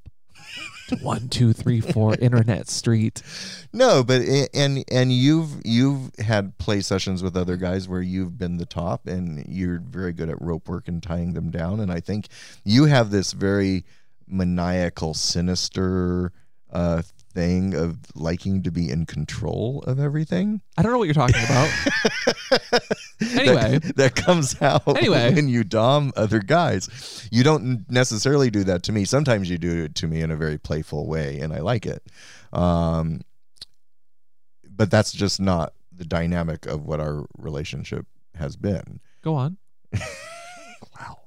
One, 1.02 1.28
two, 1.28 1.52
three, 1.52 1.80
four, 1.80 2.14
Internet 2.14 2.68
Street. 2.68 3.22
No, 3.72 4.02
but 4.02 4.22
and 4.54 4.84
and 4.90 5.12
you've 5.12 5.64
you've 5.64 6.14
had 6.18 6.58
play 6.58 6.80
sessions 6.80 7.22
with 7.22 7.36
other 7.36 7.56
guys 7.56 7.88
where 7.88 8.02
you've 8.02 8.38
been 8.38 8.56
the 8.56 8.66
top 8.66 9.06
and 9.06 9.44
you're 9.48 9.80
very 9.80 10.12
good 10.12 10.28
at 10.28 10.40
rope 10.40 10.68
work 10.68 10.88
and 10.88 11.02
tying 11.02 11.34
them 11.34 11.50
down. 11.50 11.80
And 11.80 11.90
I 11.90 12.00
think 12.00 12.28
you 12.64 12.84
have 12.86 13.10
this 13.10 13.32
very 13.32 13.84
maniacal, 14.26 15.14
sinister 15.14 16.32
uh, 16.72 17.02
thing 17.32 17.74
of 17.74 17.98
liking 18.14 18.62
to 18.64 18.70
be 18.70 18.90
in 18.90 19.06
control 19.06 19.82
of 19.86 19.98
everything. 20.00 20.60
I 20.76 20.82
don't 20.82 20.92
know 20.92 20.98
what 20.98 21.04
you're 21.04 21.14
talking 21.14 21.42
about. 21.44 21.70
Anyway. 23.34 23.78
that, 23.78 23.96
that 23.96 24.14
comes 24.16 24.60
out 24.62 24.82
Anyway. 24.96 25.34
when 25.34 25.46
you 25.48 25.62
dom 25.62 26.10
other 26.16 26.40
guys. 26.40 27.28
You 27.30 27.44
don't 27.44 27.84
necessarily 27.90 28.50
do 28.50 28.64
that 28.64 28.82
to 28.84 28.92
me. 28.92 29.04
Sometimes 29.04 29.48
you 29.50 29.58
do 29.58 29.84
it 29.84 29.94
to 29.96 30.06
me 30.08 30.22
in 30.22 30.30
a 30.30 30.36
very 30.36 30.56
playful 30.58 31.06
way, 31.06 31.38
and 31.40 31.52
I 31.52 31.60
like 31.60 31.84
it. 31.86 32.02
Um, 32.52 33.20
but 34.68 34.90
that's 34.90 35.12
just 35.12 35.38
not 35.38 35.74
the 35.92 36.06
dynamic 36.06 36.64
of 36.66 36.86
what 36.86 36.98
our 36.98 37.26
relationship 37.36 38.06
has 38.36 38.56
been. 38.56 39.00
Go 39.22 39.34
on. 39.34 39.58
Wow. 40.98 41.18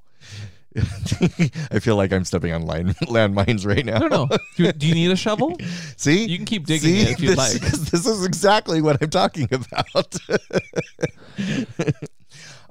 I 1.71 1.79
feel 1.79 1.95
like 1.95 2.11
I'm 2.11 2.25
stepping 2.25 2.51
on 2.53 2.63
line, 2.65 2.87
landmines 3.03 3.65
right 3.65 3.85
now. 3.85 3.97
I 3.97 3.99
don't 3.99 4.11
know. 4.11 4.37
Do, 4.55 4.71
do 4.71 4.87
you 4.87 4.95
need 4.95 5.11
a 5.11 5.15
shovel? 5.15 5.55
See, 5.97 6.25
You 6.25 6.37
can 6.37 6.45
keep 6.45 6.65
digging 6.65 6.95
See? 6.95 7.01
it 7.01 7.09
if 7.11 7.19
you'd 7.19 7.37
this 7.37 7.37
like. 7.37 7.73
Is, 7.73 7.91
this 7.91 8.05
is 8.05 8.25
exactly 8.25 8.81
what 8.81 9.01
I'm 9.01 9.09
talking 9.09 9.47
about. 9.51 10.17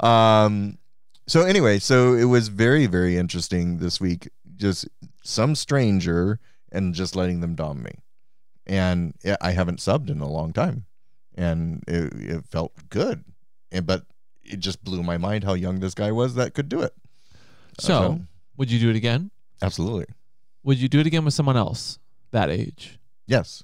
um. 0.01 0.79
So 1.29 1.43
anyway, 1.43 1.79
so 1.79 2.15
it 2.15 2.25
was 2.25 2.49
very, 2.49 2.87
very 2.87 3.17
interesting 3.17 3.79
this 3.79 4.01
week. 4.01 4.29
Just 4.57 4.89
some 5.23 5.55
stranger 5.55 6.41
and 6.73 6.95
just 6.95 7.15
letting 7.15 7.41
them 7.41 7.55
dom 7.55 7.83
me, 7.83 7.93
and 8.67 9.15
I 9.41 9.53
haven't 9.53 9.79
subbed 9.79 10.11
in 10.11 10.21
a 10.21 10.29
long 10.29 10.53
time, 10.53 10.87
and 11.37 11.85
it, 11.87 12.13
it 12.15 12.45
felt 12.47 12.73
good, 12.91 13.25
and 13.71 13.87
but 13.87 14.05
it 14.45 14.59
just 14.59 14.83
blew 14.83 15.03
my 15.03 15.17
mind 15.19 15.45
how 15.45 15.55
young 15.55 15.79
this 15.81 15.95
guy 15.95 16.11
was 16.11 16.35
that 16.35 16.55
could 16.55 16.69
do 16.69 16.81
it. 16.83 16.93
So, 17.83 18.21
would 18.57 18.71
you 18.71 18.79
do 18.79 18.91
it 18.91 18.97
again? 18.97 19.31
absolutely, 19.63 20.07
Would 20.65 20.79
you 20.79 20.89
do 20.89 21.01
it 21.01 21.07
again 21.07 21.25
with 21.25 21.35
someone 21.35 21.57
else 21.57 21.99
that 22.31 22.51
age? 22.51 22.99
yes, 23.27 23.63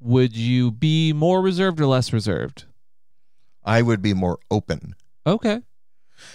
Would 0.00 0.36
you 0.36 0.70
be 0.70 1.12
more 1.12 1.40
reserved 1.42 1.80
or 1.80 1.86
less 1.86 2.12
reserved? 2.12 2.64
I 3.64 3.80
would 3.82 4.02
be 4.02 4.12
more 4.14 4.38
open. 4.50 4.94
Okay. 5.26 5.62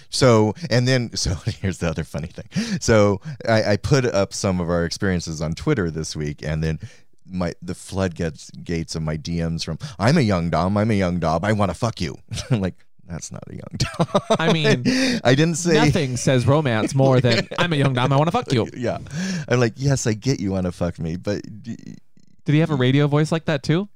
So, 0.08 0.54
and 0.68 0.86
then, 0.88 1.14
so 1.16 1.34
here's 1.46 1.78
the 1.78 1.88
other 1.88 2.04
funny 2.04 2.28
thing. 2.28 2.78
So, 2.80 3.20
I, 3.48 3.72
I 3.72 3.76
put 3.76 4.04
up 4.04 4.32
some 4.34 4.60
of 4.60 4.68
our 4.68 4.84
experiences 4.84 5.40
on 5.40 5.54
Twitter 5.54 5.90
this 5.90 6.14
week, 6.16 6.42
and 6.42 6.62
then 6.64 6.78
my 7.32 7.52
the 7.62 7.74
floodgates 7.76 8.50
gates 8.64 8.96
of 8.96 9.02
my 9.02 9.16
DMs 9.16 9.64
from 9.64 9.78
I'm 10.00 10.18
a 10.18 10.22
young 10.22 10.50
dom, 10.50 10.76
I'm 10.76 10.90
a 10.90 10.94
young 10.94 11.20
dob, 11.20 11.44
I 11.44 11.52
want 11.52 11.70
to 11.70 11.74
fuck 11.78 12.00
you. 12.00 12.16
I'm 12.50 12.60
like, 12.66 12.74
that's 13.10 13.32
not 13.32 13.42
a 13.48 13.54
young 13.54 13.68
Tom. 13.78 14.06
I 14.38 14.52
mean, 14.52 15.20
I 15.24 15.34
didn't 15.34 15.56
say 15.56 15.74
Nothing 15.74 16.16
says 16.16 16.46
romance 16.46 16.94
more 16.94 17.20
than 17.20 17.48
I'm 17.58 17.72
a 17.72 17.76
young 17.76 17.94
Tom. 17.94 18.12
I 18.12 18.16
want 18.16 18.28
to 18.28 18.32
fuck 18.32 18.52
you. 18.52 18.68
Yeah, 18.76 18.98
I'm 19.48 19.60
like, 19.60 19.74
yes, 19.76 20.06
I 20.06 20.12
get 20.14 20.40
you 20.40 20.52
want 20.52 20.66
to 20.66 20.72
fuck 20.72 20.98
me, 20.98 21.16
but 21.16 21.42
Did 21.62 21.98
he 22.46 22.58
have 22.60 22.70
a 22.70 22.74
radio 22.76 23.06
voice 23.06 23.32
like 23.32 23.46
that 23.46 23.62
too? 23.62 23.88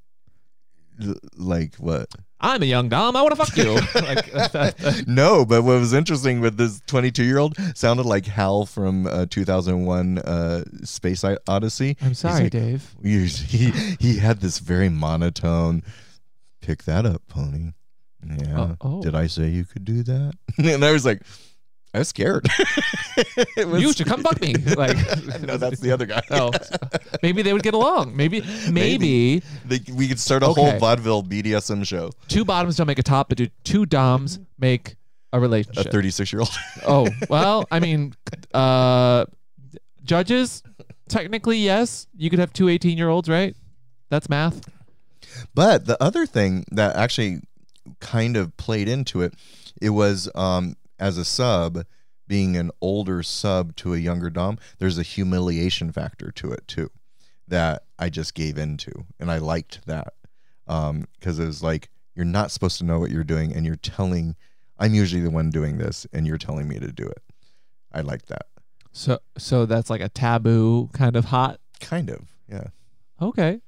l- 1.01 1.15
like 1.37 1.77
what? 1.77 2.09
I'm 2.41 2.63
a 2.63 2.67
young 2.67 2.91
dom. 2.91 3.17
I 3.17 3.23
want 3.23 3.35
to 3.35 3.43
fuck 3.43 3.57
you. 3.57 3.75
like, 4.03 5.07
no, 5.09 5.47
but 5.47 5.63
what 5.63 5.81
was 5.81 5.95
interesting 5.95 6.41
with 6.41 6.59
this 6.59 6.83
22 6.87 7.25
year 7.25 7.39
old 7.39 7.57
sounded 7.75 8.05
like 8.05 8.27
Hal 8.27 8.67
from 8.67 9.07
uh, 9.07 9.25
2001 9.31 10.19
uh, 10.19 10.65
Space 10.83 11.25
Odyssey. 11.49 11.97
I'm 12.03 12.13
sorry, 12.13 12.45
like, 12.45 12.53
Dave. 12.53 12.95
he 13.03 13.71
he 13.99 14.19
had 14.19 14.41
this 14.41 14.59
very 14.59 14.91
monotone. 14.91 15.83
Pick 16.61 16.85
that 16.85 17.07
up, 17.07 17.23
pony. 17.29 17.73
Yeah. 18.39 18.61
Uh, 18.61 18.75
oh. 18.81 19.03
Did 19.03 19.15
I 19.15 19.27
say 19.27 19.49
you 19.49 19.65
could 19.65 19.85
do 19.85 20.03
that? 20.05 20.33
and 20.59 20.85
I 20.85 20.93
was 20.93 21.05
like, 21.05 21.23
I 21.93 21.99
was 21.99 22.09
scared. 22.09 22.47
Was- 23.57 23.81
You 23.83 23.93
should 23.93 24.07
come 24.09 24.23
fuck 24.23 24.41
me. 24.41 24.55
Like, 24.77 24.97
no, 25.43 25.57
that's 25.57 25.79
the 25.81 25.93
other 25.93 26.07
guy. 26.07 26.23
oh, 26.33 26.51
maybe 27.23 27.43
they 27.43 27.53
would 27.53 27.63
get 27.63 27.75
along. 27.75 28.17
Maybe, 28.17 28.43
maybe, 28.71 29.43
They- 29.65 29.81
we 29.93 30.09
could 30.09 30.19
start 30.19 30.43
a 30.43 30.47
Okay. 30.47 30.61
whole 30.71 30.79
vaudeville 30.81 31.23
BDSM 31.23 31.87
show. 31.87 32.11
two 32.29 32.45
bottoms 32.45 32.77
don't 32.77 32.87
make 32.89 32.99
a 32.99 33.03
top, 33.05 33.29
but 33.29 33.39
do 33.39 33.47
two 33.63 33.87
doms 33.87 34.41
make 34.59 34.97
a 35.33 35.39
relationship? 35.39 35.87
A 35.87 35.91
36 35.91 36.33
year 36.33 36.41
old. 36.41 36.51
Oh 36.87 37.07
well, 37.29 37.65
I 37.71 37.79
mean, 37.81 38.15
uh, 38.53 39.27
judges 40.03 40.63
technically 41.09 41.59
yes, 41.59 42.07
you 42.17 42.29
could 42.31 42.39
have 42.41 42.53
two 42.53 42.69
18 42.69 42.99
year 42.99 43.09
olds, 43.09 43.29
right? 43.29 43.55
That's 44.11 44.29
math. 44.29 44.61
But 45.55 45.87
the 45.87 46.01
other 46.03 46.27
thing 46.27 46.65
that 46.73 46.95
actually 46.97 47.41
kind 48.05 48.37
of 48.37 48.57
played 48.57 48.89
into 48.89 49.23
it, 49.23 49.35
it 49.81 49.91
was 49.91 50.29
um, 50.37 50.77
as 51.01 51.19
a 51.19 51.25
sub, 51.25 51.85
being 52.29 52.57
an 52.57 52.71
older 52.81 53.23
sub 53.23 53.75
to 53.77 53.95
a 53.95 53.99
younger 53.99 54.31
dom, 54.31 54.59
there's 54.79 54.99
a 54.99 55.03
humiliation 55.03 55.91
factor 55.91 56.31
to 56.33 56.53
it 56.53 56.67
too, 56.69 56.91
that 57.49 57.83
I 57.99 58.09
just 58.11 58.35
gave 58.35 58.57
into, 58.59 58.93
and 59.19 59.31
I 59.31 59.39
liked 59.39 59.87
that 59.87 60.15
because 60.67 61.39
it 61.39 61.47
was 61.47 61.63
like 61.63 61.89
you're 62.15 62.25
not 62.25 62.51
supposed 62.51 62.79
to 62.79 62.85
know 62.85 62.99
what 63.01 63.11
you're 63.11 63.25
doing, 63.25 63.53
and 63.55 63.67
you're 63.67 63.77
telling. 63.77 64.37
I'm 64.79 64.93
usually 64.95 65.23
the 65.23 65.31
one 65.31 65.51
doing 65.51 65.79
this, 65.79 66.07
and 66.13 66.27
you're 66.27 66.39
telling 66.39 66.67
me 66.69 66.79
to 66.81 66.91
do 66.93 67.07
it. 67.07 67.23
I 67.93 68.01
like 68.01 68.27
that 68.27 68.47
So 68.93 69.21
so 69.39 69.67
that's 69.67 69.89
like 69.89 70.01
a 70.01 70.09
taboo 70.09 70.89
kind 70.93 71.15
of 71.17 71.27
hot. 71.27 71.61
kind 71.81 72.11
of, 72.11 72.23
yeah. 72.49 72.69
Okay. 73.23 73.61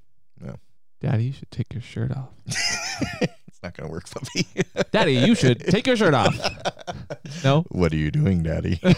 Yeah. 0.44 0.56
Daddy, 1.00 1.24
you 1.24 1.32
should 1.32 1.50
take 1.52 1.72
your 1.72 1.82
shirt 1.82 2.10
off. 2.10 2.30
not 3.66 3.76
gonna 3.76 3.90
work 3.90 4.06
for 4.08 4.20
me. 4.34 4.46
Daddy, 4.92 5.14
you 5.14 5.34
should 5.34 5.60
take 5.60 5.86
your 5.86 5.96
shirt 5.96 6.14
off. 6.14 6.34
No. 7.44 7.64
what 7.70 7.92
are 7.92 7.96
you 7.96 8.10
doing, 8.10 8.42
Daddy? 8.42 8.80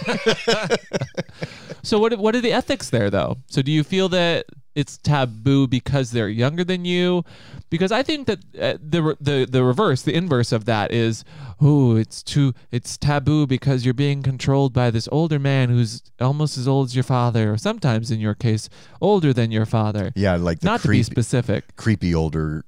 So 1.83 1.99
what 1.99 2.19
what 2.19 2.35
are 2.35 2.41
the 2.41 2.53
ethics 2.53 2.91
there 2.91 3.09
though? 3.09 3.37
So 3.47 3.63
do 3.63 3.71
you 3.73 3.83
feel 3.85 4.09
that 4.11 4.47
it's 4.75 4.99
taboo 4.99 5.67
because 5.69 6.11
they're 6.11 6.29
younger 6.29 6.65
than 6.65 6.85
you? 6.85 7.25
Because 7.71 7.93
I 7.93 8.03
think 8.03 8.27
that 8.27 8.39
uh, 8.61 8.77
the 8.83 9.17
the 9.21 9.47
the 9.49 9.63
reverse, 9.65 10.03
the 10.03 10.13
inverse 10.15 10.51
of 10.53 10.65
that 10.67 10.91
is, 10.93 11.25
oh, 11.61 11.97
it's 11.97 12.23
too 12.23 12.53
it's 12.73 12.99
taboo 12.99 13.47
because 13.47 13.85
you're 13.85 13.95
being 13.95 14.23
controlled 14.23 14.73
by 14.75 14.91
this 14.91 15.09
older 15.13 15.39
man 15.39 15.71
who's 15.71 16.03
almost 16.21 16.59
as 16.59 16.67
old 16.69 16.87
as 16.89 16.95
your 16.97 17.05
father, 17.05 17.53
or 17.53 17.57
sometimes 17.57 18.11
in 18.11 18.19
your 18.21 18.35
case, 18.35 18.69
older 19.01 19.33
than 19.33 19.51
your 19.53 19.67
father. 19.67 20.13
yeah, 20.17 20.35
like 20.37 20.61
the 20.61 20.67
Not 20.67 20.81
to 20.83 20.89
be 20.89 21.03
specific. 21.05 21.77
creepy 21.77 22.15
older 22.15 22.65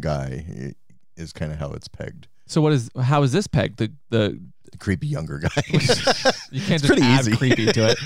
guy 0.00 0.74
is 1.16 1.32
kind 1.32 1.52
of 1.52 1.58
how 1.58 1.70
it's 1.72 1.88
pegged. 1.88 2.28
So 2.46 2.60
what 2.60 2.72
is 2.72 2.90
how 3.00 3.22
is 3.22 3.32
this 3.32 3.46
pegged? 3.46 3.78
The 3.78 3.92
the 4.10 4.40
The 4.72 4.78
creepy 4.78 5.06
younger 5.06 5.38
guy. 5.38 5.48
you 5.70 5.78
can't 5.80 6.02
It's 6.50 6.66
just 6.68 6.86
pretty 6.86 7.02
add 7.02 7.20
easy. 7.20 7.36
creepy 7.36 7.66
to 7.72 7.90
it. 7.90 7.98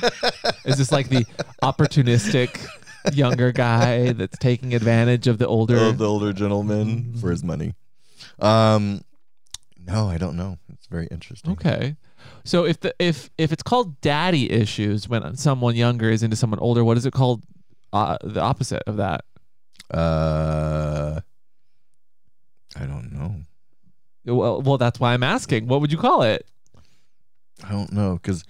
Is 0.65 0.77
this 0.79 0.93
like 0.93 1.09
the 1.09 1.25
opportunistic 1.63 2.67
younger 3.13 3.53
guy 3.53 4.13
that's 4.13 4.37
taking 4.39 4.75
advantage 4.75 5.27
of 5.27 5.39
the 5.39 5.47
older? 5.47 5.79
Oh, 5.79 5.93
the 5.93 6.07
older 6.07 6.33
gentleman 6.33 7.15
for 7.21 7.31
his 7.31 7.43
money. 7.43 7.75
Um, 8.39 9.03
no, 9.87 10.09
I 10.09 10.19
don't 10.19 10.37
know. 10.37 10.59
It's 10.73 10.87
very 10.87 11.07
interesting. 11.11 11.53
Okay. 11.53 11.97
So 12.45 12.65
if 12.65 12.81
the 12.81 12.95
if 12.99 13.31
if 13.39 13.53
it's 13.53 13.63
called 13.63 14.01
daddy 14.01 14.51
issues 14.51 15.09
when 15.09 15.37
someone 15.37 15.75
younger 15.77 16.11
is 16.11 16.23
into 16.23 16.37
someone 16.37 16.59
older, 16.61 16.85
what 16.85 16.97
is 16.97 17.07
it 17.07 17.13
called? 17.13 17.45
Uh, 17.93 18.19
the 18.23 18.41
opposite 18.41 18.83
of 18.87 18.97
that. 18.99 19.25
Uh, 19.91 21.21
I 22.77 22.87
don't 22.87 23.13
know. 23.13 23.35
Well, 24.25 24.61
well, 24.63 24.79
that's 24.79 25.01
why 25.01 25.15
I'm 25.15 25.23
asking. 25.23 25.67
What 25.69 25.81
would 25.81 25.91
you 25.93 25.99
call 25.99 26.23
it? 26.23 26.47
I 27.65 27.73
don't 27.73 27.93
know 27.93 28.15
because 28.15 28.45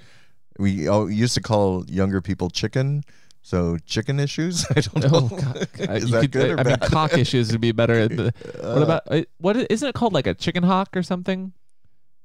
we 0.58 0.88
all 0.88 1.10
used 1.10 1.34
to 1.34 1.40
call 1.40 1.84
younger 1.88 2.20
people 2.20 2.50
chicken. 2.50 3.04
So 3.42 3.78
chicken 3.86 4.18
issues. 4.20 4.66
I 4.76 4.80
don't 4.80 4.96
know. 4.96 5.10
Oh, 5.12 5.28
God. 5.28 5.68
Uh, 5.88 5.92
is 5.92 6.10
that 6.10 6.20
could- 6.22 6.32
good 6.32 6.50
or 6.50 6.60
I 6.60 6.64
mean, 6.64 6.76
bad? 6.78 6.90
cock 6.90 7.16
issues 7.16 7.52
would 7.52 7.60
be 7.60 7.72
better. 7.72 8.08
The, 8.08 8.34
what 8.60 8.64
Uh, 8.64 8.82
about 8.82 9.02
uh, 9.06 9.22
what? 9.38 9.56
i- 9.56 9.66
Isn't 9.70 9.88
it 9.88 9.94
called 9.94 10.12
like 10.12 10.26
a 10.26 10.34
chicken 10.34 10.64
hawk 10.64 10.96
or 10.96 11.02
something? 11.02 11.52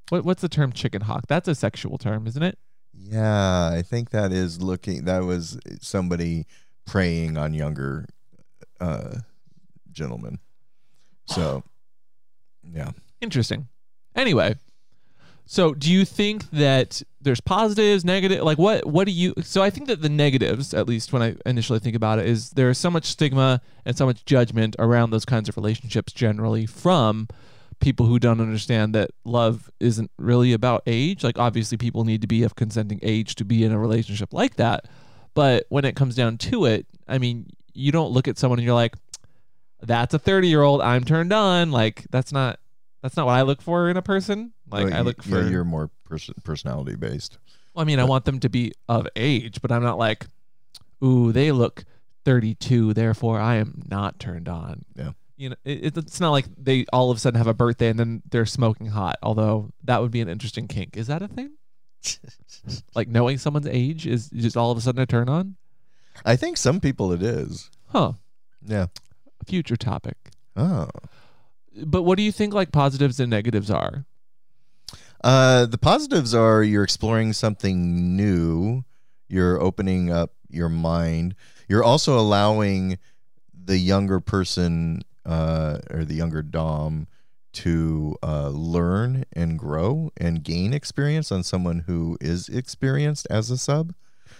What 0.09 0.25
What's 0.25 0.41
the 0.41 0.49
term 0.49 0.73
chicken 0.73 1.01
hawk? 1.01 1.25
That's 1.27 1.47
a 1.47 1.55
sexual 1.55 1.97
term, 1.97 2.25
isn't 2.27 2.43
it? 2.43 2.57
Yeah, 2.95 3.69
I 3.71 3.81
think 3.83 4.09
that 4.09 4.31
is 4.33 4.61
looking. 4.61 5.05
That 5.05 5.23
was 5.23 5.57
somebody 5.81 6.45
preying 6.85 7.37
on 7.37 7.53
younger 7.53 8.07
uh, 8.81 9.19
gentlemen. 9.91 10.39
So, 11.27 11.63
yeah. 12.71 12.91
Interesting. 13.21 13.67
Anyway, 14.15 14.55
so 15.45 15.73
do 15.73 15.91
you 15.91 16.05
think 16.05 16.49
that 16.51 17.01
there's 17.21 17.41
positives, 17.41 18.05
negative? 18.05 18.43
Like 18.43 18.57
what 18.57 18.85
what 18.85 19.05
do 19.05 19.11
you 19.11 19.33
so 19.41 19.61
I 19.61 19.69
think 19.69 19.87
that 19.87 20.01
the 20.01 20.09
negatives, 20.09 20.73
at 20.73 20.87
least 20.87 21.11
when 21.11 21.21
I 21.21 21.35
initially 21.45 21.79
think 21.79 21.95
about 21.95 22.19
it, 22.19 22.25
is 22.25 22.51
there's 22.51 22.77
so 22.77 22.89
much 22.89 23.05
stigma 23.05 23.61
and 23.85 23.97
so 23.97 24.05
much 24.05 24.25
judgment 24.25 24.75
around 24.79 25.09
those 25.09 25.25
kinds 25.25 25.49
of 25.49 25.57
relationships 25.57 26.13
generally 26.13 26.65
from 26.65 27.27
people 27.79 28.05
who 28.05 28.19
don't 28.19 28.39
understand 28.39 28.95
that 28.95 29.11
love 29.25 29.69
isn't 29.79 30.09
really 30.17 30.53
about 30.53 30.83
age. 30.87 31.23
Like 31.23 31.37
obviously 31.37 31.77
people 31.77 32.05
need 32.05 32.21
to 32.21 32.27
be 32.27 32.43
of 32.43 32.55
consenting 32.55 32.99
age 33.01 33.35
to 33.35 33.45
be 33.45 33.63
in 33.63 33.71
a 33.71 33.79
relationship 33.79 34.33
like 34.33 34.55
that. 34.55 34.85
But 35.33 35.65
when 35.69 35.83
it 35.83 35.95
comes 35.95 36.15
down 36.15 36.37
to 36.37 36.65
it, 36.65 36.85
I 37.07 37.17
mean, 37.17 37.47
you 37.73 37.91
don't 37.91 38.11
look 38.11 38.27
at 38.27 38.37
someone 38.37 38.59
and 38.59 38.65
you're 38.65 38.75
like, 38.75 38.95
that's 39.85 40.13
a 40.13 40.19
30 40.19 40.47
year 40.47 40.61
old, 40.61 40.81
I'm 40.81 41.03
turned 41.03 41.33
on. 41.33 41.71
Like 41.71 42.05
that's 42.11 42.31
not 42.31 42.59
that's 43.01 43.17
not 43.17 43.25
what 43.25 43.33
I 43.33 43.41
look 43.41 43.61
for 43.61 43.89
in 43.89 43.97
a 43.97 44.01
person. 44.01 44.53
Like 44.69 44.85
Well, 44.85 44.93
I 44.93 45.01
look 45.01 45.25
yeah, 45.25 45.31
for 45.41 45.49
you're 45.49 45.63
more 45.63 45.89
pers- 46.05 46.29
personality 46.43 46.95
based. 46.95 47.37
well, 47.73 47.81
I 47.83 47.85
mean, 47.85 47.99
I 47.99 48.05
want 48.05 48.25
them 48.25 48.39
to 48.39 48.49
be 48.49 48.71
of 48.87 49.07
age, 49.15 49.61
but 49.61 49.71
I'm 49.71 49.83
not 49.83 49.97
like, 49.97 50.25
ooh, 51.03 51.31
they 51.31 51.51
look 51.51 51.83
32, 52.25 52.93
therefore 52.93 53.39
I 53.39 53.55
am 53.55 53.83
not 53.89 54.19
turned 54.19 54.47
on. 54.47 54.83
Yeah. 54.95 55.11
You 55.35 55.49
know, 55.49 55.55
it, 55.65 55.97
it's 55.97 56.19
not 56.21 56.31
like 56.31 56.45
they 56.57 56.85
all 56.93 57.11
of 57.11 57.17
a 57.17 57.19
sudden 57.19 57.37
have 57.37 57.47
a 57.47 57.53
birthday 57.53 57.89
and 57.89 57.99
then 57.99 58.21
they're 58.29 58.45
smoking 58.45 58.87
hot. 58.87 59.17
Although 59.21 59.71
that 59.83 60.01
would 60.01 60.11
be 60.11 60.21
an 60.21 60.29
interesting 60.29 60.67
kink. 60.67 60.95
Is 60.95 61.07
that 61.07 61.21
a 61.21 61.27
thing? 61.27 61.51
Like 62.95 63.07
knowing 63.09 63.37
someone's 63.39 63.67
age 63.67 64.07
is 64.07 64.29
just 64.29 64.55
all 64.55 64.71
of 64.71 64.77
a 64.77 64.81
sudden 64.81 65.01
a 65.01 65.05
turn 65.05 65.27
on? 65.27 65.55
I 66.23 66.35
think 66.37 66.55
some 66.57 66.79
people 66.79 67.11
it 67.11 67.21
is. 67.21 67.69
Huh. 67.89 68.13
Yeah. 68.65 68.85
Future 69.47 69.77
topic. 69.77 70.17
Oh. 70.55 70.89
But 71.85 72.03
what 72.03 72.17
do 72.17 72.23
you 72.23 72.31
think 72.31 72.53
like 72.53 72.71
positives 72.71 73.19
and 73.19 73.29
negatives 73.29 73.71
are? 73.71 74.05
Uh, 75.23 75.65
the 75.65 75.77
positives 75.77 76.35
are 76.35 76.63
you're 76.63 76.83
exploring 76.83 77.33
something 77.33 78.15
new. 78.15 78.83
You're 79.29 79.59
opening 79.61 80.11
up 80.11 80.33
your 80.49 80.69
mind. 80.69 81.35
You're 81.67 81.83
also 81.83 82.19
allowing 82.19 82.99
the 83.53 83.77
younger 83.77 84.19
person 84.19 85.01
uh, 85.25 85.79
or 85.89 86.03
the 86.03 86.15
younger 86.15 86.41
dom 86.41 87.07
to 87.53 88.15
uh, 88.21 88.49
learn 88.49 89.23
and 89.31 89.57
grow 89.57 90.11
and 90.17 90.43
gain 90.43 90.73
experience 90.73 91.31
on 91.31 91.43
someone 91.43 91.83
who 91.87 92.17
is 92.19 92.49
experienced 92.49 93.27
as 93.29 93.49
a 93.49 93.57
sub. 93.57 93.93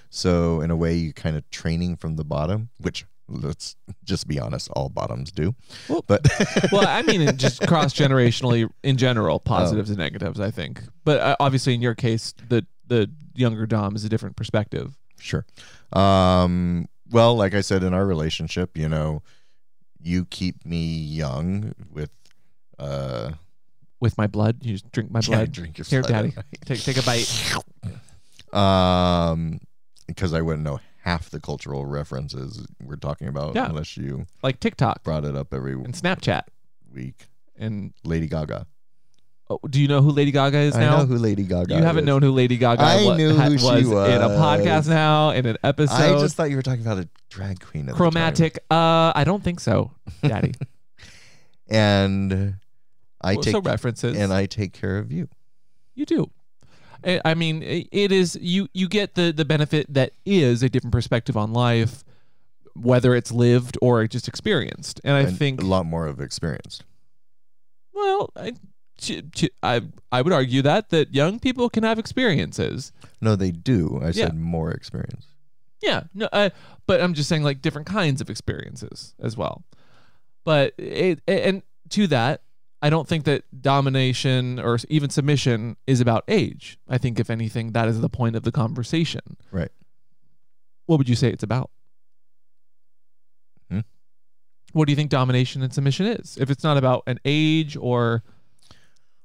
So 0.09 0.61
in 0.61 0.71
a 0.71 0.75
way, 0.75 0.95
you're 0.95 1.13
kind 1.13 1.37
of 1.37 1.49
training 1.49 1.97
from 1.97 2.17
the 2.17 2.25
bottom, 2.25 2.69
which 2.79 3.05
let's 3.28 3.76
just 4.03 4.28
be 4.28 4.39
honest, 4.39 4.69
all 4.71 4.89
bottoms 4.89 5.32
do. 5.32 5.55
Well- 5.89 6.03
but 6.07 6.28
well, 6.71 6.88
I 6.88 7.01
mean, 7.01 7.38
just 7.38 7.65
cross 7.67 7.93
generationally 7.93 8.69
in 8.84 8.97
general, 8.97 9.39
positives 9.39 9.89
and 9.89 9.99
negatives. 9.99 10.39
I 10.39 10.51
think, 10.51 10.82
but 11.03 11.19
uh, 11.19 11.36
obviously 11.39 11.74
in 11.74 11.82
your 11.82 11.95
case, 11.95 12.34
the 12.49 12.65
the 12.88 13.09
younger 13.36 13.65
dom 13.65 13.95
is 13.95 14.03
a 14.03 14.09
different 14.09 14.36
perspective. 14.36 14.97
Sure. 15.19 15.45
Um, 15.93 16.88
well, 17.09 17.36
like 17.36 17.53
I 17.53 17.61
said, 17.61 17.84
in 17.84 17.93
our 17.93 18.05
relationship, 18.05 18.78
you 18.78 18.89
know, 18.89 19.21
you 20.01 20.26
keep 20.26 20.65
me 20.65 20.84
young 20.84 21.74
with, 21.89 22.09
uh, 22.78 23.32
With 24.01 24.17
my 24.17 24.28
blood, 24.28 24.57
you 24.63 24.74
just 24.74 24.91
drink 24.91 25.11
my 25.11 25.21
yeah, 25.21 25.28
blood. 25.38 25.51
drink 25.53 25.78
your 25.78 25.86
Here, 25.86 26.01
blood 26.01 26.11
daddy, 26.11 26.34
take 26.65 26.82
take 26.82 26.97
a 26.97 27.03
bite. 27.03 27.55
Um, 28.53 29.59
because 30.05 30.32
I 30.32 30.41
wouldn't 30.41 30.63
know 30.63 30.80
half 31.03 31.29
the 31.29 31.39
cultural 31.39 31.85
references 31.85 32.65
we're 32.81 32.95
talking 32.95 33.27
about 33.27 33.55
Yeah. 33.55 33.67
unless 33.69 33.97
you 33.97 34.25
Like 34.41 34.59
TikTok 34.59 35.03
brought 35.03 35.25
it 35.25 35.35
up 35.35 35.53
every 35.53 35.73
and 35.73 35.93
Snapchat. 35.93 36.43
week. 36.93 37.27
And 37.57 37.93
Lady 38.03 38.27
Gaga. 38.27 38.65
oh, 39.49 39.59
do 39.69 39.79
you 39.81 39.87
know 39.87 40.01
who 40.01 40.09
Lady 40.11 40.31
Gaga 40.31 40.57
is 40.59 40.73
now? 40.75 40.79
I 40.79 40.85
now? 40.85 40.97
know 40.99 41.05
who 41.05 41.17
Lady 41.17 41.43
Gaga. 41.43 41.75
you 41.75 41.83
haven't 41.83 42.05
is. 42.05 42.07
known 42.07 42.21
who 42.21 42.31
Lady 42.31 42.57
Gaga 42.57 42.81
I 42.81 43.03
wa- 43.05 43.15
knew 43.15 43.35
ha- 43.35 43.43
who 43.45 43.57
she 43.57 43.65
was 43.65 43.85
in 43.85 43.91
a 44.21 44.27
was. 44.29 44.37
podcast 44.39 44.87
now, 44.87 45.29
in 45.31 45.45
an 45.45 45.57
episode. 45.63 45.93
I 45.95 46.19
just 46.19 46.35
thought 46.35 46.49
you 46.49 46.55
were 46.55 46.61
talking 46.63 46.81
about 46.81 46.97
a 46.99 47.07
drag 47.29 47.59
queen. 47.59 47.81
At 47.81 47.85
the 47.87 47.91
time. 47.91 47.97
Chromatic. 47.97 48.59
Uh, 48.71 49.11
I 49.13 49.23
don't 49.25 49.43
think 49.43 49.59
so, 49.59 49.91
Daddy. 50.23 50.53
and 51.69 52.55
I 53.21 53.33
Well, 53.35 53.43
take 53.43 53.51
so 53.53 53.61
references. 53.61 54.17
and 54.17 54.33
I 54.33 54.45
take 54.45 54.73
care 54.73 54.97
of 54.97 55.11
you. 55.11 55.29
You 55.95 56.05
do. 56.05 56.31
I 57.05 57.21
I 57.25 57.33
mean, 57.33 57.63
eh, 57.63 57.83
it 57.91 58.11
is 58.11 58.37
you. 58.41 58.67
You 58.73 58.87
get 58.87 59.15
the 59.15 59.31
the 59.31 59.45
benefit 59.45 59.93
that 59.93 60.13
is 60.25 60.63
a 60.63 60.69
different 60.69 60.91
perspective 60.93 61.35
on 61.37 61.53
life, 61.53 62.03
whether 62.75 63.15
it's 63.15 63.31
lived 63.31 63.77
or 63.81 64.05
just 64.07 64.27
experienced. 64.27 64.99
And 65.03 65.13
I 65.15 65.21
and 65.21 65.37
think, 65.37 65.61
a 65.61 65.65
lot 65.65 65.85
more 65.85 66.07
of 66.07 66.19
experience. 66.19 66.81
well, 67.93 68.31
I, 68.35 68.53
I 69.61 69.81
I 70.11 70.21
would 70.21 70.33
argue 70.33 70.61
that 70.61 70.89
that 70.89 71.13
young 71.13 71.39
people 71.39 71.69
can 71.69 71.83
have 71.83 71.99
experiences. 71.99 72.91
No, 73.21 73.35
they 73.35 73.51
do. 73.51 73.99
I 74.01 74.07
Yeah. 74.07 74.11
said 74.27 74.35
more 74.35 74.71
experience. 74.71 75.27
Yeah, 75.81 76.03
no, 76.13 76.29
I, 76.31 76.51
but 76.87 77.01
I'm 77.01 77.13
just 77.13 77.27
saying 77.27 77.43
like 77.43 77.61
different 77.61 77.87
kinds 77.87 78.21
of 78.21 78.29
experiences 78.29 79.13
as 79.21 79.35
well. 79.35 79.65
But 80.45 80.73
it 80.77 81.19
and 81.27 81.61
to 81.89 82.07
that, 82.07 82.41
I 82.84 82.89
don't 82.89 83.07
think 83.07 83.23
that 83.23 83.45
domination 83.61 84.59
or 84.59 84.77
even 84.89 85.09
submission 85.09 85.77
is 85.88 86.01
about 86.01 86.25
age. 86.27 86.77
I 86.89 86.97
think 86.97 87.17
if 87.17 87.29
anything, 87.29 87.71
that 87.71 87.88
is 87.88 88.01
the 88.01 88.09
point 88.09 88.36
of 88.36 88.43
the 88.43 88.51
conversation. 88.51 89.38
Right. 89.51 89.71
What 90.86 90.97
would 90.97 91.07
you 91.07 91.15
say 91.15 91.29
it's 91.29 91.43
about? 91.43 91.71
Hmm? 93.71 93.79
What 94.73 94.86
do 94.86 94.91
you 94.91 94.97
think 94.97 95.11
domination 95.11 95.63
and 95.63 95.73
submission 95.73 96.07
is? 96.07 96.38
If 96.38 96.49
it's 96.49 96.61
not 96.61 96.75
about 96.75 97.03
an 97.07 97.21
age 97.23 97.77
or 97.77 98.21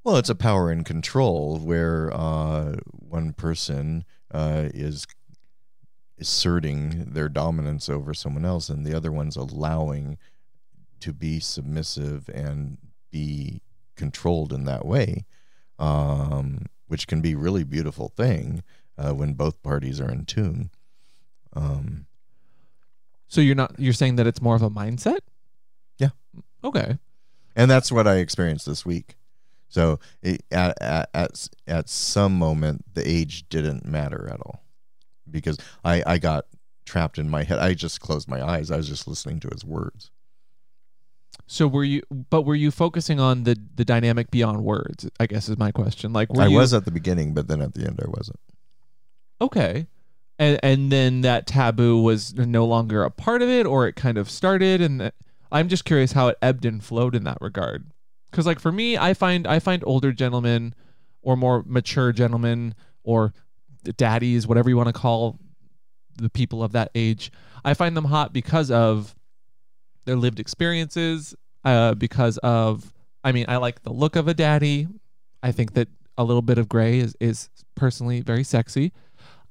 Well, 0.04 0.18
it's 0.18 0.30
a 0.30 0.36
power 0.36 0.70
and 0.70 0.86
control 0.86 1.59
where 1.59 2.12
uh, 2.14 2.76
one 2.92 3.32
person 3.32 4.04
uh, 4.30 4.68
is 4.72 5.04
asserting 6.20 7.12
their 7.12 7.28
dominance 7.28 7.88
over 7.88 8.14
someone 8.14 8.44
else, 8.44 8.68
and 8.68 8.86
the 8.86 8.94
other 8.94 9.11
one's 9.11 9.36
allowing 9.36 10.16
to 11.00 11.12
be 11.12 11.40
submissive 11.40 12.30
and 12.32 12.78
be 13.18 13.62
controlled 13.96 14.52
in 14.52 14.64
that 14.64 14.84
way, 14.86 15.24
um, 15.78 16.66
which 16.86 17.06
can 17.06 17.20
be 17.20 17.32
a 17.32 17.38
really 17.38 17.64
beautiful 17.64 18.08
thing 18.16 18.62
uh, 18.96 19.12
when 19.12 19.32
both 19.34 19.62
parties 19.62 20.00
are 20.00 20.10
in 20.10 20.24
tune. 20.24 20.70
Um, 21.54 22.06
so 23.26 23.40
you're 23.40 23.56
not 23.62 23.72
you're 23.78 23.92
saying 24.02 24.16
that 24.16 24.26
it's 24.26 24.42
more 24.42 24.56
of 24.56 24.62
a 24.62 24.70
mindset? 24.70 25.20
Yeah. 25.98 26.10
Okay. 26.62 26.98
and 27.56 27.70
that's 27.70 27.90
what 27.92 28.06
I 28.06 28.16
experienced 28.16 28.66
this 28.66 28.86
week. 28.86 29.16
So 29.68 29.98
it, 30.22 30.42
at, 30.50 30.80
at 30.80 31.10
at 31.12 31.48
at 31.66 31.88
some 31.88 32.38
moment, 32.38 32.84
the 32.94 33.06
age 33.06 33.48
didn't 33.48 33.84
matter 33.84 34.28
at 34.32 34.40
all 34.40 34.62
because 35.30 35.58
I 35.84 36.02
I 36.06 36.18
got 36.18 36.46
trapped 36.86 37.18
in 37.18 37.28
my 37.28 37.42
head. 37.44 37.58
I 37.58 37.74
just 37.74 38.00
closed 38.00 38.28
my 38.28 38.40
eyes. 38.42 38.70
I 38.70 38.76
was 38.76 38.88
just 38.88 39.06
listening 39.06 39.40
to 39.40 39.48
his 39.52 39.64
words. 39.64 40.10
So 41.47 41.66
were 41.66 41.84
you 41.84 42.03
but 42.30 42.43
were 42.43 42.55
you 42.55 42.70
focusing 42.70 43.20
on 43.20 43.45
the 43.45 43.57
the 43.74 43.84
dynamic 43.84 44.30
beyond 44.30 44.64
words? 44.64 45.09
I 45.18 45.26
guess 45.26 45.49
is 45.49 45.59
my 45.59 45.72
question. 45.72 46.12
Like 46.12 46.32
were 46.32 46.43
I 46.43 46.47
you 46.49 46.57
was 46.57 46.74
at 46.74 46.84
the 46.84 46.91
beginning, 46.91 47.34
but 47.34 47.49
then 47.49 47.61
at 47.62 47.74
the 47.74 47.86
end, 47.86 48.01
I 48.05 48.09
wasn't. 48.09 48.41
okay. 49.41 49.86
And 50.39 50.61
and 50.62 50.93
then 50.93 51.22
that 51.22 51.47
taboo 51.47 52.01
was 52.03 52.34
no 52.34 52.64
longer 52.64 53.03
a 53.03 53.11
part 53.11 53.43
of 53.43 53.49
it 53.49 53.66
or 53.66 53.89
it 53.89 53.97
kind 53.97 54.18
of 54.18 54.30
started 54.30 54.80
and 54.80 55.01
that, 55.01 55.14
I'm 55.51 55.68
just 55.68 55.84
curious 55.84 56.12
how 56.12 56.28
it 56.28 56.39
ebbed 56.43 56.64
and 56.64 56.82
flowed 56.84 57.14
in 57.14 57.24
that 57.24 57.39
regard. 57.41 57.91
Cuz 58.30 58.47
like 58.47 58.61
for 58.61 58.70
me, 58.70 58.97
I 58.99 59.14
find 59.14 59.47
I 59.47 59.59
find 59.59 59.82
older 59.86 60.12
gentlemen 60.12 60.74
or 61.22 61.36
more 61.36 61.64
mature 61.66 62.12
gentlemen 62.12 62.74
or 63.03 63.32
daddies, 63.97 64.47
whatever 64.47 64.68
you 64.68 64.76
want 64.76 64.89
to 64.89 64.93
call 64.93 65.39
the 66.16 66.28
people 66.28 66.62
of 66.62 66.72
that 66.72 66.91
age, 66.95 67.32
I 67.64 67.74
find 67.74 67.97
them 67.97 68.05
hot 68.05 68.32
because 68.32 68.70
of 68.70 69.16
their 70.09 70.16
lived 70.16 70.40
experiences, 70.40 71.34
uh, 71.64 71.94
because 71.94 72.38
of 72.38 72.92
I 73.22 73.32
mean, 73.32 73.44
I 73.46 73.59
like 73.59 73.82
the 73.82 73.92
look 73.92 74.16
of 74.16 74.26
a 74.26 74.34
daddy. 74.34 74.88
I 75.42 75.52
think 75.52 75.74
that 75.74 75.88
a 76.16 76.24
little 76.24 76.42
bit 76.42 76.59
of 76.59 76.68
gray 76.68 76.98
is 76.98 77.14
is 77.20 77.50
personally 77.76 78.20
very 78.22 78.42
sexy. 78.42 78.92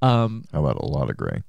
Um, 0.02 0.44
How 0.52 0.60
about 0.66 0.78
a 0.82 0.86
lot 0.86 1.10
of 1.10 1.16
gray? 1.18 1.44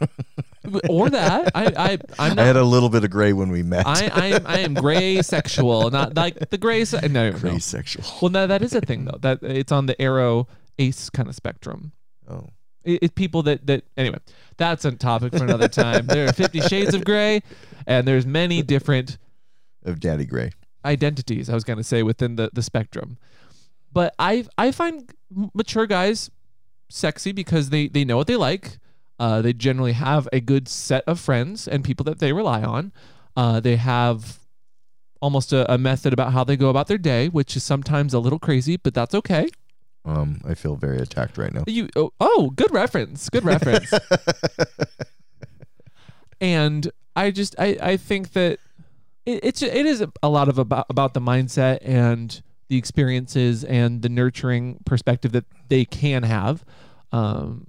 or 0.88 1.10
that 1.10 1.50
I 1.56 1.64
I 1.76 1.98
I'm 2.18 2.38
I 2.38 2.44
had 2.44 2.56
a 2.56 2.62
little 2.62 2.88
bit 2.88 3.02
of 3.04 3.10
gray 3.10 3.32
when 3.32 3.50
we 3.50 3.62
met. 3.64 3.84
I, 3.86 4.08
I 4.14 4.26
am 4.28 4.46
I 4.46 4.58
am 4.60 4.74
gray 4.74 5.20
sexual, 5.36 5.90
not 5.90 6.14
like 6.16 6.50
the 6.50 6.58
gray. 6.58 6.84
Se- 6.84 7.08
no, 7.08 7.30
no. 7.30 7.38
gray 7.38 7.58
sexual. 7.58 8.04
Well, 8.22 8.30
no, 8.30 8.46
that 8.46 8.62
is 8.62 8.74
a 8.74 8.80
thing 8.80 9.04
though. 9.06 9.18
That 9.20 9.42
it's 9.42 9.72
on 9.72 9.86
the 9.86 10.00
arrow 10.00 10.46
ace 10.78 11.10
kind 11.10 11.28
of 11.28 11.34
spectrum. 11.34 11.92
Oh, 12.28 12.46
It, 12.84 13.00
it's 13.02 13.12
people 13.14 13.42
that 13.44 13.66
that 13.66 13.84
anyway. 13.96 14.18
That's 14.56 14.84
a 14.84 14.92
topic 14.92 15.34
for 15.36 15.42
another 15.42 15.68
time. 15.68 16.06
there 16.06 16.28
are 16.28 16.32
Fifty 16.32 16.60
Shades 16.60 16.94
of 16.94 17.04
Gray, 17.04 17.42
and 17.86 18.06
there's 18.06 18.26
many 18.26 18.62
different 18.74 19.18
of 19.84 20.00
Daddy 20.00 20.24
Gray. 20.24 20.52
identities. 20.84 21.48
I 21.50 21.54
was 21.54 21.64
going 21.64 21.78
to 21.78 21.84
say 21.84 22.02
within 22.02 22.36
the 22.36 22.50
the 22.52 22.62
spectrum, 22.62 23.18
but 23.92 24.14
I 24.18 24.46
I 24.58 24.70
find 24.72 25.10
mature 25.54 25.86
guys 25.86 26.30
sexy 26.88 27.32
because 27.32 27.70
they 27.70 27.88
they 27.88 28.04
know 28.04 28.16
what 28.16 28.26
they 28.26 28.36
like. 28.36 28.78
Uh, 29.18 29.40
they 29.40 29.52
generally 29.52 29.92
have 29.92 30.28
a 30.32 30.40
good 30.40 30.66
set 30.66 31.04
of 31.06 31.20
friends 31.20 31.68
and 31.68 31.84
people 31.84 32.04
that 32.04 32.18
they 32.18 32.32
rely 32.32 32.62
on. 32.62 32.92
Uh, 33.36 33.60
they 33.60 33.76
have 33.76 34.40
almost 35.20 35.52
a, 35.52 35.72
a 35.72 35.78
method 35.78 36.12
about 36.12 36.32
how 36.32 36.42
they 36.42 36.56
go 36.56 36.68
about 36.68 36.88
their 36.88 36.98
day, 36.98 37.28
which 37.28 37.56
is 37.56 37.62
sometimes 37.62 38.12
a 38.12 38.18
little 38.18 38.40
crazy, 38.40 38.76
but 38.76 38.92
that's 38.92 39.14
okay. 39.14 39.48
Um, 40.04 40.40
I 40.44 40.54
feel 40.54 40.74
very 40.74 40.98
attacked 40.98 41.38
right 41.38 41.52
now. 41.54 41.62
You 41.66 41.88
oh, 41.94 42.12
oh 42.20 42.50
good 42.56 42.72
reference, 42.72 43.28
good 43.30 43.44
reference. 43.44 43.92
and 46.40 46.90
I 47.14 47.30
just 47.30 47.54
I 47.58 47.76
I 47.80 47.96
think 47.96 48.32
that 48.32 48.58
it, 49.26 49.40
it's 49.42 49.62
it 49.62 49.86
is 49.86 50.04
a 50.22 50.28
lot 50.28 50.48
of 50.48 50.58
about 50.58 50.86
about 50.88 51.14
the 51.14 51.20
mindset 51.20 51.78
and 51.82 52.42
the 52.68 52.76
experiences 52.76 53.64
and 53.64 54.02
the 54.02 54.08
nurturing 54.08 54.78
perspective 54.84 55.32
that 55.32 55.44
they 55.68 55.84
can 55.84 56.22
have, 56.22 56.64
um, 57.12 57.66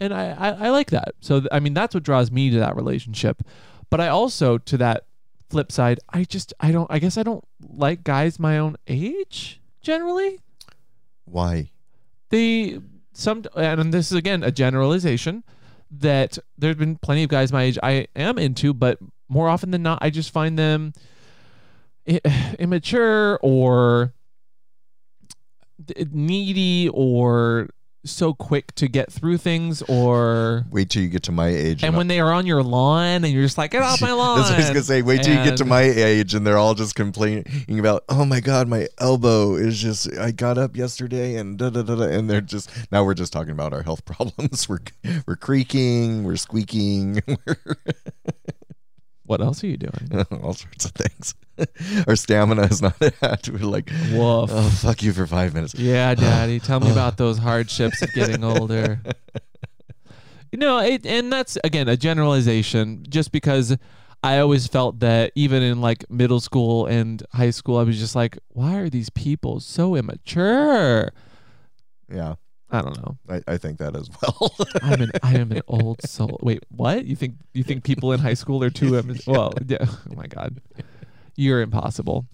and 0.00 0.14
I, 0.14 0.30
I 0.30 0.48
I 0.66 0.70
like 0.70 0.90
that. 0.90 1.14
So 1.20 1.40
th- 1.40 1.48
I 1.52 1.60
mean 1.60 1.74
that's 1.74 1.94
what 1.94 2.02
draws 2.02 2.30
me 2.30 2.50
to 2.50 2.58
that 2.58 2.76
relationship, 2.76 3.42
but 3.90 4.00
I 4.00 4.08
also 4.08 4.58
to 4.58 4.76
that 4.78 5.04
flip 5.50 5.70
side 5.70 6.00
I 6.08 6.24
just 6.24 6.52
I 6.58 6.72
don't 6.72 6.90
I 6.90 6.98
guess 6.98 7.16
I 7.18 7.22
don't 7.22 7.44
like 7.62 8.02
guys 8.02 8.38
my 8.40 8.58
own 8.58 8.76
age 8.88 9.60
generally 9.82 10.40
Why? 11.26 11.70
they 12.30 12.80
some 13.12 13.44
and 13.54 13.92
this 13.94 14.10
is 14.10 14.16
again 14.16 14.42
a 14.42 14.50
generalization 14.50 15.44
that 16.00 16.38
there's 16.58 16.76
been 16.76 16.96
plenty 16.96 17.22
of 17.22 17.28
guys 17.28 17.52
my 17.52 17.62
age 17.62 17.78
I 17.82 18.06
am 18.16 18.38
into, 18.38 18.74
but 18.74 18.98
more 19.28 19.48
often 19.48 19.70
than 19.70 19.82
not, 19.82 19.98
I 20.02 20.10
just 20.10 20.30
find 20.30 20.58
them 20.58 20.92
immature 22.58 23.38
or 23.42 24.14
needy 26.10 26.88
or 26.92 27.68
so 28.04 28.32
quick 28.34 28.74
to 28.76 28.88
get 28.88 29.10
through 29.12 29.38
things 29.38 29.82
or 29.88 30.64
Wait 30.70 30.90
till 30.90 31.02
you 31.02 31.08
get 31.08 31.22
to 31.24 31.32
my 31.32 31.48
age. 31.48 31.82
and 31.84 31.96
when 31.96 32.06
they 32.08 32.20
are 32.20 32.32
on 32.32 32.46
your 32.46 32.62
lawn 32.62 33.24
and 33.24 33.28
you're 33.28 33.42
just 33.42 33.58
like 33.58 33.70
get 33.70 33.82
off 33.82 34.00
my 34.00 34.12
lawn 34.12 34.38
That's 34.38 34.50
what 34.50 34.56
I 34.56 34.60
was 34.62 34.68
gonna 34.68 34.82
say. 34.82 35.02
Wait 35.02 35.22
till 35.22 35.36
you 35.36 35.44
get 35.44 35.56
to 35.58 35.64
my 35.64 35.82
age, 35.82 36.34
and 36.34 36.46
they're 36.46 36.58
all 36.58 36.74
just 36.74 36.94
complaining 36.94 37.44
about, 37.78 38.04
"Oh 38.08 38.24
my 38.24 38.40
god, 38.40 38.68
my 38.68 38.88
elbow 38.98 39.54
is 39.54 39.80
just. 39.80 40.12
I 40.18 40.30
got 40.30 40.58
up 40.58 40.76
yesterday, 40.76 41.36
and 41.36 41.58
da 41.58 41.70
da 41.70 41.82
da 41.82 41.94
da." 41.96 42.04
And 42.04 42.28
they're 42.28 42.40
just 42.40 42.70
now 42.92 43.04
we're 43.04 43.14
just 43.14 43.32
talking 43.32 43.52
about 43.52 43.72
our 43.72 43.82
health 43.82 44.04
problems. 44.06 44.68
We're 44.68 44.80
we're 45.26 45.36
creaking, 45.36 46.24
we're 46.24 46.36
squeaking, 46.36 47.22
we're 47.46 47.56
what 49.26 49.40
else 49.40 49.62
are 49.64 49.66
you 49.66 49.76
doing 49.76 50.26
all 50.42 50.54
sorts 50.54 50.84
of 50.84 50.92
things. 50.92 51.34
our 52.06 52.16
stamina 52.16 52.62
is 52.62 52.82
not 52.82 53.00
at. 53.22 53.48
We're 53.48 53.58
like, 53.60 53.90
Woof. 54.12 54.50
oh 54.52 54.70
fuck 54.82 55.02
you 55.02 55.12
for 55.12 55.26
five 55.26 55.54
minutes. 55.54 55.74
Yeah, 55.74 56.14
Daddy, 56.16 56.60
tell 56.60 56.80
me 56.80 56.90
about 56.90 57.16
those 57.24 57.38
hardships 57.38 58.02
of 58.02 58.12
getting 58.12 58.44
older. 58.44 59.00
You 60.52 60.58
know, 60.58 60.78
it, 60.78 61.04
and 61.06 61.32
that's 61.32 61.58
again 61.64 61.88
a 61.88 61.96
generalization. 61.96 63.04
Just 63.08 63.32
because 63.32 63.76
I 64.22 64.38
always 64.38 64.66
felt 64.66 65.00
that 65.00 65.32
even 65.34 65.62
in 65.62 65.80
like 65.80 66.08
middle 66.10 66.40
school 66.40 66.86
and 66.86 67.22
high 67.32 67.50
school, 67.50 67.76
I 67.76 67.82
was 67.82 67.98
just 67.98 68.14
like, 68.14 68.38
why 68.48 68.76
are 68.76 68.88
these 68.88 69.10
people 69.10 69.60
so 69.60 69.96
immature? 69.96 71.12
Yeah, 72.12 72.34
I 72.74 72.82
don't 72.82 72.96
know. 72.96 73.16
I, 73.28 73.54
I 73.54 73.56
think 73.56 73.78
that 73.78 73.94
as 73.94 74.10
well. 74.20 74.52
I'm 74.82 75.00
an 75.00 75.12
I 75.22 75.36
am 75.38 75.52
an 75.52 75.62
old 75.68 76.02
soul. 76.02 76.40
Wait, 76.42 76.64
what? 76.70 77.04
You 77.04 77.14
think 77.14 77.36
you 77.52 77.62
think 77.62 77.84
people 77.84 78.12
in 78.12 78.18
high 78.18 78.34
school 78.34 78.64
are 78.64 78.70
too? 78.70 78.96
Im- 78.98 79.16
well, 79.26 79.52
yeah. 79.66 79.78
Oh 80.10 80.14
my 80.16 80.26
god, 80.26 80.60
you're 81.36 81.62
impossible. 81.62 82.26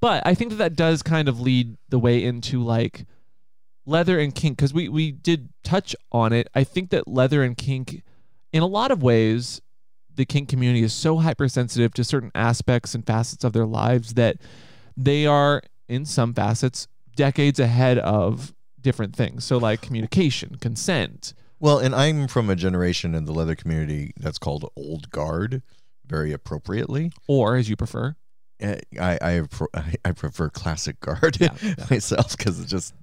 But 0.00 0.26
I 0.26 0.34
think 0.34 0.52
that 0.52 0.56
that 0.56 0.74
does 0.74 1.02
kind 1.02 1.28
of 1.28 1.38
lead 1.38 1.76
the 1.90 1.98
way 1.98 2.24
into 2.24 2.62
like 2.62 3.04
leather 3.84 4.18
and 4.18 4.34
kink 4.34 4.56
because 4.56 4.72
we 4.72 4.88
we 4.88 5.12
did 5.12 5.50
touch 5.62 5.94
on 6.10 6.32
it. 6.32 6.48
I 6.54 6.64
think 6.64 6.88
that 6.90 7.06
leather 7.06 7.42
and 7.42 7.56
kink, 7.56 8.02
in 8.54 8.62
a 8.62 8.66
lot 8.66 8.90
of 8.90 9.02
ways, 9.02 9.60
the 10.14 10.24
kink 10.24 10.48
community 10.48 10.82
is 10.82 10.94
so 10.94 11.18
hypersensitive 11.18 11.92
to 11.92 12.04
certain 12.04 12.30
aspects 12.34 12.94
and 12.94 13.06
facets 13.06 13.44
of 13.44 13.52
their 13.52 13.66
lives 13.66 14.14
that 14.14 14.38
they 14.96 15.26
are 15.26 15.62
in 15.88 16.06
some 16.06 16.32
facets 16.32 16.86
decades 17.16 17.60
ahead 17.60 17.98
of 17.98 18.54
different 18.82 19.14
things. 19.14 19.44
So 19.44 19.58
like 19.58 19.80
communication, 19.82 20.56
consent. 20.60 21.34
Well, 21.58 21.78
and 21.78 21.94
I'm 21.94 22.26
from 22.28 22.48
a 22.48 22.56
generation 22.56 23.14
in 23.14 23.26
the 23.26 23.32
leather 23.32 23.54
community 23.54 24.12
that's 24.16 24.38
called 24.38 24.70
old 24.76 25.10
guard, 25.10 25.62
very 26.06 26.32
appropriately. 26.32 27.12
or 27.28 27.56
as 27.56 27.68
you 27.68 27.76
prefer. 27.76 28.16
Uh, 28.62 28.76
I 29.00 29.18
I, 29.74 29.94
I 30.04 30.12
prefer 30.12 30.50
classic 30.50 31.00
guard 31.00 31.38
Yeah, 31.40 31.54
myself 31.90 32.36
because 32.36 32.60
it's 32.60 32.70
just 32.70 32.94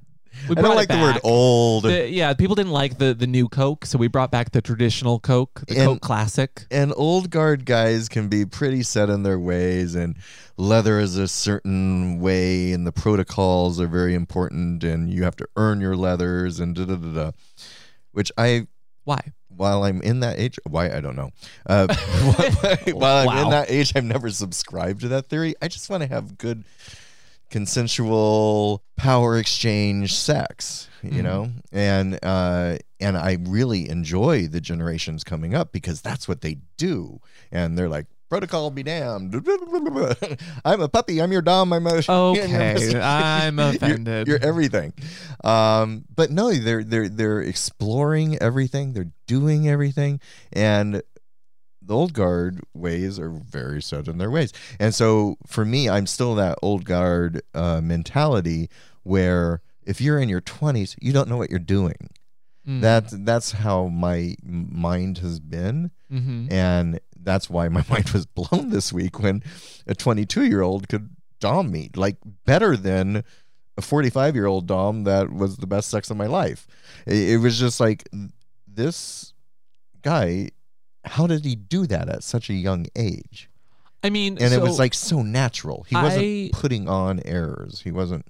We 0.49 0.55
I 0.55 0.61
don't 0.61 0.75
like 0.75 0.87
the 0.87 0.97
word 0.97 1.19
old. 1.23 1.83
The- 1.83 2.09
yeah, 2.09 2.33
people 2.33 2.55
didn't 2.55 2.71
like 2.71 2.97
the 2.97 3.13
the 3.13 3.27
new 3.27 3.49
Coke, 3.49 3.85
so 3.85 3.97
we 3.97 4.07
brought 4.07 4.31
back 4.31 4.51
the 4.51 4.61
traditional 4.61 5.19
Coke, 5.19 5.63
the 5.67 5.77
And- 5.77 5.85
Coke 5.87 6.01
Classic. 6.01 6.65
and 6.71 6.93
old 6.95 7.29
guard 7.29 7.65
guys 7.65 8.07
can 8.09 8.27
be 8.29 8.45
pretty 8.45 8.83
set 8.83 9.09
in 9.09 9.23
their 9.23 9.39
ways 9.39 9.95
and 9.95 10.15
leather 10.57 10.99
is 10.99 11.17
a 11.17 11.27
certain 11.27 12.19
way 12.19 12.71
and 12.71 12.85
the 12.87 12.91
protocols 12.91 13.79
are 13.79 13.87
very 13.87 14.13
important 14.15 14.83
and 14.83 15.09
you 15.11 15.23
have 15.23 15.35
to 15.35 15.47
earn 15.55 15.79
your 15.81 15.95
leathers 15.95 16.59
and 16.59 16.75
da 16.75 16.85
da 16.85 16.95
da 16.95 17.13
da 17.13 17.31
which 18.11 18.31
i 18.39 18.65
Why? 19.03 19.19
while 19.49 19.83
i'm 19.83 20.01
in 20.01 20.19
that 20.21 20.39
age 20.39 20.57
why 20.67 20.89
i 20.89 20.99
don't 20.99 21.15
know 21.15 21.29
uh, 21.67 21.87
while 22.93 23.29
i'm 23.29 23.43
in 23.45 23.49
that 23.51 23.69
age 23.69 23.93
i've 23.95 24.03
never 24.03 24.29
subscribed 24.31 25.01
to 25.01 25.07
that 25.09 25.29
theory 25.29 25.53
i 25.61 25.67
just 25.67 25.89
want 25.91 26.01
to 26.01 26.09
have 26.09 26.37
good 26.39 26.63
consensual 27.49 28.83
power 28.95 29.37
exchange 29.37 30.13
sex 30.13 30.89
you 31.03 31.21
Mhm. 31.21 31.23
know? 31.23 31.51
And 31.71 32.19
uh 32.23 32.77
and 32.99 33.15
i 33.17 33.37
really 33.41 33.87
enjoy 33.87 34.47
the 34.47 34.59
generations 34.59 35.23
coming 35.23 35.53
up 35.53 35.71
because 35.71 36.01
that's 36.01 36.27
what 36.27 36.41
they 36.41 36.57
do. 36.77 37.19
And 37.51 37.77
they're 37.77 37.87
like 37.87 38.07
protocol 38.29 38.71
be 38.71 38.83
damned. 38.83 39.33
I'm 40.65 40.81
a 40.81 40.89
puppy. 40.89 41.21
I'm 41.21 41.31
your 41.31 41.41
dom. 41.43 41.71
I'm 41.71 41.85
a 41.87 42.01
Okay, 42.09 42.99
I'm 43.01 43.57
You're- 43.59 43.75
offended. 43.75 44.27
you're, 44.27 44.39
everything. 44.43 44.93
Um 45.43 46.05
but 46.13 46.31
no 46.31 46.51
they're 46.51 46.83
they're 46.83 47.07
they're 47.09 47.41
exploring 47.41 48.37
everything. 48.39 48.93
They're 48.93 49.11
doing 49.27 49.69
everything. 49.69 50.19
And 50.51 51.03
the 51.87 51.95
old 51.95 52.13
guard 52.13 52.59
ways 52.73 53.17
are 53.17 53.29
very 53.29 53.81
set 53.81 54.07
in 54.07 54.17
their 54.17 54.29
ways. 54.29 54.51
And 54.79 54.93
so 54.93 55.37
for 55.47 55.63
me, 55.65 55.89
I'm 55.89 56.05
still 56.05 56.35
that 56.35 56.57
old 56.61 56.83
guard 56.85 57.41
uh, 57.53 57.81
mentality 57.81 58.69
where 59.03 59.61
if 59.85 60.01
you're 60.01 60.19
in 60.19 60.27
your 60.29 60.41
20s, 60.41 60.95
you 61.01 61.13
don't 61.13 61.29
know 61.29 61.37
what 61.37 61.49
you're 61.49 61.59
doing. 61.59 62.09
Mm. 62.67 62.81
That 62.81 63.25
that's 63.25 63.53
how 63.53 63.87
my 63.87 64.35
mind 64.43 65.19
has 65.19 65.39
been, 65.39 65.91
Mhm. 66.11 66.51
and 66.51 66.99
that's 67.23 67.49
why 67.49 67.69
my 67.69 67.83
mind 67.89 68.09
was 68.09 68.25
blown 68.25 68.69
this 68.69 68.91
week 68.91 69.19
when 69.21 69.41
a 69.87 69.95
22 69.95 70.45
year 70.45 70.61
old 70.61 70.89
could 70.89 71.09
dom 71.39 71.71
me 71.71 71.89
like 71.95 72.17
better 72.45 72.75
than 72.75 73.23
a 73.77 73.81
45 73.81 74.35
year 74.35 74.47
old 74.47 74.65
dom 74.67 75.03
that 75.05 75.31
was 75.31 75.57
the 75.57 75.67
best 75.67 75.89
sex 75.89 76.09
of 76.09 76.17
my 76.17 76.25
life. 76.27 76.67
It, 77.05 77.29
it 77.29 77.37
was 77.37 77.57
just 77.57 77.79
like 77.79 78.09
this 78.67 79.33
guy. 80.01 80.49
How 81.07 81.27
did 81.27 81.45
he 81.45 81.55
do 81.55 81.87
that 81.87 82.09
at 82.09 82.23
such 82.23 82.49
a 82.49 82.53
young 82.53 82.85
age? 82.95 83.49
I 84.03 84.09
mean, 84.09 84.37
And 84.39 84.53
it 84.53 84.61
was 84.61 84.79
like 84.79 84.93
so 84.93 85.21
natural. 85.21 85.85
He 85.89 85.95
wasn't 85.95 86.23
I- 86.23 86.49
putting 86.53 86.87
on 86.87 87.21
errors. 87.25 87.81
He 87.81 87.91
wasn't. 87.91 88.25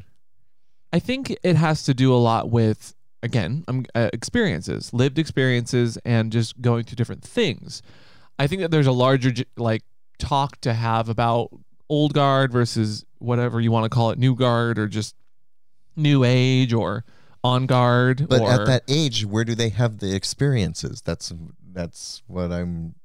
I 0.94 1.00
think 1.00 1.36
it 1.44 1.56
has 1.58 1.84
to 1.84 1.94
do 1.94 2.14
a 2.14 2.18
lot 2.18 2.50
with 2.50 2.96
again, 3.24 3.64
um, 3.68 3.86
uh, 3.94 4.10
experiences, 4.14 4.94
lived 4.94 5.20
experiences, 5.20 5.98
and 6.06 6.32
just 6.32 6.60
going 6.62 6.84
through 6.84 6.96
different 6.96 7.24
things. 7.24 7.82
I 8.40 8.48
think 8.48 8.62
that 8.62 8.72
there's 8.72 8.88
a 8.88 8.92
larger 8.92 9.34
like 9.58 9.84
talk 10.20 10.62
to 10.62 10.74
have 10.74 11.10
about 11.10 11.50
old 11.90 12.14
guard 12.14 12.52
versus 12.52 13.06
whatever 13.20 13.60
you 13.60 13.72
want 13.72 13.84
to 13.86 13.90
call 13.90 14.12
it, 14.12 14.18
new 14.18 14.36
guard 14.36 14.80
or 14.80 14.88
just 14.88 15.16
new 15.96 16.24
age 16.24 16.74
or 16.74 17.04
on 17.44 17.66
guard. 17.66 18.28
But 18.30 18.42
or, 18.42 18.52
at 18.52 18.66
that 18.68 18.84
age, 18.88 19.26
where 19.26 19.44
do 19.44 19.56
they 19.56 19.70
have 19.70 19.98
the 19.98 20.16
experiences? 20.16 21.02
That's 21.02 21.34
that's 21.78 22.24
what 22.28 22.52
I'm. 22.52 22.96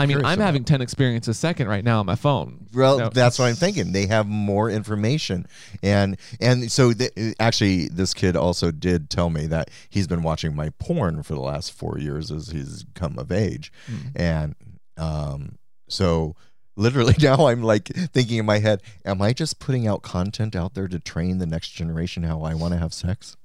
I 0.00 0.06
mean, 0.06 0.18
I'm 0.18 0.34
about. 0.34 0.38
having 0.46 0.64
ten 0.64 0.80
experiences 0.80 1.36
a 1.36 1.38
second 1.38 1.66
right 1.66 1.82
now 1.82 1.98
on 2.00 2.06
my 2.06 2.14
phone. 2.14 2.66
Well, 2.72 2.98
No. 2.98 3.08
that's 3.08 3.36
what 3.38 3.46
I'm 3.46 3.56
thinking. 3.56 3.90
They 3.92 4.06
have 4.06 4.26
more 4.28 4.70
information, 4.70 5.46
and 5.82 6.16
and 6.40 6.70
so 6.70 6.92
th- 6.92 7.34
actually, 7.40 7.88
this 7.88 8.14
kid 8.14 8.36
also 8.36 8.70
did 8.70 9.10
tell 9.10 9.28
me 9.28 9.46
that 9.48 9.70
he's 9.90 10.06
been 10.06 10.22
watching 10.22 10.54
my 10.54 10.70
porn 10.78 11.22
for 11.24 11.34
the 11.34 11.40
last 11.40 11.72
four 11.72 11.98
years 11.98 12.30
as 12.30 12.50
he's 12.50 12.84
come 12.94 13.18
of 13.18 13.32
age, 13.32 13.72
Hmm. 13.86 13.96
and 14.14 14.54
um, 14.96 15.58
so 15.88 16.36
literally 16.78 17.14
now 17.20 17.48
I'm 17.48 17.62
like 17.62 17.88
thinking 17.88 18.38
in 18.38 18.46
my 18.46 18.60
head, 18.60 18.82
am 19.04 19.20
I 19.20 19.34
just 19.34 19.58
putting 19.58 19.86
out 19.86 20.02
content 20.02 20.56
out 20.56 20.74
there 20.74 20.88
to 20.88 20.98
train 20.98 21.38
the 21.38 21.46
next 21.46 21.70
generation 21.70 22.22
how 22.22 22.42
I 22.42 22.54
want 22.54 22.72
to 22.72 22.78
have 22.78 22.94
sex? 22.94 23.36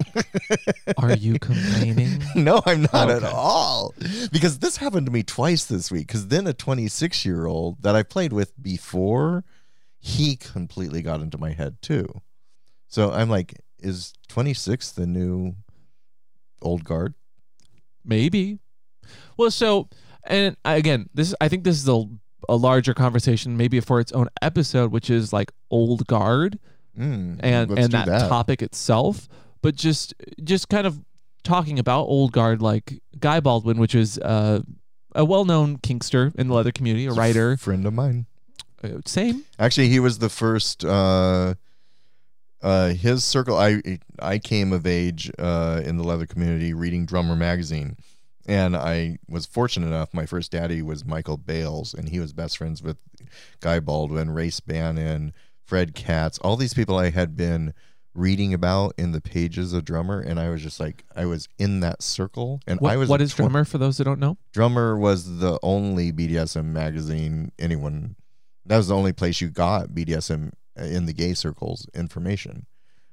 Are 0.98 1.14
you 1.14 1.38
complaining? 1.38 2.22
no, 2.36 2.62
I'm 2.64 2.86
not 2.92 3.10
at 3.10 3.24
all. 3.24 3.94
Because 4.32 4.60
this 4.60 4.78
happened 4.78 5.06
to 5.06 5.12
me 5.12 5.22
twice 5.22 5.64
this 5.66 5.90
week. 5.90 6.06
Because 6.06 6.28
then 6.28 6.46
a 6.46 6.54
26 6.54 7.26
year 7.26 7.46
old 7.46 7.82
that 7.82 7.96
I 7.96 8.02
played 8.02 8.32
with 8.32 8.52
before, 8.62 9.44
he 9.98 10.36
completely 10.36 11.02
got 11.02 11.20
into 11.20 11.36
my 11.36 11.52
head 11.52 11.82
too. 11.82 12.22
So 12.86 13.10
I'm 13.10 13.28
like, 13.28 13.60
is 13.80 14.14
26 14.28 14.92
the 14.92 15.06
new 15.06 15.56
old 16.62 16.84
guard? 16.84 17.14
Maybe. 18.04 18.60
Well, 19.36 19.50
so 19.50 19.88
and 20.26 20.56
again, 20.64 21.10
this 21.12 21.34
I 21.40 21.48
think 21.48 21.64
this 21.64 21.76
is 21.76 21.88
a 21.88 22.04
a 22.48 22.56
larger 22.56 22.94
conversation, 22.94 23.56
maybe 23.56 23.80
for 23.80 24.00
its 24.00 24.12
own 24.12 24.28
episode, 24.42 24.92
which 24.92 25.10
is 25.10 25.32
like 25.32 25.52
old 25.70 26.06
guard 26.06 26.58
Mm, 26.98 27.40
and 27.40 27.70
and 27.70 27.90
do 27.90 28.04
that, 28.04 28.28
topic 28.28 28.62
itself. 28.62 29.28
But 29.62 29.74
just 29.74 30.14
just 30.42 30.68
kind 30.68 30.86
of 30.86 31.00
talking 31.42 31.78
about 31.78 32.04
old 32.04 32.32
guard, 32.32 32.62
like 32.62 33.00
Guy 33.18 33.40
Baldwin, 33.40 33.78
which 33.78 33.94
is 33.94 34.18
uh, 34.18 34.60
a 35.14 35.24
well 35.24 35.44
known 35.44 35.78
kinkster 35.78 36.34
in 36.36 36.48
the 36.48 36.54
leather 36.54 36.72
community, 36.72 37.06
a 37.06 37.12
writer. 37.12 37.56
Friend 37.56 37.84
of 37.86 37.94
mine. 37.94 38.26
Uh, 38.82 39.00
Same. 39.06 39.44
Actually, 39.58 39.88
he 39.88 39.98
was 39.98 40.18
the 40.18 40.28
first. 40.28 40.84
Uh, 40.84 41.54
uh, 42.62 42.88
his 42.88 43.24
circle. 43.24 43.58
I 43.58 43.98
I 44.20 44.38
came 44.38 44.72
of 44.72 44.86
age 44.86 45.30
uh, 45.38 45.82
in 45.84 45.96
the 45.96 46.04
leather 46.04 46.26
community 46.26 46.72
reading 46.74 47.06
Drummer 47.06 47.36
magazine, 47.36 47.96
and 48.46 48.76
I 48.76 49.18
was 49.28 49.46
fortunate 49.46 49.86
enough. 49.86 50.12
My 50.12 50.26
first 50.26 50.52
daddy 50.52 50.82
was 50.82 51.04
Michael 51.04 51.36
Bales, 51.36 51.94
and 51.94 52.08
he 52.08 52.20
was 52.20 52.32
best 52.32 52.58
friends 52.58 52.82
with 52.82 52.98
Guy 53.60 53.80
Baldwin, 53.80 54.30
Race 54.30 54.60
Bannon, 54.60 55.32
Fred 55.64 55.94
Katz, 55.94 56.38
all 56.38 56.56
these 56.56 56.74
people 56.74 56.98
I 56.98 57.10
had 57.10 57.36
been 57.36 57.72
reading 58.14 58.54
about 58.54 58.94
in 58.96 59.12
the 59.12 59.20
pages 59.20 59.72
of 59.72 59.84
Drummer, 59.84 60.20
and 60.20 60.38
I 60.38 60.48
was 60.48 60.62
just 60.62 60.78
like, 60.78 61.04
I 61.16 61.24
was 61.26 61.48
in 61.58 61.80
that 61.80 62.02
circle, 62.02 62.60
and 62.66 62.78
What, 62.80 62.92
I 62.92 62.96
was 62.96 63.08
what 63.08 63.20
is 63.20 63.32
tw- 63.32 63.38
drummer 63.38 63.64
for 63.64 63.78
those 63.78 63.96
that 63.96 64.04
don't 64.04 64.20
know? 64.20 64.36
Drummer 64.52 64.96
was 64.96 65.38
the 65.38 65.58
only 65.62 66.12
BDSM 66.12 66.66
magazine 66.66 67.50
anyone. 67.58 68.16
That 68.66 68.76
was 68.76 68.88
the 68.88 68.96
only 68.96 69.12
place 69.12 69.40
you 69.40 69.50
got 69.50 69.88
BDSM 69.88 70.52
in 70.76 71.06
the 71.06 71.12
gay 71.12 71.34
circles 71.34 71.88
information, 71.94 72.66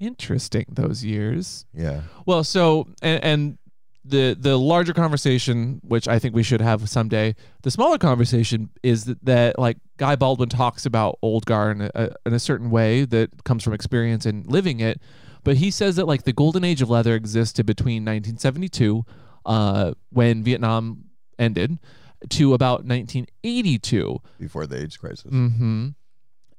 Interesting. 0.00 0.66
Those 0.68 1.04
years. 1.04 1.64
Yeah. 1.72 2.02
Well, 2.26 2.42
so 2.44 2.88
and, 3.00 3.22
and 3.24 3.58
the 4.04 4.36
the 4.38 4.58
larger 4.58 4.92
conversation, 4.92 5.80
which 5.82 6.06
I 6.06 6.18
think 6.18 6.34
we 6.34 6.42
should 6.42 6.60
have 6.60 6.88
someday, 6.88 7.34
the 7.62 7.70
smaller 7.70 7.98
conversation 7.98 8.70
is 8.82 9.06
that, 9.06 9.24
that 9.24 9.58
like 9.58 9.78
Guy 9.96 10.16
Baldwin 10.16 10.48
talks 10.48 10.84
about 10.84 11.18
old 11.22 11.46
guard 11.46 11.80
in 11.80 11.90
a, 11.94 12.10
in 12.26 12.34
a 12.34 12.38
certain 12.38 12.70
way 12.70 13.04
that 13.06 13.44
comes 13.44 13.62
from 13.62 13.72
experience 13.72 14.26
and 14.26 14.46
living 14.46 14.80
it, 14.80 15.00
but 15.42 15.56
he 15.56 15.70
says 15.70 15.96
that 15.96 16.06
like 16.06 16.24
the 16.24 16.32
golden 16.32 16.64
age 16.64 16.82
of 16.82 16.90
leather 16.90 17.14
existed 17.14 17.64
between 17.64 18.02
1972, 18.02 19.04
uh, 19.46 19.92
when 20.10 20.42
Vietnam 20.42 21.04
ended, 21.38 21.78
to 22.30 22.54
about 22.54 22.84
1982. 22.84 24.20
Before 24.38 24.66
the 24.66 24.82
AIDS 24.82 24.96
crisis. 24.96 25.32
Mm-hmm. 25.32 25.88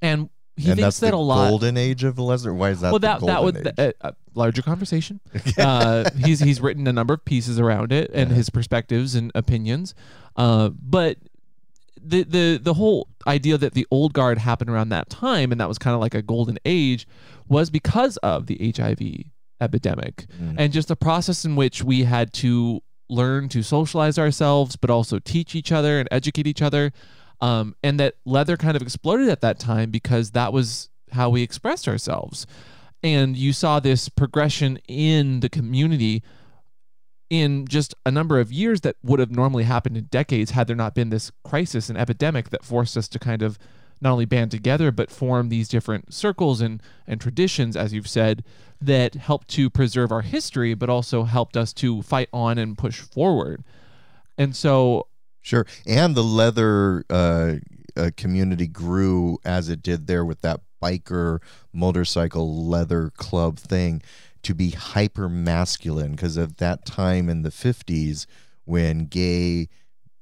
And 0.02 0.30
he 0.56 0.70
and 0.70 0.76
thinks 0.76 0.80
that's 0.80 1.00
that 1.00 1.10
the 1.10 1.16
a 1.16 1.18
lot. 1.18 1.48
golden 1.50 1.76
age 1.76 2.02
of 2.04 2.18
leather. 2.18 2.52
Why 2.54 2.70
is 2.70 2.80
that? 2.80 2.90
well, 2.90 2.98
the 2.98 3.06
that 3.18 3.26
that 3.26 3.42
would 3.44 3.78
uh, 3.78 3.92
uh, 4.00 4.10
larger 4.34 4.62
conversation. 4.62 5.20
uh, 5.58 6.08
he's 6.18 6.40
he's 6.40 6.60
written 6.60 6.86
a 6.86 6.92
number 6.92 7.14
of 7.14 7.24
pieces 7.24 7.60
around 7.60 7.92
it 7.92 8.10
and 8.14 8.30
Yeah. 8.30 8.36
his 8.36 8.50
perspectives 8.50 9.14
and 9.14 9.30
opinions. 9.34 9.94
Uh, 10.36 10.70
but 10.70 11.18
the 12.02 12.22
the 12.22 12.60
the 12.62 12.74
whole 12.74 13.08
idea 13.26 13.58
that 13.58 13.74
the 13.74 13.86
old 13.90 14.12
guard 14.12 14.38
happened 14.38 14.70
around 14.70 14.90
that 14.90 15.10
time 15.10 15.50
and 15.52 15.60
that 15.60 15.68
was 15.68 15.78
kind 15.78 15.94
of 15.94 16.00
like 16.00 16.14
a 16.14 16.22
golden 16.22 16.58
age 16.64 17.06
was 17.48 17.68
because 17.70 18.16
of 18.18 18.46
the 18.46 18.72
HIV 18.76 19.24
epidemic 19.60 20.26
Mm. 20.40 20.54
and 20.58 20.72
just 20.72 20.88
the 20.88 20.96
process 20.96 21.44
in 21.44 21.56
which 21.56 21.82
we 21.82 22.04
had 22.04 22.32
to 22.34 22.82
learn 23.08 23.48
to 23.48 23.62
socialize 23.62 24.18
ourselves 24.18 24.76
but 24.76 24.90
also 24.90 25.18
teach 25.18 25.54
each 25.54 25.72
other 25.72 25.98
and 25.98 26.08
educate 26.12 26.46
each 26.46 26.60
other 26.62 26.92
um, 27.40 27.74
and 27.82 28.00
that 28.00 28.14
leather 28.24 28.56
kind 28.56 28.76
of 28.76 28.82
exploded 28.82 29.28
at 29.28 29.40
that 29.40 29.58
time 29.58 29.90
because 29.90 30.30
that 30.32 30.52
was 30.52 30.88
how 31.12 31.28
we 31.30 31.42
expressed 31.42 31.88
ourselves. 31.88 32.46
And 33.02 33.36
you 33.36 33.52
saw 33.52 33.78
this 33.78 34.08
progression 34.08 34.78
in 34.88 35.40
the 35.40 35.48
community 35.48 36.22
in 37.28 37.66
just 37.66 37.94
a 38.04 38.10
number 38.10 38.38
of 38.38 38.52
years 38.52 38.82
that 38.82 38.96
would 39.02 39.20
have 39.20 39.30
normally 39.30 39.64
happened 39.64 39.96
in 39.96 40.04
decades 40.04 40.52
had 40.52 40.66
there 40.66 40.76
not 40.76 40.94
been 40.94 41.10
this 41.10 41.32
crisis 41.44 41.88
and 41.88 41.98
epidemic 41.98 42.50
that 42.50 42.64
forced 42.64 42.96
us 42.96 43.08
to 43.08 43.18
kind 43.18 43.42
of 43.42 43.58
not 44.00 44.12
only 44.12 44.24
band 44.24 44.50
together 44.50 44.92
but 44.92 45.10
form 45.10 45.48
these 45.48 45.68
different 45.68 46.12
circles 46.12 46.60
and 46.60 46.80
and 47.06 47.20
traditions 47.20 47.76
as 47.76 47.92
you've 47.92 48.08
said 48.08 48.44
that 48.80 49.14
helped 49.14 49.48
to 49.48 49.68
preserve 49.70 50.12
our 50.12 50.20
history 50.20 50.74
but 50.74 50.88
also 50.90 51.24
helped 51.24 51.56
us 51.56 51.72
to 51.72 52.02
fight 52.02 52.28
on 52.32 52.58
and 52.58 52.78
push 52.78 53.00
forward. 53.00 53.64
And 54.38 54.54
so 54.54 55.08
Sure. 55.46 55.64
And 55.86 56.16
the 56.16 56.24
leather 56.24 57.04
uh, 57.08 57.54
uh, 57.96 58.10
community 58.16 58.66
grew 58.66 59.38
as 59.44 59.68
it 59.68 59.80
did 59.80 60.08
there 60.08 60.24
with 60.24 60.40
that 60.40 60.60
biker 60.82 61.38
motorcycle 61.72 62.66
leather 62.66 63.12
club 63.16 63.56
thing 63.56 64.02
to 64.42 64.54
be 64.56 64.70
hyper 64.70 65.28
masculine 65.28 66.16
because 66.16 66.36
of 66.36 66.56
that 66.56 66.84
time 66.84 67.28
in 67.28 67.42
the 67.42 67.50
50s 67.50 68.26
when 68.64 69.06
gay 69.06 69.68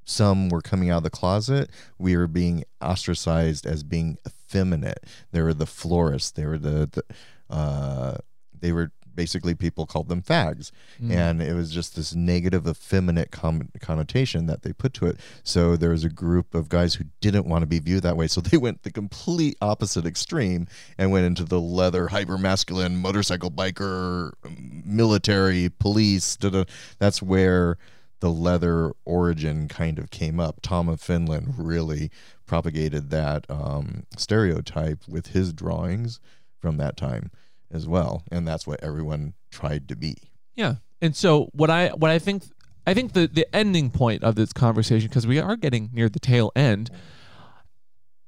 some 0.05 0.51
were 0.51 0.61
coming 0.61 0.91
out 0.91 0.99
of 0.99 1.05
the 1.05 1.09
closet 1.11 1.70
we 1.99 2.18
were 2.18 2.29
being 2.29 2.62
ostracized 2.83 3.64
as 3.64 3.83
being 3.83 4.18
effeminate. 4.27 5.05
They 5.33 5.41
were 5.41 5.55
the 5.55 5.64
florists 5.64 6.33
they 6.33 6.45
were 6.45 6.59
the, 6.59 6.91
the 6.93 7.03
uh, 7.49 8.18
they 8.53 8.72
were 8.72 8.93
basically 9.15 9.55
people 9.55 9.87
called 9.87 10.09
them 10.09 10.23
fags. 10.23 10.71
Mm, 11.01 11.11
and 11.11 11.43
it 11.43 11.55
was 11.55 11.71
just 11.71 11.97
this 11.97 12.15
negative 12.15 12.67
effeminate 12.67 13.31
com- 13.31 13.71
connotation 13.81 14.47
that 14.47 14.62
they 14.62 14.73
put 14.73 14.95
to 14.95 15.07
it. 15.07 15.19
So 15.43 15.77
there 15.77 15.91
was 15.91 16.05
a 16.05 16.09
group 16.09 16.55
of 16.55 16.69
guys 16.69 16.95
who 16.95 17.05
didn't 17.21 17.47
want 17.47 17.62
to 17.62 17.67
be 17.67 17.79
viewed 17.79 18.03
that 18.03 18.17
way. 18.17 18.27
So 18.27 18.41
they 18.41 18.57
went 18.57 18.83
the 18.83 18.91
complete 18.91 19.57
opposite 19.61 20.07
extreme 20.07 20.67
and 20.99 21.11
went 21.11 21.27
into 21.27 21.45
the 21.45 21.61
leather 21.61 22.09
hyper 22.09 22.39
masculine 22.39 22.97
motorcycle 22.97 23.51
biker 23.51 24.33
military 24.85 25.69
police 25.79 26.37
da-da. 26.37 26.65
that's 26.99 27.23
where 27.23 27.79
the 28.21 28.31
leather 28.31 28.93
origin 29.05 29.69
kind 29.69 29.99
of 29.99 30.11
came 30.11 30.41
up. 30.41 30.61
Tom 30.62 30.89
of 30.89 31.01
finland 31.01 31.55
really 31.59 32.11
propagated 32.47 33.11
that 33.11 33.45
um, 33.51 34.05
stereotype 34.17 35.07
with 35.09 35.29
his 35.29 35.53
drawings 35.53 36.21
from 36.59 36.77
that 36.79 36.97
time 36.97 37.31
as 37.73 37.87
well 37.89 38.23
and 38.31 38.47
that's 38.47 38.67
what 38.67 38.83
everyone 38.83 39.35
tried 39.51 39.89
to 39.89 39.97
be 39.97 40.17
Yeah. 40.57 40.77
And 41.03 41.15
so 41.17 41.49
what 41.53 41.71
I 41.71 41.89
what 41.89 42.11
I 42.11 42.19
think 42.19 42.45
I 42.87 42.95
think 42.95 43.12
the 43.12 43.27
the 43.27 43.47
ending 43.55 43.91
point 43.91 44.23
of 44.23 44.35
this 44.37 44.53
conversation 44.53 45.09
because 45.09 45.27
we 45.27 45.39
are 45.39 45.57
getting 45.57 45.91
near 45.93 46.09
the 46.09 46.21
tail 46.21 46.51
end 46.57 46.91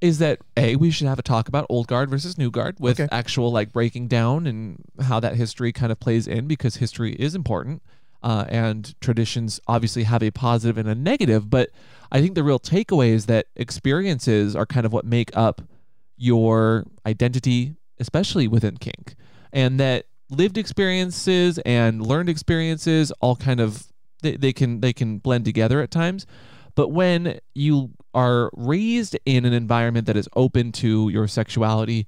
is 0.00 0.18
that 0.18 0.40
a 0.56 0.76
we 0.76 0.90
should 0.90 1.06
have 1.06 1.18
a 1.18 1.22
talk 1.22 1.48
about 1.48 1.64
old 1.70 1.86
guard 1.86 2.10
versus 2.10 2.36
new 2.36 2.50
guard 2.50 2.76
with 2.78 3.00
Okay. 3.00 3.08
actual 3.10 3.50
like 3.50 3.72
breaking 3.72 4.08
down 4.08 4.46
and 4.46 4.82
how 5.02 5.20
that 5.20 5.36
history 5.36 5.72
kind 5.72 5.90
of 5.90 5.98
plays 6.00 6.26
in 6.28 6.46
because 6.46 6.76
history 6.76 7.12
is 7.14 7.34
important 7.34 7.82
uh, 8.22 8.44
and 8.48 8.98
traditions 9.00 9.60
obviously 9.68 10.02
have 10.02 10.22
a 10.22 10.30
positive 10.30 10.76
and 10.76 10.88
a 10.88 10.94
negative 10.94 11.48
but 11.48 11.70
i 12.12 12.20
think 12.20 12.34
the 12.34 12.42
real 12.44 12.58
takeaway 12.60 13.08
is 13.08 13.26
that 13.26 13.46
experiences 13.56 14.54
are 14.54 14.66
kind 14.66 14.84
of 14.84 14.92
what 14.92 15.04
make 15.06 15.30
up 15.36 15.62
your 16.18 16.84
identity 17.06 17.76
especially 17.98 18.46
within 18.48 18.76
kink 18.76 19.14
and 19.56 19.80
that 19.80 20.04
lived 20.28 20.58
experiences 20.58 21.58
and 21.64 22.06
learned 22.06 22.28
experiences 22.28 23.10
all 23.20 23.34
kind 23.34 23.58
of 23.58 23.86
they, 24.22 24.36
they 24.36 24.52
can 24.52 24.80
they 24.80 24.92
can 24.92 25.18
blend 25.18 25.44
together 25.46 25.80
at 25.80 25.90
times. 25.90 26.26
But 26.74 26.88
when 26.90 27.40
you 27.54 27.92
are 28.14 28.50
raised 28.54 29.18
in 29.24 29.46
an 29.46 29.54
environment 29.54 30.06
that 30.06 30.16
is 30.16 30.28
open 30.36 30.72
to 30.72 31.08
your 31.08 31.26
sexuality 31.26 32.06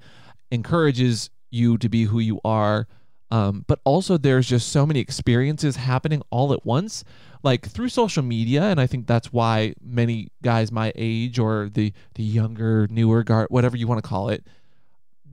encourages 0.51 1.31
you 1.51 1.79
to 1.79 1.89
be 1.89 2.05
who 2.05 2.19
you 2.19 2.39
are 2.45 2.87
um, 3.31 3.65
but 3.67 3.81
also 3.85 4.17
there's 4.17 4.49
just 4.49 4.71
so 4.71 4.87
many 4.87 5.01
experiences 5.01 5.77
happening 5.77 6.23
all 6.31 6.53
at 6.53 6.65
once 6.65 7.05
like 7.43 7.69
through 7.69 7.91
social 7.91 8.23
media 8.23 8.63
and 8.63 8.81
i 8.81 8.87
think 8.87 9.07
that's 9.07 9.33
why 9.33 9.75
many 9.83 10.29
guys 10.43 10.73
my 10.73 10.93
age 10.97 11.39
or 11.39 11.69
the 11.73 11.93
the 12.15 12.23
younger 12.23 12.87
newer 12.91 13.23
guard 13.23 13.47
whatever 13.51 13.77
you 13.77 13.87
want 13.87 14.03
to 14.03 14.09
call 14.09 14.31
it 14.31 14.47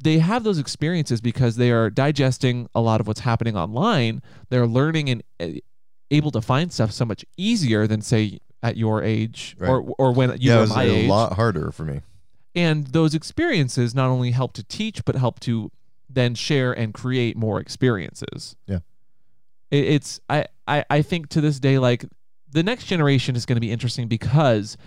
they 0.03 0.19
have 0.19 0.43
those 0.43 0.59
experiences 0.59 1.21
because 1.21 1.55
they 1.55 1.71
are 1.71 1.89
digesting 1.89 2.67
a 2.75 2.81
lot 2.81 2.99
of 3.01 3.07
what's 3.07 3.21
happening 3.21 3.55
online. 3.57 4.21
They're 4.49 4.67
learning 4.67 5.09
and 5.09 5.23
uh, 5.39 5.47
able 6.11 6.31
to 6.31 6.41
find 6.41 6.71
stuff 6.71 6.91
so 6.91 7.05
much 7.05 7.25
easier 7.37 7.87
than 7.87 8.01
say 8.01 8.39
at 8.61 8.77
your 8.77 9.03
age 9.03 9.55
Right. 9.59 9.69
or 9.69 9.93
or 9.97 10.11
when 10.11 10.31
you 10.31 10.37
yeah, 10.49 10.53
it 10.53 10.55
were 10.55 10.61
was 10.61 10.69
my 10.75 10.83
a 10.83 10.87
age. 10.91 11.09
lot 11.09 11.33
harder 11.33 11.71
for 11.71 11.83
me. 11.85 12.01
And 12.55 12.87
those 12.87 13.13
experiences 13.13 13.93
not 13.93 14.07
only 14.09 14.31
help 14.31 14.53
to 14.53 14.63
teach 14.63 15.03
but 15.05 15.15
help 15.15 15.39
to 15.41 15.71
then 16.09 16.35
share 16.35 16.71
and 16.71 16.93
create 16.93 17.35
more 17.35 17.59
experiences. 17.59 18.55
Yeah. 18.67 18.79
It, 19.71 19.85
it's 19.85 20.19
I, 20.29 20.45
I 20.67 20.85
I 20.89 21.01
think 21.01 21.29
to 21.29 21.41
this 21.41 21.59
day 21.59 21.79
like 21.79 22.05
the 22.51 22.63
next 22.63 22.85
generation 22.85 23.35
is 23.35 23.45
going 23.45 23.57
to 23.57 23.61
be 23.61 23.71
interesting 23.71 24.07
because 24.07 24.77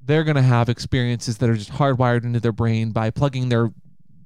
they're 0.00 0.24
going 0.24 0.36
to 0.36 0.42
have 0.42 0.68
experiences 0.68 1.38
that 1.38 1.50
are 1.50 1.56
just 1.56 1.72
hardwired 1.72 2.24
into 2.24 2.40
their 2.40 2.52
brain 2.52 2.92
by 2.92 3.10
plugging 3.10 3.48
their 3.48 3.70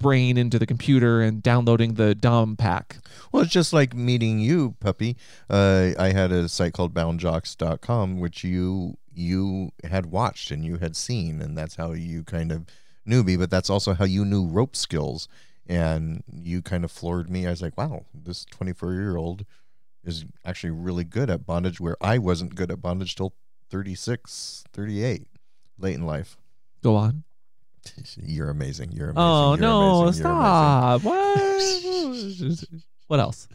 brain 0.03 0.36
into 0.36 0.59
the 0.59 0.66
computer 0.66 1.22
and 1.22 1.42
downloading 1.42 1.94
the 1.94 2.14
DOM 2.14 2.57
pack. 2.57 2.98
Well, 3.30 3.44
it's 3.44 3.53
just 3.53 3.72
like 3.72 3.94
meeting 3.94 4.38
you, 4.38 4.76
puppy. 4.80 5.16
Uh, 5.48 5.92
I 5.98 6.12
had 6.12 6.32
a 6.32 6.48
site 6.48 6.74
called 6.74 6.92
boundjocks.com, 6.92 8.20
which 8.20 8.44
you 8.44 8.98
you 9.14 9.70
had 9.84 10.07
watched 10.07 10.50
and 10.50 10.64
you 10.64 10.78
had 10.78 10.96
seen, 10.96 11.40
and 11.40 11.57
that's 11.57 11.76
how 11.76 11.92
you 11.92 12.24
kind 12.24 12.50
of 12.53 12.66
knew 13.05 13.22
me. 13.22 13.36
But 13.36 13.50
that's 13.50 13.70
also 13.70 13.94
how 13.94 14.05
you 14.05 14.24
knew 14.24 14.46
rope 14.46 14.76
skills, 14.76 15.28
and 15.66 16.22
you 16.32 16.61
kind 16.61 16.84
of 16.84 16.90
floored 16.90 17.30
me. 17.30 17.46
I 17.46 17.50
was 17.50 17.62
like, 17.62 17.78
wow, 17.78 18.05
this 18.14 18.44
24 18.46 18.92
year 18.92 19.16
old 19.16 19.44
is 20.05 20.24
actually 20.44 20.70
really 20.70 21.05
good 21.05 21.30
at 21.30 21.46
bondage, 21.46 21.80
where 21.80 21.96
I 22.00 22.18
wasn't 22.18 22.55
good 22.55 22.70
at 22.70 22.82
bondage 22.82 23.14
till 23.14 23.34
36, 23.70 24.64
38, 24.72 25.26
late 25.78 25.94
in 25.94 26.07
life. 26.07 26.36
Go 26.82 26.96
on. 26.96 27.24
You're 28.16 28.51
amazing. 28.51 28.93
You're 28.93 29.11
amazing. 29.11 29.22
Oh 29.22 29.51
You're 29.51 29.61
no, 29.61 30.03
amazing. 30.03 30.22
Stop. 30.22 31.03
What? 31.03 32.64
what 33.09 33.20
else? 33.20 33.49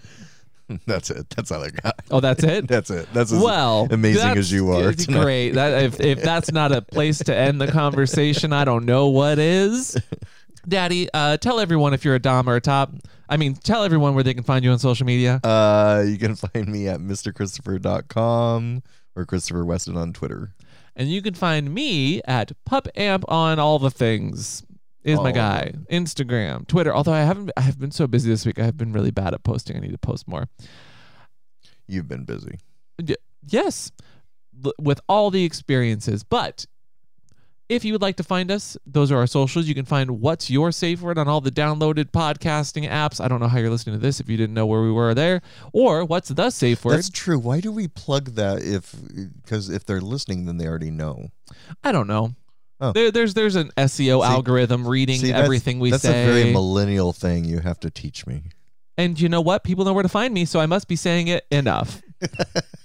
That's 0.86 1.10
it. 1.10 1.30
That's 1.30 1.52
all 1.52 1.64
I 1.64 1.70
got. 1.70 1.96
Oh, 2.12 2.20
that's 2.20 2.44
it? 2.44 2.68
That's 2.70 2.90
it. 2.90 3.08
That's 3.14 3.32
as 3.32 3.42
well, 3.42 3.88
amazing 3.90 4.22
that's 4.22 4.40
as 4.40 4.52
you 4.52 4.70
are. 4.72 4.92
tonight. 4.92 5.22
Great. 5.22 5.52
That 5.52 5.84
if 5.84 6.00
if 6.02 6.22
that's 6.22 6.52
not 6.52 6.74
a 6.74 6.82
place 6.82 7.20
to 7.20 7.36
end 7.36 7.62
the 7.62 7.68
conversation, 7.72 8.52
I 8.52 8.66
don't 8.66 8.84
know 8.86 9.08
what 9.08 9.40
is. 9.40 9.98
Daddy, 10.68 11.08
uh, 11.14 11.38
tell 11.38 11.62
everyone 11.62 11.94
if 11.94 12.04
you're 12.04 12.16
a 12.16 12.20
Dom 12.20 12.50
or 12.50 12.56
a 12.56 12.62
top. 12.62 12.92
I 13.30 13.38
mean, 13.38 13.56
tell 13.56 13.86
everyone 13.86 14.14
where 14.16 14.24
they 14.24 14.34
can 14.34 14.44
find 14.44 14.66
you 14.66 14.72
on 14.72 14.80
social 14.80 15.06
media. 15.06 15.40
Uh, 15.42 16.04
you 16.06 16.18
can 16.18 16.36
find 16.36 16.68
me 16.68 16.90
at 16.90 17.00
mrkristofer.com 17.00 18.84
or 19.16 19.26
Kristofer 19.26 19.66
Weston 19.66 19.96
on 19.96 20.12
Twitter. 20.12 20.54
And 20.98 21.10
you 21.10 21.22
can 21.22 21.36
find 21.36 21.74
me 21.74 22.22
at 22.28 22.52
Pup 22.66 22.88
Amp 22.96 23.24
on 23.30 23.60
all 23.60 23.80
the 23.80 23.92
things. 23.92 24.64
Is 25.04 25.20
my 25.20 25.30
of 25.30 25.36
guy. 25.36 25.72
Instagram, 25.90 26.68
Twitter. 26.68 26.94
Although 26.94 27.14
I 27.14 27.22
haven't 27.22 27.52
I 27.56 27.62
have 27.62 27.80
been 27.80 27.92
so 27.92 28.08
busy 28.08 28.30
this 28.30 28.46
week. 28.46 28.60
I 28.60 28.66
have 28.66 28.76
been 28.76 28.92
really 28.92 29.12
bad 29.12 29.34
at 29.34 29.44
posting. 29.44 29.78
I 29.78 29.80
need 29.80 29.92
to 29.94 29.98
post 29.98 30.28
more. 30.28 30.50
You've 31.88 32.10
been 32.10 32.26
busy. 32.26 32.58
Y- 33.00 33.16
yes, 33.48 33.92
l- 34.66 34.74
with 34.80 35.00
all 35.08 35.32
the 35.32 35.46
experiences. 35.46 36.26
But 36.26 36.66
if 37.70 37.84
you 37.84 37.94
would 37.94 38.02
like 38.02 38.16
to 38.18 38.24
find 38.24 38.50
us, 38.50 38.78
those 38.86 39.12
are 39.12 39.18
our 39.18 39.28
socials. 39.28 39.68
You 39.68 39.76
can 39.76 39.86
find 39.86 40.22
What's 40.22 40.50
Your 40.50 40.72
Safe 40.72 41.02
Word 41.02 41.18
on 41.18 41.28
all 41.28 41.42
the 41.42 41.52
downloaded 41.52 42.12
podcasting 42.12 42.90
apps. 42.90 43.20
I 43.24 43.28
don't 43.28 43.40
know 43.40 43.48
how 43.48 43.58
you're 43.58 43.70
listening 43.70 43.96
to 43.96 44.02
this 44.02 44.20
if 44.20 44.30
you 44.30 44.38
didn't 44.38 44.54
know 44.54 44.66
where 44.66 44.82
we 44.82 44.92
were 44.92 45.14
there. 45.14 45.42
Or 45.74 46.06
What's 46.06 46.30
the 46.30 46.50
Safe 46.50 46.84
Word? 46.86 46.98
That's 46.98 47.10
true. 47.10 47.38
Why 47.38 47.60
do 47.60 47.72
we 47.72 47.88
plug 47.88 48.36
that 48.36 48.64
if 48.64 48.96
because 49.44 49.70
if 49.70 49.86
they're 49.86 50.02
listening 50.02 50.46
then 50.46 50.58
they 50.58 50.68
already 50.68 50.92
know. 50.92 51.30
I 51.84 51.92
don't 51.92 52.08
know. 52.08 52.36
Oh. 52.80 52.92
There, 52.92 53.12
there's 53.12 53.34
there's 53.34 53.56
an 53.56 53.72
SEO 53.78 53.98
See- 53.98 54.12
algorithm 54.12 54.88
reading 54.88 55.20
See, 55.20 55.34
everything 55.34 55.80
we 55.80 55.92
that's 55.92 56.04
say. 56.04 56.12
That's 56.12 56.30
a 56.30 56.42
very 56.42 56.54
millennial 56.54 57.12
thing 57.12 57.44
you 57.46 57.60
have 57.60 57.80
to 57.82 57.90
teach 57.90 58.26
me. 58.28 58.44
And 58.98 59.20
you 59.20 59.30
know 59.30 59.42
what? 59.42 59.64
People 59.64 59.86
know 59.86 59.94
where 59.94 60.04
to 60.04 60.10
find 60.10 60.34
me, 60.34 60.46
so 60.46 60.60
I 60.60 60.66
must 60.66 60.88
be 60.88 60.96
saying 60.96 61.28
it 61.28 61.46
enough. 61.52 62.02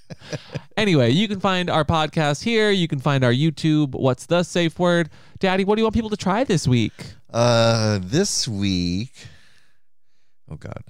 anyway, 0.76 1.10
you 1.10 1.28
can 1.28 1.40
find 1.40 1.68
our 1.70 1.84
podcast 1.84 2.42
here. 2.42 2.70
You 2.70 2.88
can 2.88 2.98
find 2.98 3.24
our 3.24 3.32
YouTube. 3.32 3.90
What's 3.94 4.26
the 4.26 4.42
safe 4.42 4.78
word? 4.78 5.10
Daddy, 5.38 5.64
what 5.64 5.76
do 5.76 5.80
you 5.80 5.84
want 5.84 5.94
people 5.94 6.10
to 6.10 6.16
try 6.16 6.44
this 6.44 6.66
week? 6.68 6.92
Uh 7.32 7.98
this 8.02 8.46
week 8.46 9.12
Oh 10.50 10.56
god. 10.56 10.82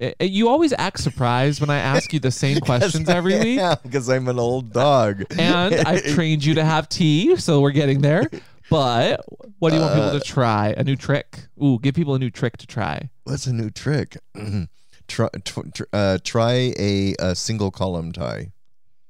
Eh, 0.00 0.12
eh, 0.20 0.24
You 0.24 0.48
always 0.48 0.72
act 0.78 1.00
surprised 1.00 1.60
when 1.60 1.70
I 1.70 1.78
ask 1.78 2.12
you 2.12 2.18
the 2.18 2.30
same 2.30 2.58
questions 2.70 3.08
every 3.08 3.38
week. 3.38 3.58
Yeah, 3.58 3.74
because 3.82 4.08
I'm 4.08 4.26
an 4.28 4.38
old 4.38 4.72
dog. 4.72 5.24
And 5.38 5.74
I've 5.86 6.04
trained 6.14 6.44
you 6.44 6.54
to 6.54 6.64
have 6.64 6.88
tea, 6.88 7.36
so 7.36 7.60
we're 7.60 7.70
getting 7.72 8.00
there. 8.00 8.28
But 8.70 9.20
what 9.58 9.70
do 9.70 9.76
you 9.76 9.82
want 9.82 9.94
people 9.94 10.08
Uh, 10.08 10.18
to 10.18 10.20
try? 10.20 10.74
A 10.76 10.82
new 10.82 10.96
trick? 10.96 11.46
Ooh, 11.62 11.78
give 11.78 11.94
people 11.94 12.14
a 12.14 12.18
new 12.18 12.30
trick 12.30 12.56
to 12.56 12.66
try. 12.66 13.10
What's 13.24 13.46
a 13.46 13.52
new 13.52 13.68
trick? 13.70 14.16
try 15.08 15.28
tr- 15.44 15.84
uh, 15.92 16.18
try 16.24 16.72
a, 16.78 17.14
a 17.18 17.34
single 17.34 17.70
column 17.70 18.12
tie. 18.12 18.52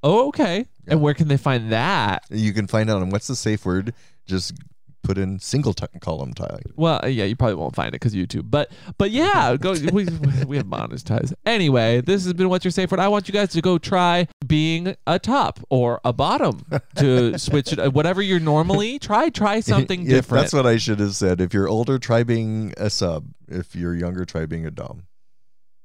Oh, 0.03 0.29
okay. 0.29 0.59
Yeah. 0.87 0.93
And 0.93 1.01
where 1.01 1.15
can 1.15 1.29
they 1.29 1.37
find 1.39 1.73
that? 1.73 2.25
You 2.31 2.53
can 2.53 2.67
find 2.67 2.91
out 2.91 3.01
on 3.01 3.11
what's 3.11 3.27
the 3.27 3.37
safe 3.37 3.65
word. 3.65 3.95
Just 4.27 4.53
put 5.03 5.19
in 5.19 5.39
single 5.39 5.73
t- 5.75 5.87
column 6.01 6.33
tie. 6.35 6.61
Well, 6.77 7.01
uh, 7.05 7.07
yeah, 7.09 7.25
you 7.25 7.37
probably 7.37 7.55
won't 7.57 7.75
find 7.75 7.89
it 7.89 7.93
because 8.01 8.15
YouTube. 8.15 8.51
But 8.51 8.71
but 8.99 9.11
yeah, 9.11 9.57
go. 9.61 9.73
We, 9.73 10.05
we 10.47 10.57
have 10.57 10.67
monetized. 10.67 11.35
Anyway, 11.47 12.01
this 12.01 12.25
has 12.25 12.33
been 12.35 12.49
what's 12.49 12.65
your 12.65 12.73
safe 12.73 12.91
word. 12.91 13.01
I 13.01 13.09
want 13.09 13.29
you 13.29 13.33
guys 13.33 13.51
to 13.53 13.63
go 13.63 13.79
try 13.79 14.27
being 14.47 14.95
a 15.07 15.19
top 15.19 15.61
or 15.71 16.01
a 16.05 16.13
bottom 16.13 16.65
to 16.97 17.39
switch 17.39 17.73
it. 17.73 17.93
Whatever 17.93 18.21
you're 18.21 18.41
normally 18.41 18.99
try. 19.09 19.29
Try 19.31 19.61
something 19.61 20.03
If- 20.03 20.09
different. 20.09 20.43
That's 20.43 20.53
what 20.53 20.67
I 20.67 20.77
should 20.77 21.01
have 21.01 21.15
said. 21.15 21.41
If 21.41 21.55
you're 21.55 21.69
older, 21.69 21.99
try 21.99 22.25
being 22.25 22.75
a 22.77 22.91
sub. 22.91 23.27
If 23.49 23.75
you're 23.77 23.95
younger, 23.95 24.25
try 24.25 24.47
being 24.47 24.67
a 24.67 24.71
dom. 24.71 25.05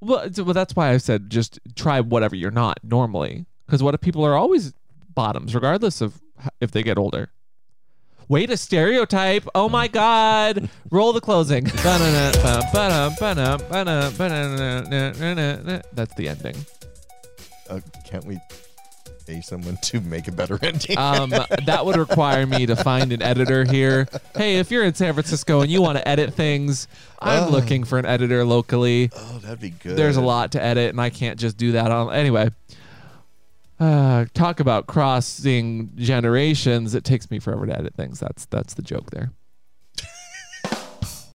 Well, 0.02 0.30
well, 0.38 0.54
that's 0.54 0.76
why 0.76 0.91
I 0.91 0.97
said 0.97 1.30
just 1.30 1.60
try 1.76 2.00
whatever 2.02 2.36
you're 2.36 2.52
not 2.52 2.80
normally. 2.84 3.45
Because 3.66 3.84
what 3.84 3.93
if 3.93 4.02
people 4.02 4.26
are 4.26 4.36
always 4.36 4.74
bottoms, 5.14 5.54
regardless 5.54 6.02
of 6.02 6.22
if 6.60 6.72
they 6.72 6.84
get 6.84 6.97
older? 6.97 7.30
Way 8.28 8.45
to 8.45 8.58
stereotype. 8.58 9.47
Oh 9.56 9.70
my 9.70 9.88
God. 9.88 10.70
Roll 10.91 11.14
the 11.14 11.22
closing. 11.22 11.64
That's 15.93 16.14
the 16.14 16.28
ending. 16.30 16.56
Uh, 17.68 17.80
can't 18.06 18.26
we 18.26 18.39
pay 19.30 19.41
someone 19.41 19.77
to 19.84 20.01
make 20.01 20.27
a 20.27 20.32
better 20.32 20.57
ending? 20.63 20.97
Um, 20.97 21.30
that 21.30 21.82
would 21.86 21.95
require 21.97 22.45
me 22.47 22.65
to 22.65 22.75
find 22.75 23.11
an 23.13 23.21
editor 23.21 23.63
here. 23.63 24.07
Hey, 24.36 24.57
if 24.57 24.71
you're 24.71 24.84
in 24.84 24.93
San 24.95 25.13
Francisco 25.13 25.61
and 25.61 25.69
you 25.69 25.82
want 25.82 25.97
to 25.97 26.07
edit 26.07 26.34
things, 26.34 26.88
I'm 27.19 27.43
Oh. 27.45 27.49
looking 27.49 27.84
for 27.84 27.99
an 27.99 28.05
editor 28.05 28.43
locally. 28.43 29.11
oh, 29.15 29.39
that'd 29.43 29.59
be 29.59 29.69
good. 29.69 29.95
There's 29.97 30.17
a 30.17 30.21
lot 30.21 30.51
to 30.53 30.63
edit, 30.63 30.89
and 30.89 30.99
I 30.99 31.09
can't 31.11 31.39
just 31.39 31.57
do 31.57 31.73
that 31.73 31.91
on. 31.91 32.13
Anyway, 32.13 32.49
uh, 33.80 34.25
talk 34.34 34.59
about 34.59 34.88
crossing 34.88 35.91
generations. 35.95 36.95
It 36.95 37.03
takes 37.03 37.30
me 37.32 37.39
forever 37.39 37.65
to 37.67 37.77
edit 37.77 37.93
things. 37.95 38.19
That's 38.19 38.45
that's 38.45 38.73
the 38.73 38.82
joke 38.82 39.11
there. 39.11 39.32